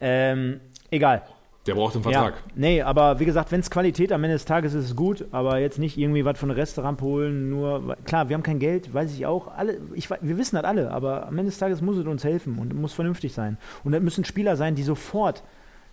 [0.00, 1.22] ähm, egal.
[1.66, 2.34] Der braucht einen Vertrag.
[2.34, 4.96] Ja, nee, aber wie gesagt, wenn es Qualität am Ende des Tages ist, ist es
[4.96, 8.94] gut, aber jetzt nicht irgendwie was von Restaurant holen, nur, klar, wir haben kein Geld,
[8.94, 11.98] weiß ich auch, alle, ich, wir wissen das alle, aber am Ende des Tages muss
[11.98, 13.58] es uns helfen und muss vernünftig sein.
[13.84, 15.42] Und das müssen Spieler sein, die sofort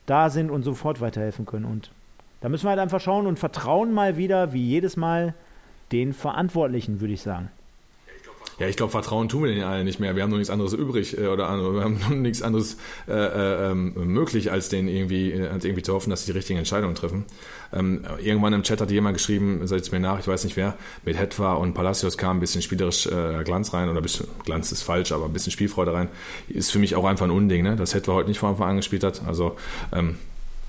[0.06, 1.66] da sind und sofort weiterhelfen können.
[1.66, 1.92] Und
[2.40, 5.34] da müssen wir halt einfach schauen und vertrauen mal wieder, wie jedes Mal,
[5.92, 7.50] den Verantwortlichen, würde ich sagen.
[8.58, 10.16] Ja, ich glaube, Vertrauen tun wir denen alle nicht mehr.
[10.16, 12.78] Wir haben noch nichts anderes übrig äh, oder andere, wir haben noch nichts anderes
[13.08, 16.38] äh, äh, ähm, möglich, als denen irgendwie, äh, als irgendwie zu hoffen, dass sie die
[16.38, 17.26] richtigen Entscheidungen treffen.
[17.74, 20.76] Ähm, irgendwann im Chat hat jemand geschrieben, seid es mir nach, ich weiß nicht wer,
[21.04, 24.72] mit Hetwa und Palacios kam ein bisschen spielerisch äh, Glanz rein oder ein bisschen, Glanz
[24.72, 26.08] ist falsch, aber ein bisschen Spielfreude rein.
[26.48, 27.76] Ist für mich auch einfach ein Unding, ne?
[27.76, 29.22] dass Hetwa heute nicht von Anfang an gespielt hat.
[29.28, 29.58] Also
[29.92, 30.16] ähm,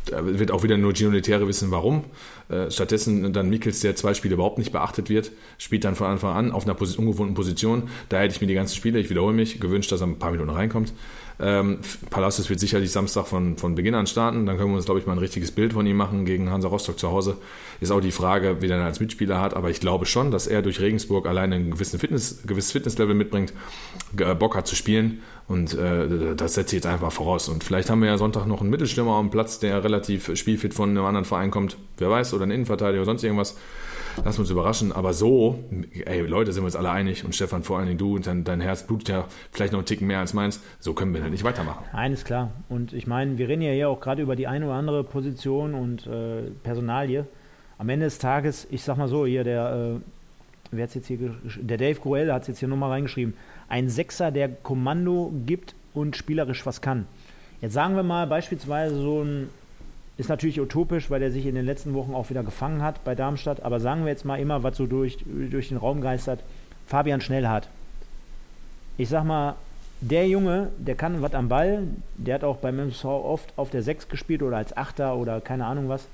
[0.06, 2.04] da wird auch wieder nur Gino wissen, warum.
[2.48, 6.34] Äh, stattdessen dann Mikkels, der zwei Spiele überhaupt nicht beachtet wird, spielt dann von Anfang
[6.34, 7.84] an auf einer ungewohnten Position.
[8.08, 10.30] Da hätte ich mir die ganzen Spiele, ich wiederhole mich, gewünscht, dass er ein paar
[10.30, 10.92] Minuten reinkommt.
[11.38, 11.78] Ähm,
[12.08, 14.46] Palacios wird sicherlich Samstag von, von Beginn an starten.
[14.46, 16.68] Dann können wir uns, glaube ich, mal ein richtiges Bild von ihm machen gegen Hansa
[16.68, 17.36] Rostock zu Hause.
[17.80, 19.54] Ist auch die Frage, wie er als Mitspieler hat.
[19.54, 23.52] Aber ich glaube schon, dass er durch Regensburg alleine ein gewissen Fitness, gewisses Fitnesslevel mitbringt,
[24.38, 25.20] Bock hat zu spielen.
[25.46, 27.48] Und äh, das setze ich jetzt einfach voraus.
[27.48, 30.90] Und vielleicht haben wir ja Sonntag noch einen Mittelstürmer am Platz, der relativ spielfit von
[30.90, 31.76] einem anderen Verein kommt.
[31.98, 33.56] Wer weiß, oder einen Innenverteidiger oder sonst irgendwas.
[34.24, 34.92] Lass uns überraschen.
[34.92, 35.58] Aber so,
[36.04, 37.24] ey, Leute, sind wir uns alle einig.
[37.24, 39.86] Und Stefan, vor allen Dingen du und dein, dein Herz blutet ja vielleicht noch einen
[39.86, 40.60] Ticken mehr als meins.
[40.80, 41.84] So können wir nicht weitermachen.
[41.92, 42.50] Nein, klar.
[42.68, 45.74] Und ich meine, wir reden ja hier auch gerade über die eine oder andere Position
[45.74, 47.26] und äh, Personalie.
[47.78, 50.00] Am Ende des Tages, ich sag mal so, hier der, äh,
[50.70, 53.34] wer jetzt hier, der Dave Groell hat es jetzt hier nochmal reingeschrieben.
[53.68, 57.06] Ein Sechser, der Kommando gibt und spielerisch was kann.
[57.60, 59.48] Jetzt sagen wir mal beispielsweise so ein
[60.18, 63.14] ist natürlich utopisch, weil er sich in den letzten Wochen auch wieder gefangen hat bei
[63.14, 63.62] Darmstadt.
[63.62, 66.40] Aber sagen wir jetzt mal immer, was so durch, durch den Raum geistert.
[66.86, 67.68] Fabian Schnellhardt.
[68.96, 69.56] Ich sag mal,
[70.00, 71.82] der Junge, der kann was am Ball.
[72.16, 75.66] Der hat auch beim MSV oft auf der 6 gespielt oder als Achter oder keine
[75.66, 76.06] Ahnung was.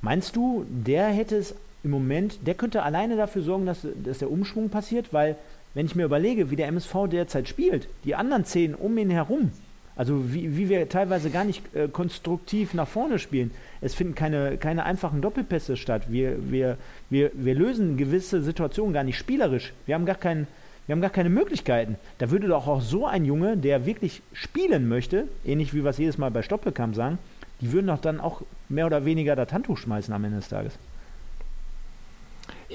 [0.00, 4.30] Meinst du, der hätte es im Moment, der könnte alleine dafür sorgen, dass, dass der
[4.30, 5.12] Umschwung passiert?
[5.12, 5.36] Weil,
[5.74, 9.50] wenn ich mir überlege, wie der MSV derzeit spielt, die anderen zehn um ihn herum,
[9.94, 13.50] also wie, wie wir teilweise gar nicht äh, konstruktiv nach vorne spielen.
[13.80, 16.04] Es finden keine, keine einfachen Doppelpässe statt.
[16.08, 16.78] Wir, wir,
[17.10, 19.72] wir, wir lösen gewisse Situationen gar nicht spielerisch.
[19.86, 20.46] Wir haben gar, kein,
[20.86, 21.96] wir haben gar keine Möglichkeiten.
[22.18, 25.98] Da würde doch auch so ein Junge, der wirklich spielen möchte, ähnlich wie wir es
[25.98, 27.18] jedes Mal bei Stoppelkamp sagen,
[27.60, 30.78] die würden doch dann auch mehr oder weniger das Handtuch schmeißen am Ende des Tages.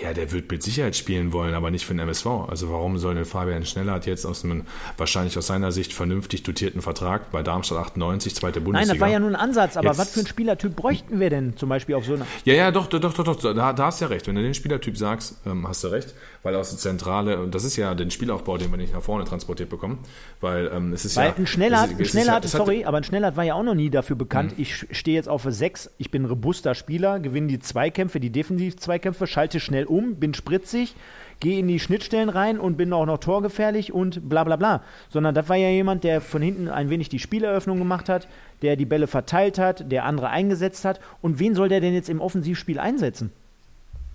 [0.01, 2.25] Ja, der wird mit Sicherheit spielen wollen, aber nicht für den MSV.
[2.47, 4.63] Also warum soll denn Fabian Schnellert jetzt aus einem
[4.95, 8.93] wahrscheinlich aus seiner Sicht vernünftig dotierten Vertrag bei Darmstadt 98, zweite Bundesliga?
[8.93, 11.29] Nein, das war ja nur ein Ansatz, aber jetzt, was für einen Spielertyp bräuchten wir
[11.29, 12.27] denn zum Beispiel auf so einer...
[12.45, 14.27] Ja, ja, doch, doch, doch, doch, da, da hast du ja recht.
[14.27, 16.13] Wenn du den Spielertyp sagst, ähm, hast du recht,
[16.43, 19.25] weil aus der Zentrale, und das ist ja den Spielaufbau, den wir nicht nach vorne
[19.25, 19.97] transportiert bekommen,
[20.41, 21.35] weil ähm, es ist weil ja...
[21.35, 24.15] ein Schnellert, ein Schnellert ja, sorry, aber ein Schnellert war ja auch noch nie dafür
[24.15, 24.61] bekannt, mhm.
[24.61, 29.59] ich stehe jetzt auf 6, ich bin robuster Spieler, gewinne die Zweikämpfe, die Defensiv-Zweikämpfe, schalte
[29.59, 30.95] schnell um, bin Spritz 40,
[31.39, 34.83] gehe in die Schnittstellen rein und bin auch noch torgefährlich und bla bla bla.
[35.09, 38.27] Sondern das war ja jemand, der von hinten ein wenig die Spieleröffnung gemacht hat,
[38.61, 40.99] der die Bälle verteilt hat, der andere eingesetzt hat.
[41.21, 43.31] Und wen soll der denn jetzt im Offensivspiel einsetzen?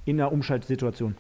[0.04, 1.14] In der Umschaltsituation.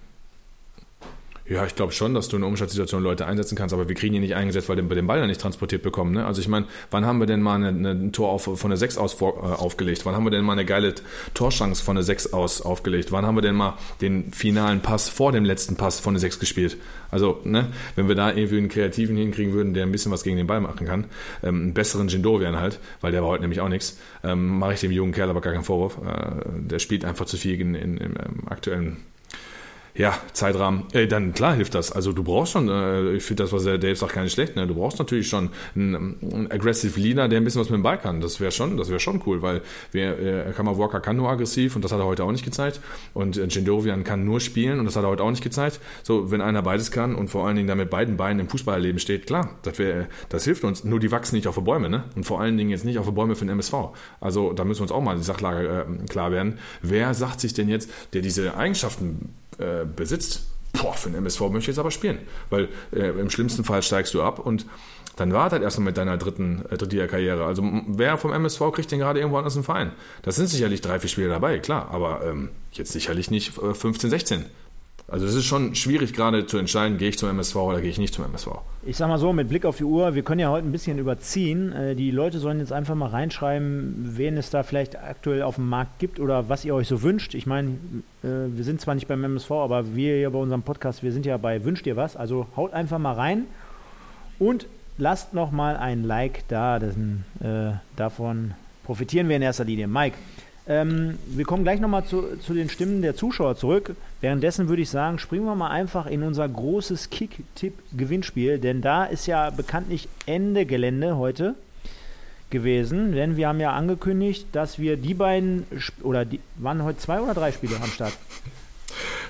[1.48, 4.14] Ja, ich glaube schon, dass du in einer Umschaltsituation Leute einsetzen kannst, aber wir kriegen
[4.14, 6.12] ihn nicht eingesetzt, weil wir den Ball ja nicht transportiert bekommen.
[6.12, 6.24] Ne?
[6.24, 9.14] Also ich meine, wann haben wir denn mal ein Tor auf, von der 6 aus
[9.14, 10.06] vor, äh, aufgelegt?
[10.06, 10.94] Wann haben wir denn mal eine geile
[11.34, 13.10] Torschance von der 6 aus aufgelegt?
[13.10, 16.38] Wann haben wir denn mal den finalen Pass vor dem letzten Pass von der 6
[16.38, 16.76] gespielt?
[17.10, 20.36] Also, ne, wenn wir da irgendwie einen Kreativen hinkriegen würden, der ein bisschen was gegen
[20.36, 21.06] den Ball machen kann,
[21.42, 24.80] ähm, einen besseren Jindovian halt, weil der war heute nämlich auch nichts, ähm, mache ich
[24.80, 25.98] dem jungen Kerl aber gar keinen Vorwurf.
[25.98, 28.98] Äh, der spielt einfach zu viel in, in, im aktuellen
[29.94, 31.92] ja, Zeitrahmen, äh, dann klar hilft das.
[31.92, 34.56] Also du brauchst schon, äh, ich finde das, was der Dave sagt, gar nicht schlecht.
[34.56, 34.66] Ne?
[34.66, 37.98] Du brauchst natürlich schon einen, einen aggressive Leader, der ein bisschen was mit dem Ball
[37.98, 38.22] kann.
[38.22, 41.76] Das wäre schon, das wäre schon cool, weil wir, äh, Kammer Walker kann nur aggressiv
[41.76, 42.80] und das hat er heute auch nicht gezeigt.
[43.12, 45.78] Und äh, Gendovian kann nur spielen und das hat er heute auch nicht gezeigt.
[46.02, 48.98] So, wenn einer beides kann und vor allen Dingen da mit beiden Beinen im Fußballerleben
[48.98, 50.84] steht, klar, das, wär, das hilft uns.
[50.84, 52.04] Nur die wachsen nicht auf die Bäume, ne?
[52.16, 53.74] Und vor allen Dingen jetzt nicht auf die Bäume für den MSV.
[54.20, 56.58] Also da müssen wir uns auch mal die Sachlage äh, klar werden.
[56.80, 61.58] Wer sagt sich denn jetzt, der diese Eigenschaften äh, besitzt, boah, für den MSV möchte
[61.58, 62.18] ich jetzt aber spielen.
[62.50, 64.66] Weil äh, im schlimmsten Fall steigst du ab und
[65.16, 67.44] dann war das erstmal mit deiner dritten äh, Drittliga-Karriere.
[67.44, 69.92] Also wer vom MSV kriegt den gerade irgendwo anders einen Verein?
[70.22, 74.10] Das sind sicherlich drei, vier Spiele dabei, klar, aber ähm, jetzt sicherlich nicht 15, äh,
[74.10, 74.46] 16.
[75.08, 77.98] Also es ist schon schwierig gerade zu entscheiden, gehe ich zum MSV oder gehe ich
[77.98, 78.48] nicht zum MSV.
[78.84, 80.98] Ich sag mal so, mit Blick auf die Uhr, wir können ja heute ein bisschen
[80.98, 81.72] überziehen.
[81.72, 85.68] Äh, die Leute sollen jetzt einfach mal reinschreiben, wen es da vielleicht aktuell auf dem
[85.68, 87.34] Markt gibt oder was ihr euch so wünscht.
[87.34, 87.70] Ich meine,
[88.22, 91.26] äh, wir sind zwar nicht beim MSV, aber wir hier bei unserem Podcast, wir sind
[91.26, 92.16] ja bei Wünscht ihr was.
[92.16, 93.44] Also haut einfach mal rein
[94.38, 94.66] und
[94.98, 96.78] lasst noch mal ein Like da.
[96.78, 99.88] Das, äh, davon profitieren wir in erster Linie.
[99.88, 100.16] Mike,
[100.66, 103.94] ähm, wir kommen gleich nochmal zu, zu den Stimmen der Zuschauer zurück.
[104.22, 109.26] Währenddessen würde ich sagen, springen wir mal einfach in unser großes Kick-Tipp-Gewinnspiel, denn da ist
[109.26, 111.56] ja bekanntlich Ende Gelände heute
[112.48, 115.66] gewesen, denn wir haben ja angekündigt, dass wir die beiden,
[116.04, 118.12] oder die, waren heute zwei oder drei Spiele am Start?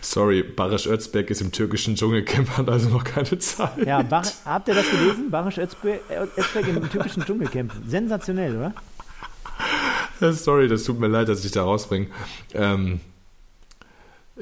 [0.02, 3.86] Sorry, Barisch Özbek ist im türkischen Dschungelcamp, hat also noch keine Zeit.
[3.86, 5.30] Ja, Bar habt ihr das gelesen?
[5.30, 6.02] Barisch Özbek,
[6.36, 7.72] Özbek im türkischen Dschungelcamp.
[7.86, 10.34] Sensationell, oder?
[10.34, 12.08] Sorry, das tut mir leid, dass ich da rausbringe.
[12.52, 13.00] Ähm,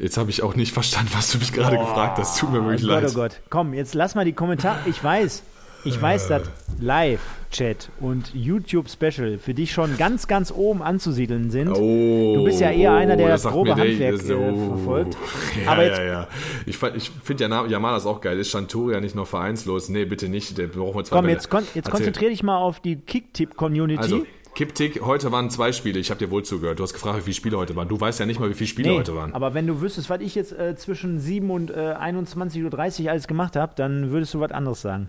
[0.01, 2.39] jetzt habe ich auch nicht verstanden, was du mich gerade gefragt hast.
[2.39, 3.03] Tut mir wirklich oh leid.
[3.05, 3.41] Gott, oh Gott.
[3.51, 4.79] Komm, jetzt lass mal die Kommentare.
[4.87, 5.43] Ich weiß,
[5.85, 6.43] Ich weiß, dass
[6.81, 11.69] Live-Chat und YouTube-Special für dich schon ganz, ganz oben anzusiedeln sind.
[11.71, 14.35] Oh, du bist ja eher einer, der das, sagt grobe der- Handwerk so.
[14.35, 15.17] äh, verfolgt.
[15.65, 16.29] Ja, Aber jetzt ja, ja.
[16.67, 18.39] Ich, ich finde ja Yamada ist auch geil.
[18.39, 19.89] Ist Chanturia nicht noch vereinslos?
[19.89, 20.57] Nee, bitte nicht.
[20.59, 21.35] Der brauchen wir zwei komm, Bälle.
[21.35, 21.91] jetzt, kon jetzt Erzähl.
[21.93, 24.01] konzentrier dich mal auf die Kicktipp-Community.
[24.03, 25.99] Also, Kipptick, heute waren zwei Spiele.
[26.01, 26.79] Ich habe dir wohl zugehört.
[26.79, 27.89] Du hast gefragt, wie viele Spiele heute waren.
[27.89, 29.33] Du weißt ja nicht mal, wie viele Spiele Nee, heute waren.
[29.33, 33.27] aber wenn du wüsstest, was ich jetzt äh, zwischen 7 und äh, 21.30 Uhr alles
[33.27, 35.09] gemacht habe, dann würdest du was anderes sagen.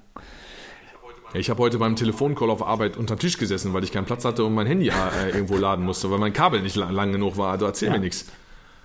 [1.34, 4.44] Ich habe heute beim Telefoncall auf Arbeit unterm Tisch gesessen, weil ich keinen Platz hatte
[4.46, 7.52] und mein Handy äh, irgendwo laden musste, weil mein Kabel nicht lang, lang genug war.
[7.52, 7.94] Also erzähl Ja.
[7.96, 8.28] mir nichts.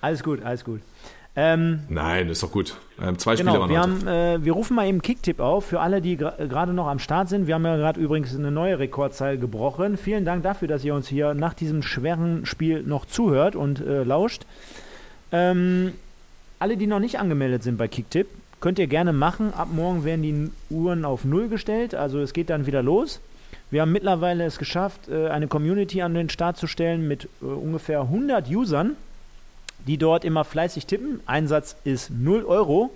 [0.01, 0.81] Alles gut, alles gut.
[1.39, 2.77] Ähm, Nein, ist doch gut.
[3.01, 3.91] Ähm, zwei Spiele Genau, waren wir, heute.
[4.07, 6.99] haben, äh, wir rufen mal eben Kicktipp auf für alle, die gra- gerade noch am
[6.99, 7.47] Start sind.
[7.47, 9.99] Wir haben ja gerade übrigens eine neue Rekordzahl gebrochen.
[9.99, 14.03] Vielen Dank dafür, dass ihr uns hier nach diesem schweren Spiel noch zuhört und äh,
[14.03, 14.47] lauscht.
[15.33, 15.93] Ähm,
[16.59, 18.29] alle, die noch nicht angemeldet sind bei Kicktipp,
[18.61, 19.53] könnt ihr gerne machen.
[19.53, 23.21] Ab morgen werden die Uhren auf Null gestellt, also es geht dann wieder los.
[23.71, 27.45] Wir haben mittlerweile es geschafft, äh, eine Community an den Start zu stellen mit äh,
[27.45, 28.93] ungefähr 100 Usern,
[29.87, 31.21] die dort immer fleißig tippen.
[31.27, 32.91] Einsatz ist 0 Euro.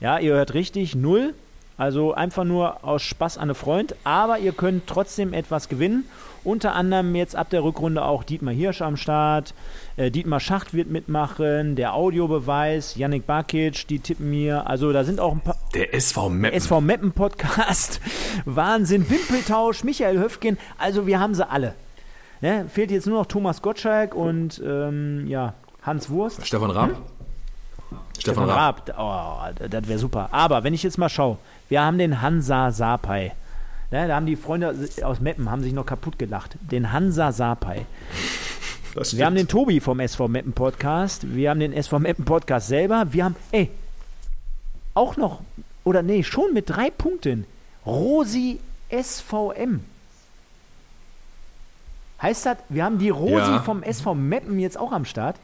[0.00, 1.34] Ja, ihr hört richtig, 0.
[1.76, 3.96] Also einfach nur aus Spaß an einen Freund.
[4.04, 6.04] Aber ihr könnt trotzdem etwas gewinnen.
[6.44, 9.54] Unter anderem jetzt ab der Rückrunde auch Dietmar Hirsch am Start.
[9.96, 11.76] Äh, Dietmar Schacht wird mitmachen.
[11.76, 12.96] Der Audiobeweis.
[12.96, 14.66] Yannick Bakic, die tippen mir.
[14.66, 15.56] Also da sind auch ein paar.
[15.74, 16.56] Der SV Meppen.
[16.56, 18.00] SV Meppen Podcast.
[18.44, 19.08] Wahnsinn.
[19.08, 19.84] Wimpeltausch.
[19.84, 20.58] Michael Höfgen.
[20.78, 21.74] Also wir haben sie alle.
[22.40, 22.66] Ne?
[22.68, 26.46] Fehlt jetzt nur noch Thomas Gottschalk und ähm, ja, Hans Wurst.
[26.46, 26.90] Stefan Raab?
[26.90, 28.88] Stefan, Stefan Raab.
[28.96, 30.28] Raab, oh, das wäre super.
[30.32, 33.32] Aber wenn ich jetzt mal schaue, wir haben den Hansa Sapai.
[33.90, 36.56] Ne, da haben die Freunde aus Meppen haben sich noch kaputt gelacht.
[36.60, 37.84] Den Hansa Sapai.
[39.12, 39.48] Wir haben den.
[39.48, 41.34] Tobi vom SV Meppen Podcast.
[41.34, 43.06] Wir haben den SV Meppen Podcast selber.
[43.10, 43.70] Wir haben, ey,
[44.94, 45.40] auch noch,
[45.84, 47.46] oder nee, schon mit drei Punkten.
[47.84, 48.60] Rosi
[48.90, 49.80] SVM.
[52.20, 53.62] Heißt das, wir haben die Rosi Ja.
[53.62, 55.36] vom SV Meppen jetzt auch am Start?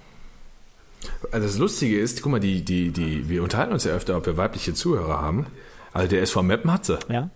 [1.32, 4.26] Also das Lustige ist, guck mal, die, die, die, wir unterhalten uns ja öfter, ob
[4.26, 5.46] wir weibliche Zuhörer haben.
[5.92, 6.98] Also der SV Meppen hat sie.
[7.08, 7.30] Ja.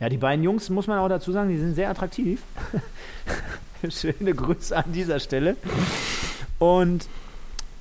[0.00, 2.40] Ja, die beiden Jungs, muss man auch dazu sagen, die sind sehr attraktiv.
[3.90, 5.56] Schöne Grüße an dieser Stelle.
[6.58, 7.06] Und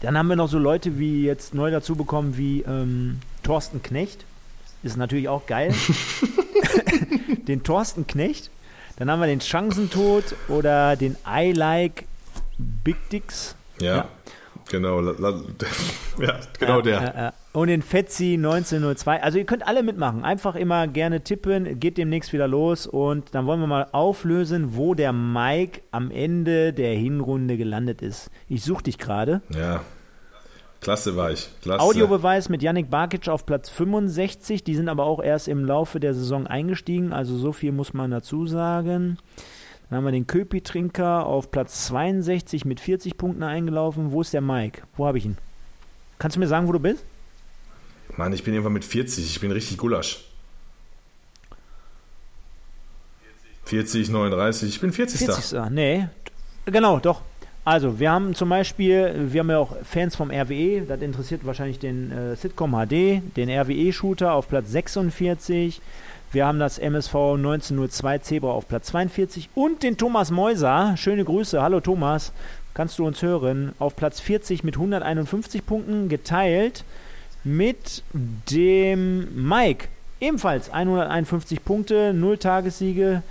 [0.01, 4.25] dann haben wir noch so Leute wie jetzt neu dazu bekommen wie ähm, Thorsten Knecht.
[4.83, 5.73] Ist natürlich auch geil.
[7.47, 8.49] den Thorsten Knecht.
[8.97, 12.05] Dann haben wir den Chancentod oder den I Like
[12.57, 13.55] Big Dicks.
[13.79, 14.07] Ja, Ja.
[14.69, 15.01] Genau.
[15.01, 15.41] La, la,
[16.19, 17.15] ja, genau der.
[17.15, 19.21] Äh, äh, und den Fetzi 1902.
[19.21, 20.23] Also ihr könnt alle mitmachen.
[20.23, 21.79] Einfach immer gerne tippen.
[21.79, 22.87] Geht demnächst wieder los.
[22.87, 28.29] Und dann wollen wir mal auflösen, wo der Mike am Ende der Hinrunde gelandet ist.
[28.47, 29.41] Ich suche dich gerade.
[29.53, 29.81] Ja.
[30.81, 31.49] Klasse war ich.
[31.61, 31.81] Klasse.
[31.81, 34.63] Audiobeweis mit Yannick Barkic auf Platz 65.
[34.63, 37.11] Die sind aber auch erst im Laufe der Saison eingestiegen.
[37.11, 39.17] Also so viel muss man dazu sagen.
[39.89, 44.11] Dann haben wir den Köpi-Trinker auf Platz 62 mit 40 Punkten eingelaufen.
[44.11, 44.83] Wo ist der Mike?
[44.95, 45.37] Wo habe ich ihn?
[46.19, 47.03] Kannst du mir sagen, wo du bist?
[48.17, 49.25] Mann, ich bin irgendwann mit 40.
[49.25, 50.25] Ich bin richtig Gulasch.
[53.65, 54.69] 40, 39.
[54.69, 55.25] Ich bin 40.
[55.25, 55.59] 40.
[55.71, 56.07] Nee,
[56.65, 57.21] genau, doch.
[57.65, 61.77] Also, wir haben zum Beispiel, wir haben ja auch Fans vom RWE, das interessiert wahrscheinlich
[61.77, 65.81] den äh, Sitcom HD, den RWE-Shooter auf Platz 46.
[66.31, 70.93] Wir haben das MSV 1902 Zebra auf Platz 42 und den Thomas Meuser.
[70.95, 72.33] Schöne Grüße, hallo Thomas,
[72.75, 73.73] kannst du uns hören?
[73.79, 76.83] Auf Platz 40 mit 151 Punkten, geteilt
[77.43, 78.03] mit
[78.51, 79.87] dem Mike.
[80.21, 83.23] Ebenfalls 151 Punkte, 0 Tagessiege,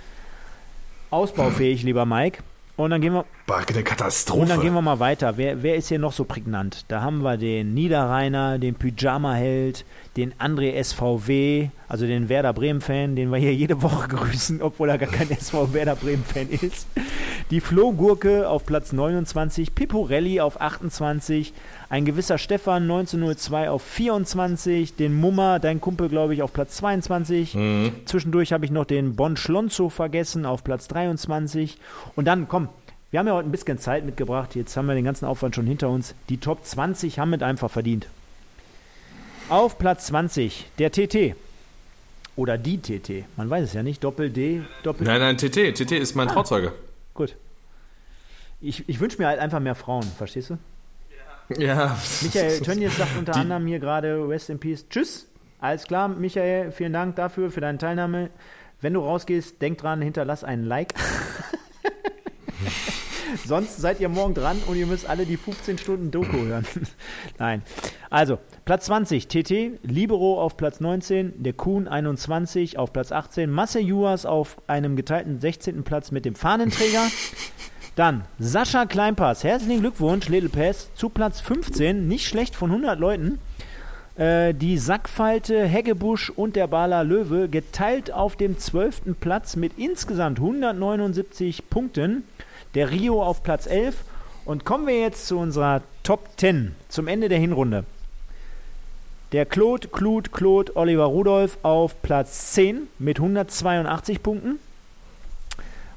[1.09, 2.43] ausbaufähig, lieber Mike.
[2.75, 4.41] Und dann gehen wir, eine Katastrophe.
[4.41, 5.37] und dann gehen wir mal weiter.
[5.37, 6.85] Wer, wer ist hier noch so prägnant?
[6.87, 9.85] Da haben wir den Niederrheiner, den Pyjama-Held,
[10.17, 14.97] den André SVW, also den Werder Bremen-Fan, den wir hier jede Woche grüßen, obwohl er
[14.97, 16.87] gar kein SV Werder Bremen-Fan ist.
[17.51, 21.53] Die Flohgurke auf Platz 29, Piporelli auf 28,
[21.89, 27.57] ein gewisser Stefan 1902 auf 24, den Mummer, dein Kumpel, glaube ich, auf Platz 22.
[28.05, 31.77] Zwischendurch habe ich noch den Bon Schlonzo vergessen auf Platz 23.
[32.15, 32.69] Und dann, komm,
[33.11, 34.55] wir haben ja heute ein bisschen Zeit mitgebracht.
[34.55, 36.13] Jetzt haben wir den ganzen Aufwand schon hinter uns.
[36.29, 38.07] Die Top 20 haben mit einfach verdient.
[39.49, 41.35] Auf Platz 20 der TT.
[42.35, 43.25] Oder die TT.
[43.35, 44.03] Man weiß es ja nicht.
[44.03, 45.73] Doppel D, Doppel Nein, nein, TT.
[45.73, 46.71] TT ist mein Trauzeuge.
[47.13, 47.35] Gut.
[48.61, 50.57] Ich, ich wünsche mir halt einfach mehr Frauen, verstehst du?
[51.57, 51.97] Ja.
[52.21, 54.85] Michael Tönnies sagt unter Die- anderem hier gerade Rest in Peace.
[54.89, 55.25] Tschüss.
[55.59, 58.29] Alles klar, Michael, vielen Dank dafür, für deine Teilnahme.
[58.81, 60.93] Wenn du rausgehst, denk dran, hinterlass einen Like.
[63.45, 66.65] Sonst seid ihr morgen dran und ihr müsst alle die 15 Stunden Doku hören.
[67.37, 67.61] Nein.
[68.09, 73.79] Also, Platz 20, TT, Libero auf Platz 19, der Kuhn 21 auf Platz 18, Masse
[73.79, 75.83] Juas auf einem geteilten 16.
[75.83, 77.07] Platz mit dem Fahnenträger.
[77.95, 83.39] Dann Sascha Kleinpass, herzlichen Glückwunsch, Little Pass, zu Platz 15, nicht schlecht von 100 Leuten.
[84.19, 89.17] Äh, die Sackfalte, Heggebusch und der Bala Löwe geteilt auf dem 12.
[89.19, 92.23] Platz mit insgesamt 179 Punkten.
[92.75, 93.95] Der Rio auf Platz 11.
[94.45, 97.83] Und kommen wir jetzt zu unserer Top 10 zum Ende der Hinrunde.
[99.31, 104.59] Der Claude, Claude, Claude, Oliver Rudolph auf Platz 10 mit 182 Punkten.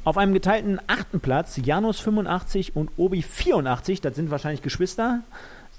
[0.04, 5.20] Auf einem geteilten achten Platz Janus 85 und Obi 84, das sind wahrscheinlich Geschwister,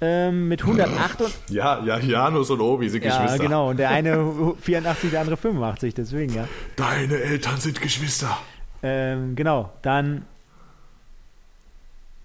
[0.02, 1.22] ähm, mit 108.
[1.22, 3.44] Und ja, ja, Janus und Obi sind ja, Geschwister.
[3.44, 6.48] genau, und der eine 84, der andere 85, deswegen, ja.
[6.76, 8.36] Deine Eltern sind Geschwister.
[8.82, 10.26] Ähm, genau, dann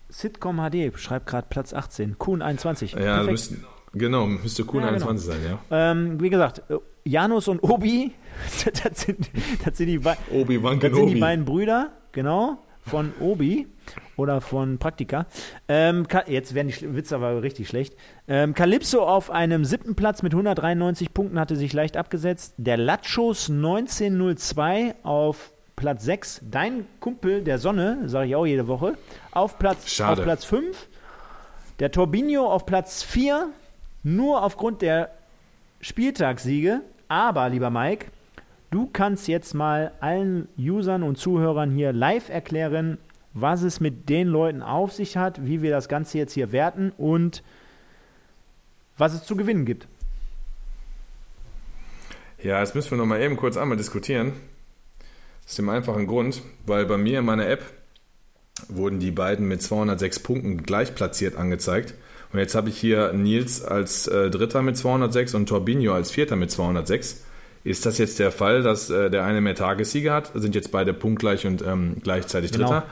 [0.08, 2.92] Sitcom HD schreibt gerade Platz 18, Kuhn 21.
[2.92, 5.38] Ja, müssten, genau, müsste Kuhn ja, 21 genau.
[5.38, 5.90] sein, ja.
[5.90, 6.62] Ähm, wie gesagt,
[7.04, 8.12] Janus und Obi,
[8.82, 9.30] das sind,
[9.64, 9.98] das sind, die,
[10.32, 13.66] Obi das sind die beiden Brüder, genau, von Obi
[14.16, 15.26] oder von Praktika.
[15.68, 17.94] Ähm, jetzt werden die Witze aber richtig schlecht.
[18.26, 22.54] Ähm, Calypso auf einem siebten Platz mit 193 Punkten hatte sich leicht abgesetzt.
[22.56, 26.40] Der Lachos 1902 auf Platz 6.
[26.50, 28.98] Dein Kumpel der Sonne, sage ich auch jede Woche,
[29.30, 30.20] auf Platz, Schade.
[30.20, 30.88] auf Platz 5.
[31.78, 33.50] Der Torbino auf Platz 4,
[34.02, 35.10] nur aufgrund der
[35.80, 36.80] Spieltagssiege.
[37.06, 38.06] Aber, lieber Mike,
[38.72, 42.98] du kannst jetzt mal allen Usern und Zuhörern hier live erklären,
[43.32, 46.92] was es mit den Leuten auf sich hat, wie wir das Ganze jetzt hier werten
[46.98, 47.44] und
[48.96, 49.86] was es zu gewinnen gibt.
[52.42, 54.32] Ja, jetzt müssen wir noch mal eben kurz einmal diskutieren.
[55.48, 57.62] Aus dem einfachen Grund, weil bei mir in meiner App
[58.68, 61.94] wurden die beiden mit 206 Punkten gleich platziert angezeigt.
[62.30, 66.36] Und jetzt habe ich hier Nils als äh, Dritter mit 206 und Torbinho als Vierter
[66.36, 67.24] mit 206.
[67.64, 70.32] Ist das jetzt der Fall, dass äh, der eine mehr Tagessiege hat?
[70.34, 72.84] Sind jetzt beide punktgleich und ähm, gleichzeitig Dritter?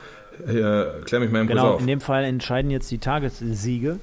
[0.46, 0.58] Genau.
[0.58, 1.80] Äh, klär mich mal im Genau, auf.
[1.80, 3.98] in dem Fall entscheiden jetzt die Tagessiege.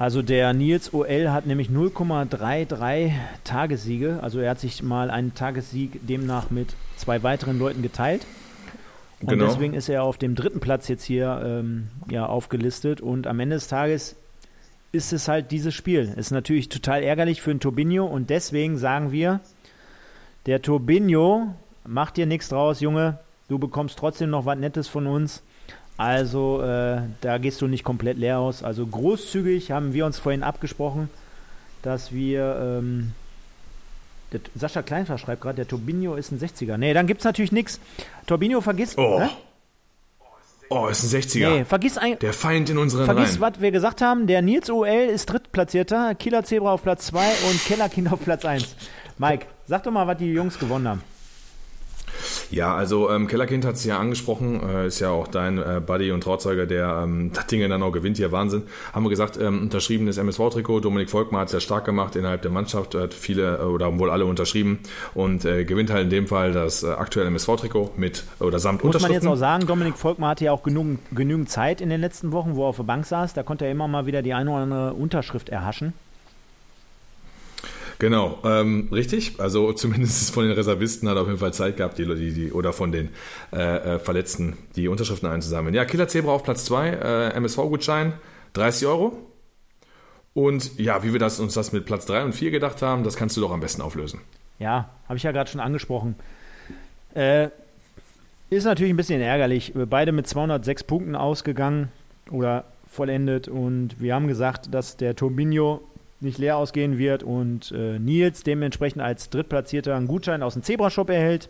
[0.00, 3.12] Also der Nils OL hat nämlich 0,33
[3.44, 4.20] Tagessiege.
[4.22, 8.24] Also er hat sich mal einen Tagessieg demnach mit zwei weiteren Leuten geteilt.
[9.20, 9.44] Und genau.
[9.44, 13.02] deswegen ist er auf dem dritten Platz jetzt hier ähm, ja, aufgelistet.
[13.02, 14.16] Und am Ende des Tages
[14.90, 16.14] ist es halt dieses Spiel.
[16.16, 19.40] Ist natürlich total ärgerlich für den Turbinho und deswegen sagen wir,
[20.46, 21.54] der Turbinho
[21.84, 23.18] macht dir nichts draus, Junge.
[23.48, 25.42] Du bekommst trotzdem noch was Nettes von uns.
[26.00, 28.62] Also äh, da gehst du nicht komplett leer aus.
[28.62, 31.10] Also großzügig haben wir uns vorhin abgesprochen,
[31.82, 32.78] dass wir.
[32.78, 33.12] Ähm,
[34.32, 36.78] der, Sascha Kleinfer schreibt gerade, der Turbinho ist ein 60er.
[36.78, 37.80] Nee, dann gibt es natürlich nichts.
[38.26, 38.96] Turbinho vergisst.
[38.96, 39.18] Oh.
[39.18, 39.28] Ne?
[40.70, 41.50] Oh, ist ein 60er.
[41.50, 44.26] Nee, vergiss ein, Der Feind in unseren Vergiss, was wir gesagt haben.
[44.26, 47.20] Der Nils OL ist drittplatzierter, Killer Zebra auf Platz 2
[47.50, 48.74] und Kellerkind auf Platz 1.
[49.18, 51.02] Mike, sag doch mal, was die Jungs gewonnen haben.
[52.50, 56.12] Ja, also ähm, Kellerkind hat es ja angesprochen, äh, ist ja auch dein äh, Buddy
[56.12, 58.62] und Trauzeuger, der ähm, das Ding dann auch gewinnt hier, Wahnsinn.
[58.92, 62.50] Haben wir gesagt, ähm, unterschriebenes MSV-Trikot, Dominik Volkmar hat es ja stark gemacht innerhalb der
[62.50, 64.80] Mannschaft, hat viele äh, oder haben wohl alle unterschrieben
[65.14, 69.00] und äh, gewinnt halt in dem Fall das äh, aktuelle MSV-Trikot mit oder samt Muss
[69.00, 72.32] man jetzt auch sagen, Dominik Volkmar hatte ja auch genug, genügend Zeit in den letzten
[72.32, 74.50] Wochen, wo er auf der Bank saß, da konnte er immer mal wieder die eine
[74.50, 75.92] oder andere Unterschrift erhaschen.
[78.00, 79.34] Genau, ähm, richtig.
[79.38, 82.52] Also zumindest von den Reservisten hat er auf jeden Fall Zeit gehabt, die, die, die
[82.52, 83.10] oder von den
[83.52, 83.58] äh,
[83.96, 85.74] äh, Verletzten die Unterschriften einzusammeln.
[85.74, 88.14] Ja, Killer Zebra auf Platz 2, äh, MSV-Gutschein,
[88.54, 89.12] 30 Euro.
[90.32, 93.16] Und ja, wie wir das, uns das mit Platz 3 und 4 gedacht haben, das
[93.16, 94.20] kannst du doch am besten auflösen.
[94.58, 96.14] Ja, habe ich ja gerade schon angesprochen.
[97.14, 97.48] Äh,
[98.48, 99.74] ist natürlich ein bisschen ärgerlich.
[99.74, 101.88] Beide mit 206 Punkten ausgegangen
[102.30, 103.46] oder vollendet.
[103.46, 105.82] Und wir haben gesagt, dass der Turbinho
[106.20, 111.08] nicht leer ausgehen wird und äh, Nils dementsprechend als Drittplatzierter einen Gutschein aus dem Zebra-Shop
[111.10, 111.48] erhält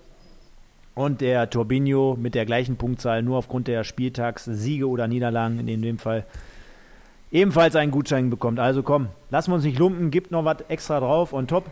[0.95, 5.99] und der Turbinho mit der gleichen Punktzahl nur aufgrund der Spieltagssiege oder Niederlagen in dem
[5.99, 6.25] Fall
[7.31, 8.59] ebenfalls einen Gutschein bekommt.
[8.59, 11.65] Also komm, lassen wir uns nicht lumpen, gibt noch was extra drauf und top.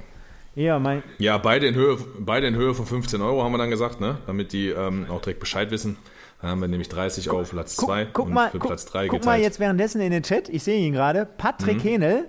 [0.54, 3.70] Ja, mein ja beide, in Höhe, beide in Höhe von 15 Euro haben wir dann
[3.70, 4.18] gesagt, ne?
[4.26, 5.96] damit die ähm, auch direkt Bescheid wissen.
[6.40, 9.40] Dann haben wir nämlich 30 Euro für Platz 2 und für Platz 3 Guck mal
[9.40, 11.88] jetzt währenddessen in den Chat, ich sehe ihn gerade, Patrick mhm.
[11.88, 12.24] Henel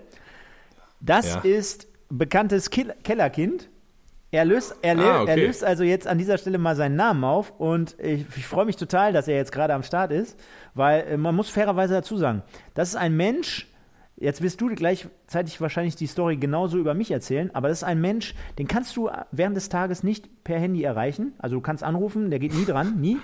[1.00, 1.40] das ja.
[1.42, 3.70] ist bekanntes Kellerkind.
[4.32, 5.32] Er löst, er, ah, okay.
[5.32, 8.66] er löst also jetzt an dieser Stelle mal seinen Namen auf und ich, ich freue
[8.66, 10.40] mich total, dass er jetzt gerade am Start ist,
[10.76, 12.44] weil äh, man muss fairerweise dazu sagen,
[12.76, 13.68] das ist ein Mensch,
[14.18, 18.02] jetzt wirst du gleichzeitig wahrscheinlich die Story genauso über mich erzählen, aber das ist ein
[18.02, 22.30] Mensch, den kannst du während des Tages nicht per Handy erreichen, also du kannst anrufen,
[22.30, 23.18] der geht nie dran, nie.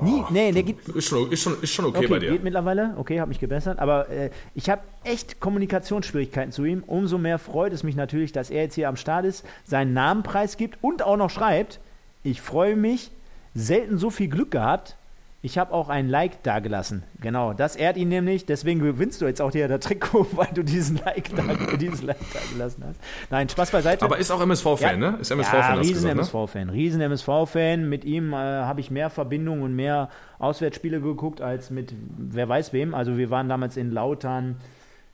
[0.00, 0.88] Nie, oh, nee, der geht.
[0.88, 2.30] Ist schon, ist schon, ist schon okay, okay bei dir.
[2.32, 3.78] Geht mittlerweile, okay, habe mich gebessert.
[3.78, 6.82] Aber äh, ich habe echt Kommunikationsschwierigkeiten zu ihm.
[6.86, 10.22] Umso mehr freut es mich natürlich, dass er jetzt hier am Start ist, seinen Namen
[10.22, 11.80] preisgibt und auch noch schreibt.
[12.22, 13.10] Ich freue mich,
[13.54, 14.96] selten so viel Glück gehabt.
[15.44, 17.02] Ich habe auch ein Like dagelassen.
[17.20, 18.46] Genau, das ehrt ihn nämlich.
[18.46, 21.42] Deswegen gewinnst du jetzt auch hier der Trikot, weil du diesen Like da,
[21.76, 22.98] dieses like da gelassen hast.
[23.28, 24.06] Nein, Spaß beiseite.
[24.06, 25.18] Aber ist auch MSV-Fan, ja, ne?
[25.20, 25.74] Ist MSV-Fan.
[25.74, 26.68] Ja, riesen MSV-Fan.
[26.68, 26.72] Ne?
[26.72, 27.86] Riesen MSV-Fan.
[27.90, 30.08] Mit ihm äh, habe ich mehr Verbindungen und mehr
[30.38, 32.94] Auswärtsspiele geguckt als mit wer weiß wem.
[32.94, 34.56] Also wir waren damals in Lautern.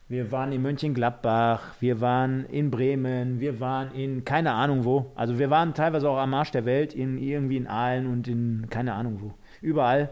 [0.07, 5.11] Wir waren in Mönchengladbach, wir waren in Bremen, wir waren in keine Ahnung wo.
[5.15, 8.67] Also wir waren teilweise auch am Arsch der Welt, in irgendwie in Aalen und in
[8.69, 9.33] keine Ahnung wo.
[9.61, 10.09] Überall.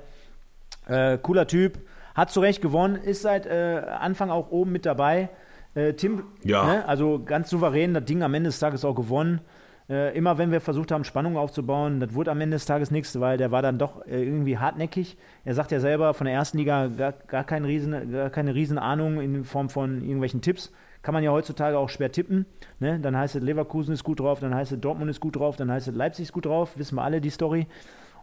[0.90, 1.80] Äh, cooler Typ,
[2.16, 5.30] hat zu Recht gewonnen, ist seit äh, Anfang auch oben mit dabei.
[5.76, 6.66] Äh, Tim, ja.
[6.66, 9.41] Ne, also ganz souverän, das Ding am Ende des Tages auch gewonnen.
[9.90, 13.20] Äh, immer wenn wir versucht haben, Spannung aufzubauen, das wurde am Ende des Tages nichts,
[13.20, 15.18] weil der war dann doch äh, irgendwie hartnäckig.
[15.45, 19.20] Er sagt ja selber, von der ersten Liga gar, gar, kein Riesen, gar keine Riesenahnung
[19.20, 20.72] in Form von irgendwelchen Tipps.
[21.02, 22.45] Kann man ja heutzutage auch schwer tippen.
[22.80, 22.99] Ne?
[22.99, 25.72] Dann heißt es, Leverkusen ist gut drauf, dann heißt es, Dortmund ist gut drauf, dann
[25.72, 26.78] heißt es, Leipzig ist gut drauf.
[26.78, 27.68] Wissen wir alle die Story.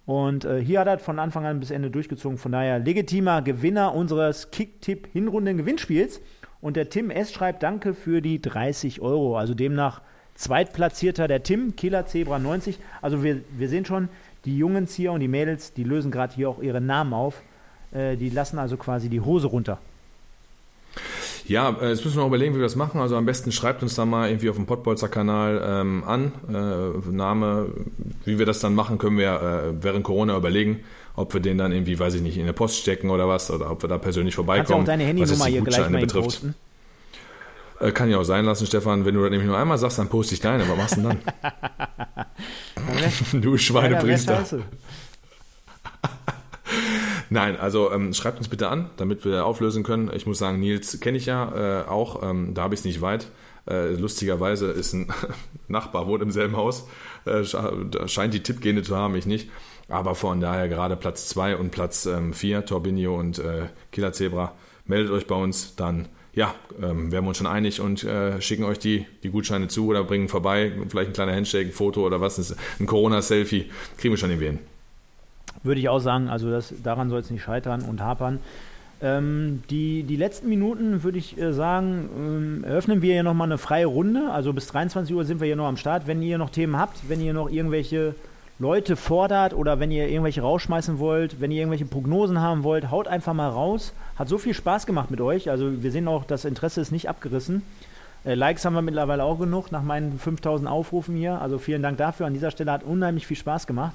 [0.06, 2.38] Und äh, hier hat er von Anfang an bis Ende durchgezogen.
[2.38, 6.20] Von daher legitimer Gewinner unseres Kick-Tipp-Hinrunden-Gewinnspiels.
[6.60, 7.32] Und der Tim S.
[7.32, 9.36] schreibt Danke für die 30 Euro.
[9.36, 10.00] Also demnach
[10.36, 12.78] zweitplatzierter der Tim, Killer Zebra 90.
[13.02, 14.08] Also wir, wir sehen schon,
[14.44, 17.42] die Jungs hier und die Mädels, die lösen gerade hier auch ihre Namen auf.
[17.92, 19.80] Äh, die lassen also quasi die Hose runter.
[21.48, 23.00] Ja, äh, jetzt müssen wir noch überlegen, wie wir das machen.
[23.00, 26.32] Also am besten schreibt uns da mal irgendwie auf dem Pottbolzer-Kanal ähm, an.
[26.48, 27.68] Äh, Name,
[28.24, 30.80] wie wir das dann machen, können wir äh, während Corona überlegen,
[31.14, 33.70] ob wir den dann irgendwie, weiß ich nicht, in der Post stecken oder was, oder
[33.70, 34.66] ob wir da persönlich vorbeikommen.
[34.66, 36.24] Kannst du auch deine Handynummer hier gleich mal betrifft.
[36.24, 36.54] posten?
[37.80, 39.04] Äh, kann ja auch sein lassen, Stefan.
[39.04, 40.68] Wenn du das nämlich nur einmal sagst, dann poste ich deine.
[40.68, 42.26] Was machst du denn dann?
[43.42, 44.44] du Schweinepriester.
[44.50, 44.58] Ja,
[47.30, 50.10] Nein, also ähm, schreibt uns bitte an, damit wir auflösen können.
[50.14, 53.00] Ich muss sagen, Nils kenne ich ja äh, auch, ähm, da habe ich es nicht
[53.00, 53.28] weit.
[53.68, 55.12] Äh, lustigerweise ist ein
[55.68, 56.86] Nachbar, wohnt im selben Haus,
[57.24, 57.42] äh,
[58.06, 59.50] scheint die Tippgene zu haben, ich nicht.
[59.88, 64.52] Aber von daher gerade Platz 2 und Platz 4, ähm, Torbinio und äh, Killer Zebra,
[64.84, 68.64] meldet euch bei uns, dann ja, ähm, wären wir uns schon einig und äh, schicken
[68.64, 72.20] euch die, die Gutscheine zu oder bringen vorbei, vielleicht ein kleiner Handshake, ein Foto oder
[72.20, 74.58] was, ein Corona-Selfie, kriegen wir schon irgendwie hin.
[75.66, 78.38] Würde ich auch sagen, also das, daran soll es nicht scheitern und hapern.
[79.02, 83.58] Ähm, die, die letzten Minuten würde ich äh, sagen, ähm, eröffnen wir hier nochmal eine
[83.58, 84.30] freie Runde.
[84.30, 86.06] Also bis 23 Uhr sind wir hier noch am Start.
[86.06, 88.14] Wenn ihr noch Themen habt, wenn ihr noch irgendwelche
[88.58, 93.06] Leute fordert oder wenn ihr irgendwelche rausschmeißen wollt, wenn ihr irgendwelche Prognosen haben wollt, haut
[93.06, 93.92] einfach mal raus.
[94.16, 95.50] Hat so viel Spaß gemacht mit euch.
[95.50, 97.62] Also wir sehen auch, das Interesse ist nicht abgerissen.
[98.24, 101.38] Äh, Likes haben wir mittlerweile auch genug nach meinen 5000 Aufrufen hier.
[101.42, 102.24] Also vielen Dank dafür.
[102.24, 103.92] An dieser Stelle hat unheimlich viel Spaß gemacht.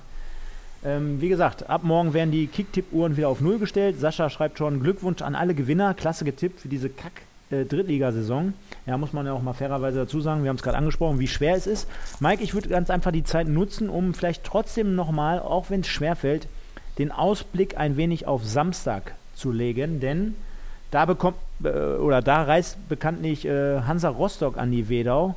[0.83, 3.99] Ähm, wie gesagt, ab morgen werden die Kicktipp-Uhren wieder auf Null gestellt.
[3.99, 5.93] Sascha schreibt schon Glückwunsch an alle Gewinner.
[5.93, 8.53] Klasse getippt für diese Kack-Drittligasaison.
[8.85, 10.41] Äh, ja, muss man ja auch mal fairerweise dazu sagen.
[10.43, 11.87] Wir haben es gerade angesprochen, wie schwer es ist.
[12.19, 15.87] Mike, ich würde ganz einfach die Zeit nutzen, um vielleicht trotzdem nochmal, auch wenn es
[15.87, 16.47] schwer fällt,
[16.97, 19.99] den Ausblick ein wenig auf Samstag zu legen.
[19.99, 20.33] Denn
[20.89, 25.35] da bekommt, äh, oder da reist bekanntlich äh, Hansa Rostock an die Wedau.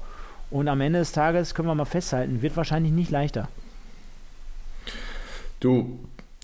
[0.51, 3.49] Und am Ende des Tages können wir mal festhalten, wird wahrscheinlich nicht leichter.
[5.65, 5.99] Du,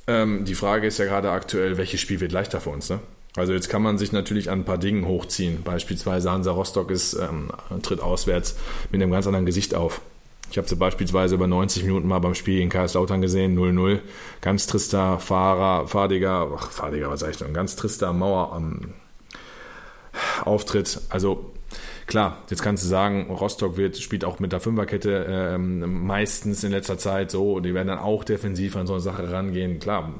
[0.06, 3.00] ähm, die Frage ist ja gerade aktuell, welches Spiel wird leichter für uns, ne?
[3.36, 5.62] Also jetzt kann man sich natürlich an ein paar Dingen hochziehen.
[5.62, 7.50] Beispielsweise Hansa Rostock ist, ähm,
[7.82, 8.56] tritt auswärts
[8.90, 10.00] mit einem ganz anderen Gesicht auf.
[10.50, 13.98] Ich habe sie beispielsweise über 90 Minuten mal beim Spiel in Kaiserslautern gesehen, 0-0.
[14.40, 17.52] Ganz trister Fahrer, Fahrdiger, ach, Fahrdiger, was sag ich denn?
[17.52, 18.94] Ganz trister Mauer ähm,
[20.46, 20.98] Auftritt.
[21.10, 21.52] Also
[22.06, 26.72] Klar, jetzt kannst du sagen, Rostock wird, spielt auch mit der Fünferkette ähm, meistens in
[26.72, 29.78] letzter Zeit so, die werden dann auch defensiv an so eine Sache rangehen.
[29.78, 30.12] Klar,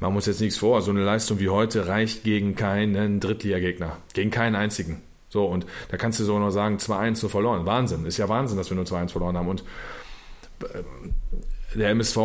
[0.00, 0.82] man muss jetzt nichts vor.
[0.82, 5.02] So eine Leistung wie heute reicht gegen keinen Drittliga-Gegner, gegen keinen einzigen.
[5.28, 7.66] So, und da kannst du so noch sagen, 2-1 so verloren.
[7.66, 8.06] Wahnsinn.
[8.06, 9.48] Ist ja Wahnsinn, dass wir nur 2-1 verloren haben.
[9.48, 9.64] Und
[10.62, 11.14] ähm,
[11.76, 12.16] der MSV,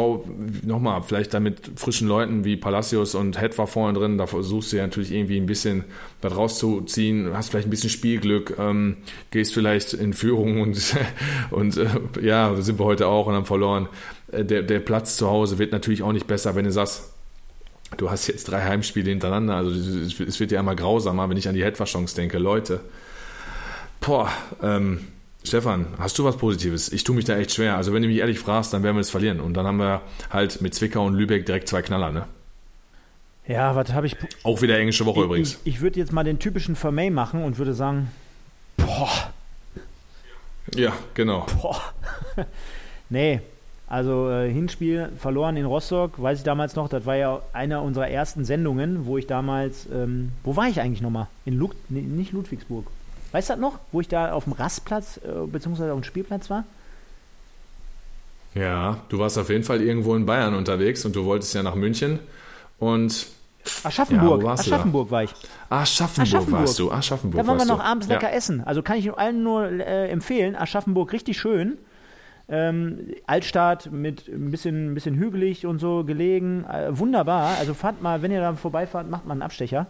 [0.64, 4.72] nochmal, vielleicht dann mit frischen Leuten wie Palacios und Head war vorne drin, da versuchst
[4.72, 5.84] du ja natürlich irgendwie ein bisschen
[6.22, 8.98] was rauszuziehen, hast vielleicht ein bisschen Spielglück, ähm,
[9.32, 10.96] gehst vielleicht in Führung und,
[11.52, 11.88] und äh,
[12.22, 13.90] ja, sind wir heute auch und haben verloren.
[14.32, 17.14] Äh, der, der Platz zu Hause wird natürlich auch nicht besser, wenn du sagst,
[17.98, 21.56] du hast jetzt drei Heimspiele hintereinander, also es wird ja immer grausamer, wenn ich an
[21.56, 22.38] die Headver-Chance denke.
[22.38, 22.80] Leute,
[24.00, 24.32] boah,
[24.64, 25.02] ähm,
[25.44, 26.92] Stefan, hast du was Positives?
[26.92, 27.76] Ich tue mich da echt schwer.
[27.76, 29.40] Also wenn du mich ehrlich fragst, dann werden wir es verlieren.
[29.40, 32.26] Und dann haben wir halt mit Zwickau und Lübeck direkt zwei Knaller, ne?
[33.48, 34.16] Ja, was habe ich.
[34.44, 35.60] Auch wieder englische Woche ich, übrigens.
[35.64, 38.12] Ich, ich würde jetzt mal den typischen Vermey machen und würde sagen,
[38.78, 39.10] boah.
[40.76, 41.48] Ja, genau.
[41.60, 41.82] Boah.
[43.10, 43.42] nee,
[43.88, 48.08] Also äh, Hinspiel verloren in Rostock, weiß ich damals noch, das war ja einer unserer
[48.08, 51.28] ersten Sendungen, wo ich damals, ähm, wo war ich eigentlich nochmal?
[51.44, 52.86] In Lud nee, nicht Ludwigsburg.
[53.32, 56.50] Weißt du das noch, wo ich da auf dem Rastplatz äh, beziehungsweise auf dem Spielplatz
[56.50, 56.66] war?
[58.54, 61.76] Ja, du warst auf jeden Fall irgendwo in Bayern unterwegs und du wolltest ja nach
[61.76, 62.20] München
[62.80, 63.28] und
[63.84, 65.32] Aschaffenburg, ja, Aschaffenburg war ich.
[65.70, 68.36] Aschaffenburg, Aschaffenburg warst du, Aschaffenburg Da waren wir noch abends lecker ja.
[68.36, 68.64] essen.
[68.66, 70.56] Also kann ich allen nur äh, empfehlen.
[70.56, 71.78] Aschaffenburg richtig schön.
[72.50, 76.66] Ähm, Altstadt mit ein bisschen, ein bisschen hügelig und so gelegen.
[76.66, 77.56] Äh, wunderbar.
[77.60, 79.88] Also fahrt mal, wenn ihr da vorbeifahrt, macht mal einen Abstecher.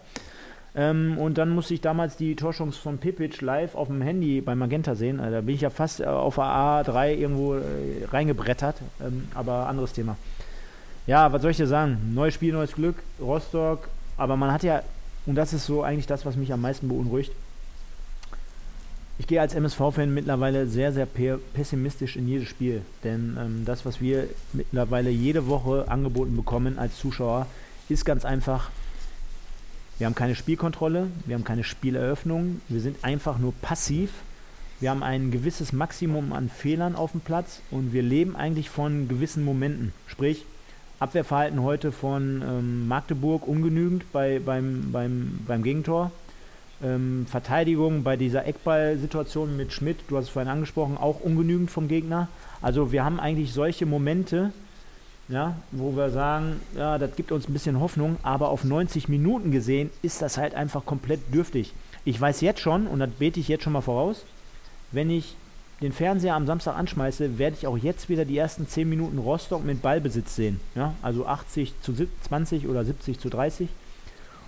[0.74, 4.56] Ähm, und dann musste ich damals die Torschungs von Pipic live auf dem Handy bei
[4.56, 5.20] Magenta sehen.
[5.20, 8.78] Also da bin ich ja fast äh, auf der A3 irgendwo äh, reingebrettert.
[9.02, 10.16] Ähm, aber anderes Thema.
[11.08, 12.12] Ja, was soll ich dir sagen?
[12.14, 12.96] Neues Spiel, neues Glück.
[13.20, 13.90] Rostock.
[14.18, 14.82] Aber man hat ja,
[15.26, 17.34] und das ist so eigentlich das, was mich am meisten beunruhigt
[19.22, 22.82] ich gehe als MSV-Fan mittlerweile sehr, sehr pessimistisch in jedes Spiel.
[23.04, 27.46] Denn ähm, das, was wir mittlerweile jede Woche angeboten bekommen als Zuschauer,
[27.88, 28.72] ist ganz einfach,
[30.02, 34.10] wir haben keine Spielkontrolle, wir haben keine Spieleröffnung, wir sind einfach nur passiv.
[34.80, 39.08] Wir haben ein gewisses Maximum an Fehlern auf dem Platz und wir leben eigentlich von
[39.08, 39.94] gewissen Momenten.
[40.08, 40.48] Sprich,
[40.98, 46.10] Abwehrverhalten heute von ähm, Magdeburg ungenügend bei, beim, beim, beim Gegentor
[46.84, 51.88] ähm, Verteidigung bei dieser Eckball-Situation mit Schmidt, du hast es vorhin angesprochen, auch ungenügend vom
[51.88, 52.28] Gegner.
[52.64, 54.52] Also wir haben eigentlich solche Momente,
[55.32, 59.52] ja, wo wir sagen, ja, das gibt uns ein bisschen Hoffnung, aber auf 90 Minuten
[59.52, 61.74] gesehen ist das halt einfach komplett dürftig.
[62.04, 64.26] Ich weiß jetzt schon, und das bete ich jetzt schon mal voraus,
[64.92, 65.36] wenn ich
[65.82, 69.64] den Fernseher am Samstag anschmeiße, werde ich auch jetzt wieder die ersten 10 Minuten Rostock
[69.64, 70.60] mit Ballbesitz sehen.
[70.76, 71.94] Ja, also 80 zu
[72.28, 73.70] 20 oder 70 zu 30.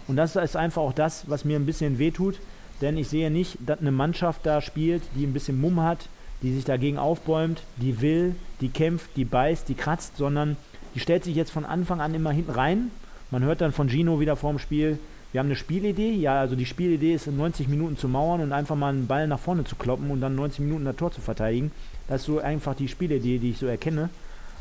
[0.07, 2.35] Und das ist einfach auch das, was mir ein bisschen wehtut,
[2.81, 6.09] denn ich sehe nicht, dass eine Mannschaft da spielt, die ein bisschen Mumm hat,
[6.41, 10.57] die sich dagegen aufbäumt, die will, die kämpft, die beißt, die kratzt, sondern
[10.95, 12.91] die stellt sich jetzt von Anfang an immer hinten rein.
[13.31, 14.99] Man hört dann von Gino wieder vorm Spiel,
[15.33, 16.11] wir haben eine Spielidee.
[16.13, 19.27] Ja, also die Spielidee ist in 90 Minuten zu mauern und einfach mal einen Ball
[19.27, 21.71] nach vorne zu kloppen und dann 90 Minuten das Tor zu verteidigen.
[22.07, 24.09] Das ist so einfach die Spielidee, die ich so erkenne.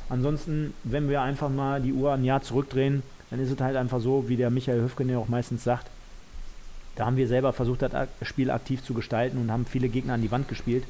[0.09, 4.01] Ansonsten, wenn wir einfach mal die Uhr ein Jahr zurückdrehen, dann ist es halt einfach
[4.01, 5.89] so, wie der Michael Höfgen ja auch meistens sagt,
[6.97, 10.23] da haben wir selber versucht, das Spiel aktiv zu gestalten und haben viele Gegner an
[10.23, 10.85] die Wand gespielt.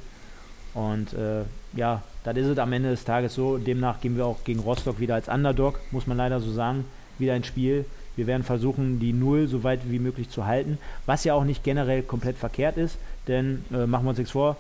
[0.75, 1.43] Und äh,
[1.75, 3.59] ja, das ist es am Ende des Tages so.
[3.59, 6.85] Demnach gehen wir auch gegen Rostock wieder als Underdog, muss man leider so sagen,
[7.19, 7.85] wieder ins Spiel.
[8.17, 11.65] Wir werden versuchen, die Null so weit wie möglich zu halten, was ja auch nicht
[11.65, 14.57] generell komplett verkehrt ist, denn äh, machen wir uns nichts vor,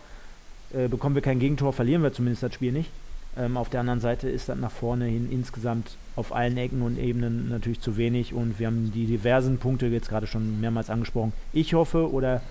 [0.72, 2.90] äh, bekommen wir kein Gegentor, verlieren wir zumindest das Spiel nicht.
[3.36, 6.98] Ähm, auf der anderen Seite ist das nach vorne hin insgesamt auf allen Ecken und
[6.98, 11.32] Ebenen natürlich zu wenig und wir haben die diversen Punkte jetzt gerade schon mehrmals angesprochen.
[11.52, 12.42] Ich hoffe oder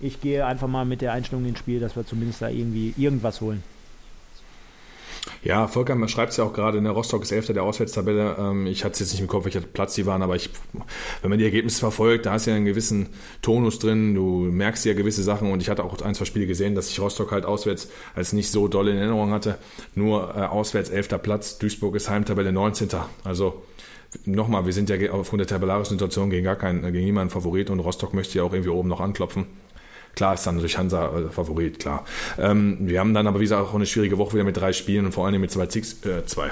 [0.00, 3.40] ich gehe einfach mal mit der Einstellung ins Spiel, dass wir zumindest da irgendwie irgendwas
[3.40, 3.62] holen.
[5.42, 8.36] Ja, Volker, man schreibt es ja auch gerade, der Rostock ist Elfter der Auswärtstabelle.
[8.38, 10.50] Ähm, ich hatte es jetzt nicht im Kopf, welcher Platz die waren, aber ich,
[11.22, 13.08] wenn man die Ergebnisse verfolgt, da ist ja einen gewissen
[13.40, 16.74] Tonus drin, du merkst ja gewisse Sachen und ich hatte auch ein, zwei Spiele gesehen,
[16.74, 19.56] dass ich Rostock halt auswärts als nicht so doll in Erinnerung hatte.
[19.94, 22.90] Nur äh, auswärts elfter Platz, Duisburg ist Heimtabelle 19.
[23.24, 23.62] Also
[24.26, 27.80] nochmal, wir sind ja aufgrund der tabellarischen Situation gegen gar keinen, gegen niemanden Favorit und
[27.80, 29.46] Rostock möchte ja auch irgendwie oben noch anklopfen.
[30.14, 32.04] Klar ist dann durch Hansa äh, Favorit, klar.
[32.38, 35.06] Ähm, wir haben dann aber, wie gesagt, auch eine schwierige Woche wieder mit drei Spielen
[35.06, 36.50] und vor allem mit zwei, Zix, äh, zwei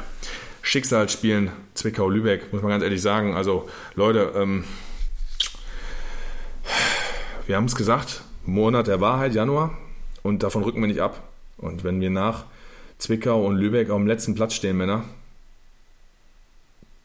[0.63, 1.51] Schicksalsspielen.
[1.75, 3.35] Zwickau-Lübeck, muss man ganz ehrlich sagen.
[3.35, 4.65] Also, Leute, ähm,
[7.47, 9.77] wir haben es gesagt, Monat der Wahrheit, Januar,
[10.23, 11.23] und davon rücken wir nicht ab.
[11.57, 12.45] Und wenn wir nach
[12.99, 15.05] Zwickau und Lübeck auf dem letzten Platz stehen, Männer,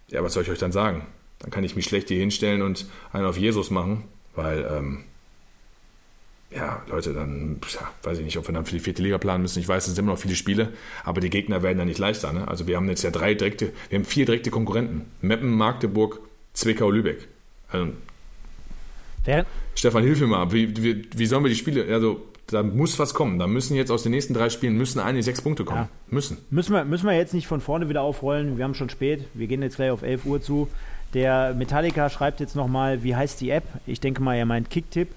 [0.10, 1.06] ja, was soll ich euch dann sagen?
[1.40, 4.04] Dann kann ich mich schlecht hier hinstellen und einen auf Jesus machen,
[4.36, 5.04] weil ähm,
[6.56, 9.42] ja, Leute, dann ja, weiß ich nicht, ob wir dann für die vierte Liga planen
[9.42, 9.60] müssen.
[9.60, 10.70] Ich weiß, es sind immer noch viele Spiele,
[11.04, 12.34] aber die Gegner werden dann nicht leichter.
[12.34, 12.48] Ne?
[12.48, 15.06] Also wir haben jetzt ja drei direkte, wir haben vier direkte Konkurrenten.
[15.22, 16.20] Meppen, Magdeburg,
[16.54, 17.28] Zwickau, Lübeck.
[17.70, 17.94] Also,
[19.26, 19.46] Wer?
[19.76, 20.52] Stefan, hilf mir mal.
[20.52, 23.40] Wie, wie, wie sollen wir die Spiele, also da muss was kommen.
[23.40, 25.84] Da müssen jetzt aus den nächsten drei Spielen müssen eine sechs Punkte kommen.
[25.84, 25.90] Ja.
[26.10, 26.38] Müssen.
[26.50, 28.58] Müssen wir, müssen wir jetzt nicht von vorne wieder aufrollen.
[28.58, 29.26] Wir haben schon spät.
[29.34, 30.68] Wir gehen jetzt gleich auf 11 Uhr zu.
[31.14, 33.64] Der Metallica schreibt jetzt nochmal, wie heißt die App?
[33.86, 35.10] Ich denke mal, er meint Kicktipp.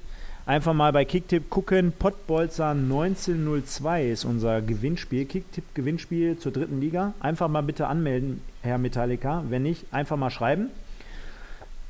[0.46, 1.92] Einfach mal bei Kicktipp gucken.
[1.98, 5.24] Pottbolzer 1902 ist unser Gewinnspiel.
[5.24, 7.14] Kicktipp-Gewinnspiel zur dritten Liga.
[7.18, 9.42] Einfach mal bitte anmelden, Herr Metallica.
[9.48, 10.70] Wenn nicht, einfach mal schreiben.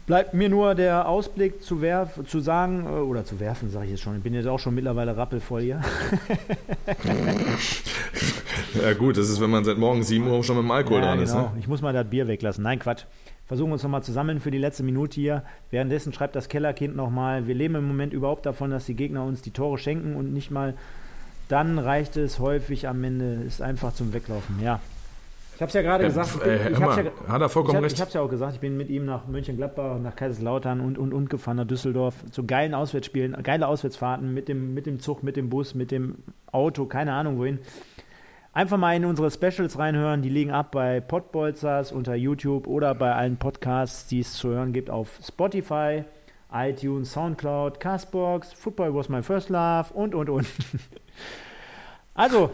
[0.07, 3.91] Bleibt mir nur der Ausblick zu, werf, zu sagen, äh, oder zu werfen, sage ich
[3.91, 4.17] jetzt schon.
[4.17, 5.83] Ich bin jetzt auch schon mittlerweile rappelvoll hier.
[8.83, 11.09] ja, gut, das ist, wenn man seit morgen 7 Uhr schon mit dem Alkohol ja,
[11.09, 11.29] dran genau.
[11.29, 11.35] ist.
[11.35, 11.51] Ne?
[11.61, 12.65] Ich muss mal das Bier weglassen.
[12.65, 13.05] Nein, Quatsch
[13.47, 15.43] versuchen uns nochmal zu sammeln für die letzte Minute hier.
[15.71, 19.43] Währenddessen schreibt das Kellerkind nochmal, wir leben im Moment überhaupt davon, dass die Gegner uns
[19.43, 20.75] die Tore schenken und nicht mal
[21.49, 24.81] dann reicht es häufig am Ende, ist einfach zum Weglaufen, ja.
[25.55, 26.37] Ich habe es ja gerade Ja, gesagt.
[26.37, 27.95] Ich äh, bin, ich mal, ja, hat er vollkommen ich hab, recht.
[27.95, 28.55] Ich habe es ja auch gesagt.
[28.55, 32.15] Ich bin mit ihm nach Mönchengladbach, nach Kaiserslautern und, und, und gefahren, nach Düsseldorf.
[32.31, 36.17] Zu geilen Auswärtsspielen, geile Auswärtsfahrten mit dem, mit dem Zug, mit dem Bus, mit dem
[36.53, 37.61] Auto, keine Ahnung wohin.
[38.57, 40.23] Einfach mal in unsere Specials reinhören.
[40.23, 44.73] Die liegen ab bei Podbolzers unter YouTube oder bei allen Podcasts, die es zu hören
[44.73, 46.05] gibt auf Spotify,
[46.51, 50.47] iTunes, Soundcloud, Castbox, Football was my first love und, und, und.
[52.15, 52.49] Also,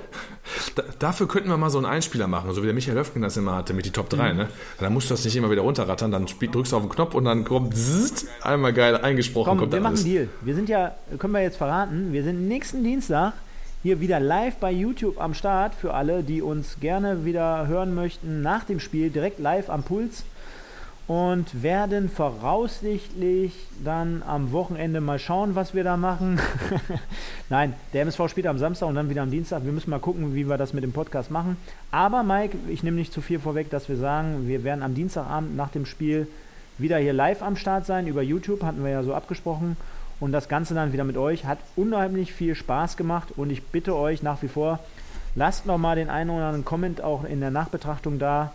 [0.75, 3.37] Da, dafür könnten wir mal so einen Einspieler machen, so wie der Michael Löfgen das
[3.37, 4.33] immer hatte mit die Top 3.
[4.33, 4.49] Ne?
[4.81, 7.15] Dann musst du das nicht immer wieder runterrattern, dann spiel, drückst du auf den Knopf
[7.15, 9.51] und dann kommt zzzt, einmal geil eingesprochen.
[9.51, 10.29] komm, kommt wir da machen einen Deal.
[10.41, 13.35] Wir sind ja, können wir jetzt verraten, wir sind nächsten Dienstag
[13.83, 18.41] hier wieder live bei YouTube am Start für alle, die uns gerne wieder hören möchten
[18.41, 20.25] nach dem Spiel, direkt live am Puls
[21.09, 23.53] und werden voraussichtlich
[23.85, 26.41] dann am Wochenende mal schauen, was wir da machen.
[27.49, 29.65] Nein, der MSV spielt am Samstag und dann wieder am Dienstag.
[29.65, 31.57] Wir müssen mal gucken, wie wir das mit dem Podcast machen.
[31.91, 35.57] Aber Mike, ich nehme nicht zu viel vorweg, dass wir sagen, wir werden am Dienstagabend
[35.57, 36.29] nach dem Spiel
[36.79, 39.77] wieder hier live am Start sein über YouTube, hatten wir ja so abgesprochen.
[40.23, 41.47] Und das Ganze dann wieder mit euch.
[41.47, 44.79] Hat unheimlich viel Spaß gemacht und ich bitte euch nach wie vor,
[45.35, 48.53] lasst nochmal den einen oder anderen Comment auch in der Nachbetrachtung da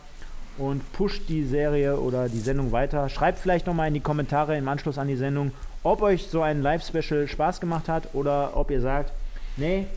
[0.58, 3.10] und pusht die Serie oder die Sendung weiter.
[3.10, 5.52] Schreibt vielleicht nochmal in die Kommentare im Anschluss an die Sendung,
[5.84, 9.12] ob euch so ein Live-Special Spaß gemacht hat oder ob ihr sagt,
[9.58, 9.88] nee,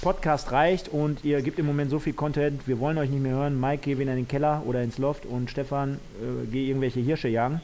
[0.00, 3.34] Podcast reicht und ihr gebt im Moment so viel Content, wir wollen euch nicht mehr
[3.34, 3.60] hören.
[3.60, 7.28] Mike, geh wieder in den Keller oder ins Loft und Stefan, äh, geh irgendwelche Hirsche
[7.28, 7.60] jagen.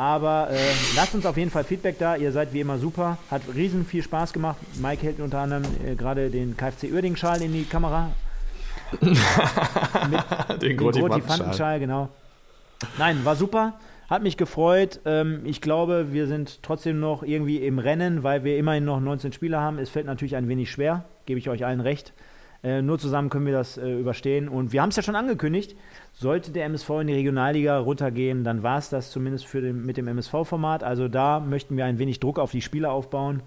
[0.00, 0.56] Aber äh,
[0.96, 2.16] lasst uns auf jeden Fall Feedback da.
[2.16, 3.18] Ihr seid wie immer super.
[3.30, 4.56] Hat riesen viel Spaß gemacht.
[4.80, 8.08] Mike hält unter anderem äh, gerade den KFC Uerding-Schal in die Kamera.
[9.02, 9.10] Den
[10.58, 11.36] Den Grotti Grotti Fantenschal.
[11.36, 12.08] Fantenschal, genau.
[12.96, 13.74] Nein, war super.
[14.08, 15.00] Hat mich gefreut.
[15.04, 19.34] Ähm, ich glaube, wir sind trotzdem noch irgendwie im Rennen, weil wir immerhin noch 19
[19.34, 19.78] Spieler haben.
[19.78, 22.14] Es fällt natürlich ein wenig schwer, gebe ich euch allen recht.
[22.62, 24.48] Äh, nur zusammen können wir das äh, überstehen.
[24.48, 25.76] Und wir haben es ja schon angekündigt.
[26.12, 29.96] Sollte der MSV in die Regionalliga runtergehen, dann war es das zumindest für den, mit
[29.96, 30.82] dem MSV-Format.
[30.82, 33.42] Also da möchten wir ein wenig Druck auf die Spieler aufbauen.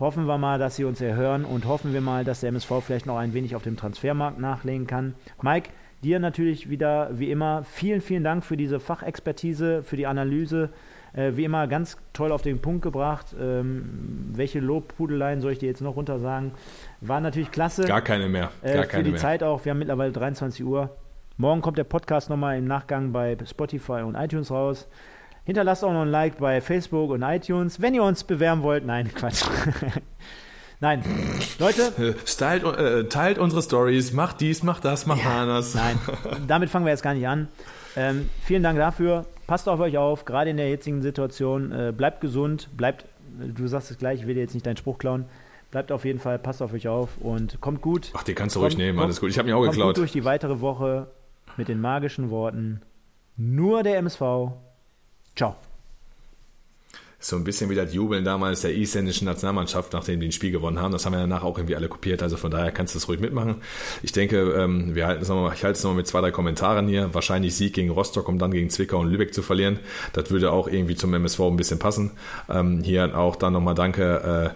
[0.00, 3.06] Hoffen wir mal, dass sie uns erhören und hoffen wir mal, dass der MSV vielleicht
[3.06, 5.14] noch ein wenig auf dem Transfermarkt nachlegen kann.
[5.40, 5.70] Mike,
[6.02, 10.70] dir natürlich wieder wie immer vielen, vielen Dank für diese Fachexpertise, für die Analyse.
[11.14, 13.34] Äh, wie immer ganz toll auf den Punkt gebracht.
[13.40, 16.52] Ähm, welche Lobpudeleien soll ich dir jetzt noch runter sagen?
[17.00, 17.84] War natürlich klasse.
[17.84, 18.50] Gar keine mehr.
[18.62, 19.20] Äh, Gar für keine die mehr.
[19.20, 19.64] Zeit auch.
[19.64, 20.90] Wir haben mittlerweile 23 Uhr.
[21.36, 24.88] Morgen kommt der Podcast nochmal im Nachgang bei Spotify und iTunes raus.
[25.44, 27.80] Hinterlasst auch noch ein Like bei Facebook und iTunes.
[27.80, 29.44] Wenn ihr uns bewerben wollt, nein, Quatsch.
[30.80, 31.02] nein,
[31.58, 35.74] Leute, Äh, Stylt, äh, teilt unsere Stories, macht dies, macht das, macht anders.
[35.74, 35.98] nein,
[36.46, 37.48] damit fangen wir jetzt gar nicht an.
[37.96, 39.26] Ähm, vielen Dank dafür.
[39.46, 41.70] Passt auf euch auf, gerade in der jetzigen Situation.
[41.72, 43.04] Äh, bleibt gesund, bleibt,
[43.38, 45.26] du sagst es gleich, ich will dir jetzt nicht deinen Spruch klauen.
[45.70, 48.10] Bleibt auf jeden Fall, passt auf euch auf und kommt gut.
[48.14, 49.30] Ach, den kannst du ruhig Kommt- nehmen, kommt- alles gut.
[49.30, 49.96] Ich habe mir auch Kommt gut geklaut.
[49.98, 51.08] durch die weitere Woche
[51.56, 52.80] mit den magischen Worten.
[53.36, 54.52] Nur der MSV.
[55.36, 55.56] Ciao.
[57.24, 60.78] So ein bisschen wie das Jubeln damals der isländischen Nationalmannschaft, nachdem die ein Spiel gewonnen
[60.78, 60.92] haben.
[60.92, 62.22] Das haben wir danach auch irgendwie alle kopiert.
[62.22, 63.62] Also von daher kannst du das ruhig mitmachen.
[64.02, 66.86] Ich denke, ähm, wir halten es nochmal, ich halte es nochmal mit zwei, drei Kommentaren
[66.86, 67.14] hier.
[67.14, 69.78] Wahrscheinlich Sieg gegen Rostock, um dann gegen Zwickau und Lübeck zu verlieren.
[70.12, 72.10] Das würde auch irgendwie zum MSV ein bisschen passen.
[72.50, 74.54] Ähm, hier auch dann nochmal danke,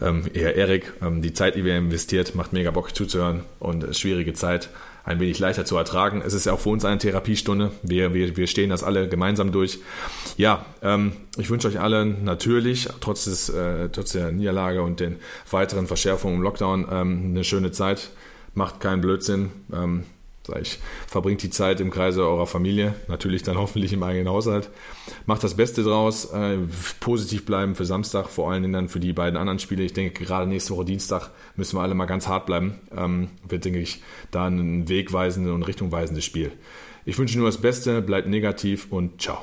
[0.00, 0.92] äh, ähm, Herr Erik.
[1.00, 4.68] Die Zeit, die wir investiert, macht mega Bock zuzuhören und äh, schwierige Zeit
[5.04, 6.22] ein wenig leichter zu ertragen.
[6.24, 7.70] Es ist ja auch für uns eine Therapiestunde.
[7.82, 9.78] Wir, wir, wir stehen das alle gemeinsam durch.
[10.36, 15.16] Ja, ähm, ich wünsche euch allen natürlich, trotz, des, äh, trotz der Niederlage und den
[15.50, 18.10] weiteren Verschärfungen im Lockdown, ähm, eine schöne Zeit.
[18.54, 19.50] Macht keinen Blödsinn.
[19.72, 20.04] Ähm,
[20.46, 24.70] sag ich, verbringt die Zeit im Kreise eurer Familie, natürlich dann hoffentlich im eigenen Haushalt.
[25.26, 26.58] Macht das Beste draus, äh,
[27.00, 29.82] positiv bleiben für Samstag, vor allen Dingen dann für die beiden anderen Spiele.
[29.82, 32.78] Ich denke, gerade nächste Woche Dienstag müssen wir alle mal ganz hart bleiben.
[32.96, 36.52] Ähm, wird, denke ich, da ein wegweisendes und richtungweisendes Spiel.
[37.04, 39.38] Ich wünsche nur das Beste, bleibt negativ und ciao.